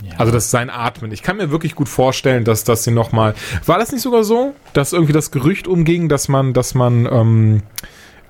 Ja. 0.03 0.13
Also 0.17 0.31
das 0.31 0.45
ist 0.45 0.51
sein 0.51 0.69
Atmen. 0.69 1.11
Ich 1.11 1.23
kann 1.23 1.37
mir 1.37 1.49
wirklich 1.49 1.75
gut 1.75 1.89
vorstellen, 1.89 2.43
dass 2.43 2.63
das 2.63 2.83
hier 2.83 2.93
nochmal. 2.93 3.33
War 3.65 3.79
das 3.79 3.91
nicht 3.91 4.01
sogar 4.01 4.23
so, 4.23 4.53
dass 4.73 4.93
irgendwie 4.93 5.13
das 5.13 5.31
Gerücht 5.31 5.67
umging, 5.67 6.07
dass 6.07 6.27
man, 6.27 6.53
dass 6.53 6.75
man, 6.75 7.07
ähm, 7.11 7.63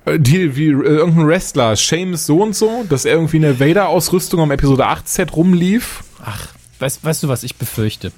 äh, 0.06 0.18
die, 0.18 0.56
wie 0.56 0.68
äh, 0.68 0.72
irgendein 0.72 1.26
Wrestler, 1.26 1.76
Seamus 1.76 2.26
so 2.26 2.42
und 2.42 2.56
so, 2.56 2.84
dass 2.88 3.04
er 3.04 3.14
irgendwie 3.14 3.36
in 3.36 3.42
der 3.42 3.60
Vader-Ausrüstung 3.60 4.40
am 4.40 4.50
Episode 4.50 4.86
8 4.86 5.08
Set 5.08 5.36
rumlief? 5.36 6.04
Ach, 6.24 6.48
weißt, 6.78 7.04
weißt 7.04 7.24
du, 7.24 7.28
was 7.28 7.42
ich 7.42 7.56
befürchte? 7.56 8.12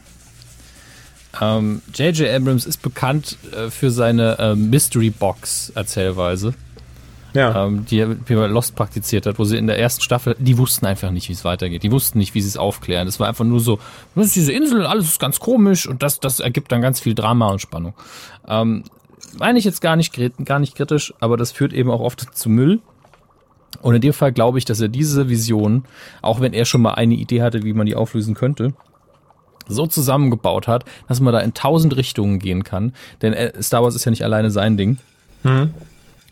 Ähm, 1.40 1.82
J.J. 1.94 2.28
Abrams 2.28 2.66
ist 2.66 2.82
bekannt 2.82 3.38
äh, 3.52 3.70
für 3.70 3.90
seine 3.90 4.38
äh, 4.38 4.54
Mystery 4.54 5.10
Box 5.10 5.70
Erzählweise, 5.74 6.54
Ja. 7.32 7.66
ähm, 7.66 7.84
die 7.86 8.06
wie 8.26 8.34
bei 8.34 8.46
Lost 8.46 8.74
praktiziert 8.76 9.26
hat, 9.26 9.38
wo 9.38 9.44
sie 9.44 9.56
in 9.56 9.66
der 9.66 9.78
ersten 9.78 10.02
Staffel, 10.02 10.36
die 10.38 10.58
wussten 10.58 10.86
einfach 10.86 11.10
nicht, 11.10 11.28
wie 11.28 11.32
es 11.32 11.44
weitergeht. 11.44 11.82
Die 11.82 11.92
wussten 11.92 12.18
nicht, 12.18 12.34
wie 12.34 12.40
sie 12.40 12.48
es 12.48 12.56
aufklären. 12.56 13.06
Es 13.06 13.20
war 13.20 13.28
einfach 13.28 13.44
nur 13.44 13.60
so, 13.60 13.78
das 14.14 14.26
ist 14.26 14.36
diese 14.36 14.52
Insel, 14.52 14.86
alles 14.86 15.06
ist 15.06 15.20
ganz 15.20 15.40
komisch 15.40 15.86
und 15.86 16.02
das, 16.02 16.20
das 16.20 16.40
ergibt 16.40 16.72
dann 16.72 16.80
ganz 16.80 17.00
viel 17.00 17.14
Drama 17.14 17.48
und 17.48 17.60
Spannung. 17.60 17.94
Ähm, 18.48 18.84
meine 19.38 19.58
ich 19.58 19.64
jetzt 19.64 19.80
gar 19.80 19.96
nicht, 19.96 20.18
gar 20.44 20.58
nicht 20.58 20.74
kritisch, 20.74 21.14
aber 21.20 21.36
das 21.36 21.52
führt 21.52 21.72
eben 21.72 21.90
auch 21.90 22.00
oft 22.00 22.36
zu 22.36 22.48
Müll. 22.48 22.80
Und 23.82 23.94
in 23.94 24.00
dem 24.00 24.12
Fall 24.12 24.32
glaube 24.32 24.58
ich, 24.58 24.64
dass 24.64 24.80
er 24.80 24.88
diese 24.88 25.28
Vision, 25.28 25.84
auch 26.22 26.40
wenn 26.40 26.52
er 26.52 26.64
schon 26.64 26.82
mal 26.82 26.94
eine 26.94 27.14
Idee 27.14 27.42
hatte, 27.42 27.62
wie 27.62 27.72
man 27.72 27.86
die 27.86 27.94
auflösen 27.94 28.34
könnte, 28.34 28.74
so 29.68 29.86
zusammengebaut 29.86 30.66
hat, 30.66 30.84
dass 31.08 31.20
man 31.20 31.32
da 31.32 31.40
in 31.40 31.54
tausend 31.54 31.96
Richtungen 31.96 32.40
gehen 32.40 32.64
kann. 32.64 32.92
Denn 33.22 33.32
äh, 33.32 33.62
Star 33.62 33.82
Wars 33.82 33.94
ist 33.94 34.04
ja 34.04 34.10
nicht 34.10 34.24
alleine 34.24 34.50
sein 34.50 34.76
Ding. 34.76 34.98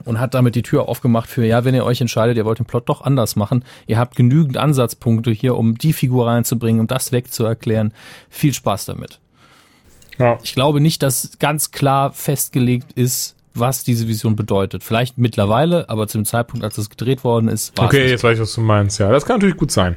Und 0.05 0.20
hat 0.20 0.34
damit 0.34 0.55
die 0.55 0.62
Tür 0.62 0.88
aufgemacht 0.88 1.28
für, 1.28 1.44
ja, 1.44 1.64
wenn 1.64 1.74
ihr 1.74 1.84
euch 1.84 2.01
entscheidet, 2.01 2.36
ihr 2.36 2.44
wollt 2.44 2.59
den 2.59 2.66
Plot 2.66 2.88
doch 2.88 3.03
anders 3.03 3.36
machen, 3.36 3.64
ihr 3.86 3.99
habt 3.99 4.16
genügend 4.16 4.57
Ansatzpunkte 4.57 5.30
hier, 5.30 5.57
um 5.57 5.76
die 5.76 5.92
Figur 5.92 6.26
reinzubringen, 6.28 6.80
um 6.80 6.86
das 6.86 7.12
wegzuerklären. 7.12 7.92
Viel 8.30 8.55
Spaß 8.55 8.86
damit. 8.86 9.18
ja. 10.18 10.38
Ich 10.42 10.55
glaube 10.55 10.80
nicht, 10.80 11.03
dass 11.03 11.38
ganz 11.38 11.70
klar 11.72 12.12
festgelegt 12.12 12.92
ist, 12.92 13.34
was 13.55 13.82
diese 13.82 14.07
Vision 14.09 14.36
bedeutet. 14.36 14.84
Vielleicht 14.84 15.18
mittlerweile, 15.18 15.88
aber 15.88 16.07
zu 16.07 16.18
dem 16.18 16.24
Zeitpunkt, 16.24 16.64
als 16.64 16.78
es 16.78 16.90
gedreht 16.90 17.24
worden 17.24 17.49
ist, 17.49 17.76
war 17.76 17.86
Okay, 17.86 18.05
es 18.05 18.11
jetzt 18.12 18.24
weiß 18.24 18.34
ich, 18.36 18.42
was 18.42 18.53
du 18.53 18.61
meinst. 18.61 19.01
Ja, 19.01 19.11
das 19.11 19.26
kann 19.26 19.36
natürlich 19.36 19.57
gut 19.57 19.72
sein. 19.72 19.96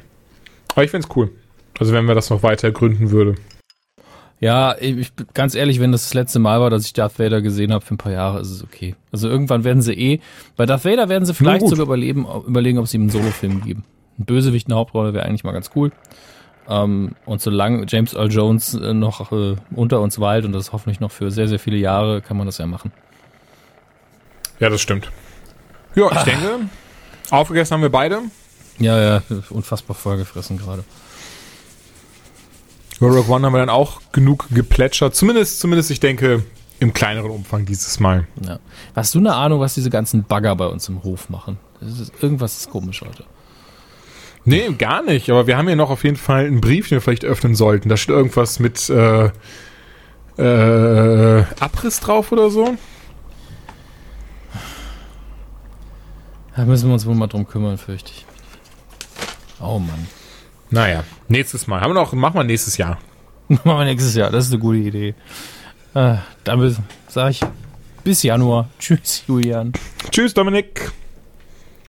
Aber 0.74 0.84
ich 0.84 0.90
find's 0.90 1.08
cool. 1.14 1.30
Also 1.78 1.92
wenn 1.92 2.06
wir 2.06 2.14
das 2.14 2.28
noch 2.30 2.42
weiter 2.42 2.70
gründen 2.72 3.10
würde. 3.12 3.36
Ja, 4.42 4.74
ich, 4.80 5.12
ganz 5.34 5.54
ehrlich, 5.54 5.78
wenn 5.78 5.92
das 5.92 6.02
das 6.02 6.14
letzte 6.14 6.40
Mal 6.40 6.60
war, 6.60 6.68
dass 6.68 6.84
ich 6.84 6.92
Darth 6.92 7.20
Vader 7.20 7.42
gesehen 7.42 7.72
habe 7.72 7.84
für 7.84 7.94
ein 7.94 7.98
paar 7.98 8.10
Jahre, 8.10 8.40
ist 8.40 8.50
es 8.50 8.64
okay. 8.64 8.96
Also 9.12 9.28
irgendwann 9.28 9.62
werden 9.62 9.82
sie 9.82 9.92
eh, 9.92 10.20
bei 10.56 10.66
Darth 10.66 10.84
Vader 10.84 11.08
werden 11.08 11.24
sie 11.24 11.32
vielleicht 11.32 11.68
sogar 11.68 11.86
überleben, 11.86 12.26
überlegen, 12.44 12.78
ob 12.78 12.88
sie 12.88 12.96
ihm 12.96 13.02
einen 13.02 13.10
Solofilm 13.10 13.62
geben. 13.62 13.84
Ein 14.18 14.24
Bösewicht 14.24 14.66
eine 14.66 14.74
Hauptrolle 14.74 15.14
wäre 15.14 15.26
eigentlich 15.26 15.44
mal 15.44 15.52
ganz 15.52 15.70
cool. 15.76 15.92
Ähm, 16.68 17.12
und 17.24 17.40
solange 17.40 17.86
James 17.88 18.14
Earl 18.14 18.32
Jones 18.32 18.74
äh, 18.74 18.92
noch 18.92 19.30
äh, 19.30 19.54
unter 19.76 20.00
uns 20.00 20.18
weilt 20.18 20.44
und 20.44 20.50
das 20.50 20.72
hoffentlich 20.72 20.98
noch 20.98 21.12
für 21.12 21.30
sehr, 21.30 21.46
sehr 21.46 21.60
viele 21.60 21.76
Jahre, 21.76 22.20
kann 22.20 22.36
man 22.36 22.46
das 22.46 22.58
ja 22.58 22.66
machen. 22.66 22.90
Ja, 24.58 24.70
das 24.70 24.80
stimmt. 24.80 25.12
Ja, 25.94 26.10
ich 26.10 26.22
denke, 26.22 26.68
aufgegessen 27.30 27.74
haben 27.74 27.82
wir 27.82 27.90
beide. 27.90 28.18
Ja, 28.80 29.00
ja, 29.00 29.22
unfassbar 29.50 29.94
vollgefressen 29.94 30.58
gerade. 30.58 30.82
Über 33.02 33.16
Rogue 33.16 33.34
One 33.34 33.44
haben 33.44 33.52
wir 33.52 33.58
dann 33.58 33.68
auch 33.68 34.00
genug 34.12 34.46
geplätschert. 34.52 35.16
Zumindest, 35.16 35.58
zumindest, 35.58 35.90
ich 35.90 35.98
denke, 35.98 36.44
im 36.78 36.92
kleineren 36.92 37.32
Umfang 37.32 37.66
dieses 37.66 37.98
Mal. 37.98 38.28
Ja. 38.46 38.60
Hast 38.94 39.16
du 39.16 39.18
eine 39.18 39.34
Ahnung, 39.34 39.58
was 39.58 39.74
diese 39.74 39.90
ganzen 39.90 40.22
Bagger 40.22 40.54
bei 40.54 40.66
uns 40.66 40.88
im 40.88 41.02
Hof 41.02 41.28
machen? 41.28 41.58
Ist, 41.80 42.12
irgendwas 42.22 42.58
ist 42.58 42.70
komisch 42.70 43.00
heute. 43.00 43.24
Nee, 44.44 44.68
gar 44.78 45.02
nicht. 45.02 45.30
Aber 45.30 45.48
wir 45.48 45.56
haben 45.56 45.66
hier 45.66 45.74
noch 45.74 45.90
auf 45.90 46.04
jeden 46.04 46.14
Fall 46.14 46.46
einen 46.46 46.60
Brief, 46.60 46.90
den 46.90 46.98
wir 46.98 47.00
vielleicht 47.00 47.24
öffnen 47.24 47.56
sollten. 47.56 47.88
Da 47.88 47.96
steht 47.96 48.14
irgendwas 48.14 48.60
mit 48.60 48.88
äh, 48.88 49.32
äh, 50.36 51.44
Abriss 51.58 51.98
drauf 51.98 52.30
oder 52.30 52.50
so. 52.50 52.76
Da 56.54 56.64
müssen 56.64 56.86
wir 56.86 56.94
uns 56.94 57.04
wohl 57.04 57.16
mal 57.16 57.26
drum 57.26 57.48
kümmern, 57.48 57.78
fürchte 57.78 58.12
ich. 58.12 58.26
Oh 59.60 59.80
Mann. 59.80 60.06
Naja, 60.72 61.04
nächstes 61.28 61.66
Mal. 61.66 61.82
Haben 61.82 61.90
wir 61.90 62.00
noch, 62.00 62.12
machen 62.14 62.34
wir 62.34 62.44
nächstes 62.44 62.78
Jahr. 62.78 62.98
Machen 63.48 63.64
wir 63.64 63.84
nächstes 63.84 64.14
Jahr, 64.14 64.30
das 64.30 64.46
ist 64.46 64.52
eine 64.52 64.60
gute 64.60 64.78
Idee. 64.78 65.14
Äh, 65.94 66.14
damit 66.44 66.76
sage 67.08 67.30
ich 67.32 67.40
bis 68.02 68.22
Januar. 68.22 68.70
Tschüss, 68.78 69.24
Julian. 69.28 69.74
Tschüss, 70.10 70.32
Dominik. 70.32 70.90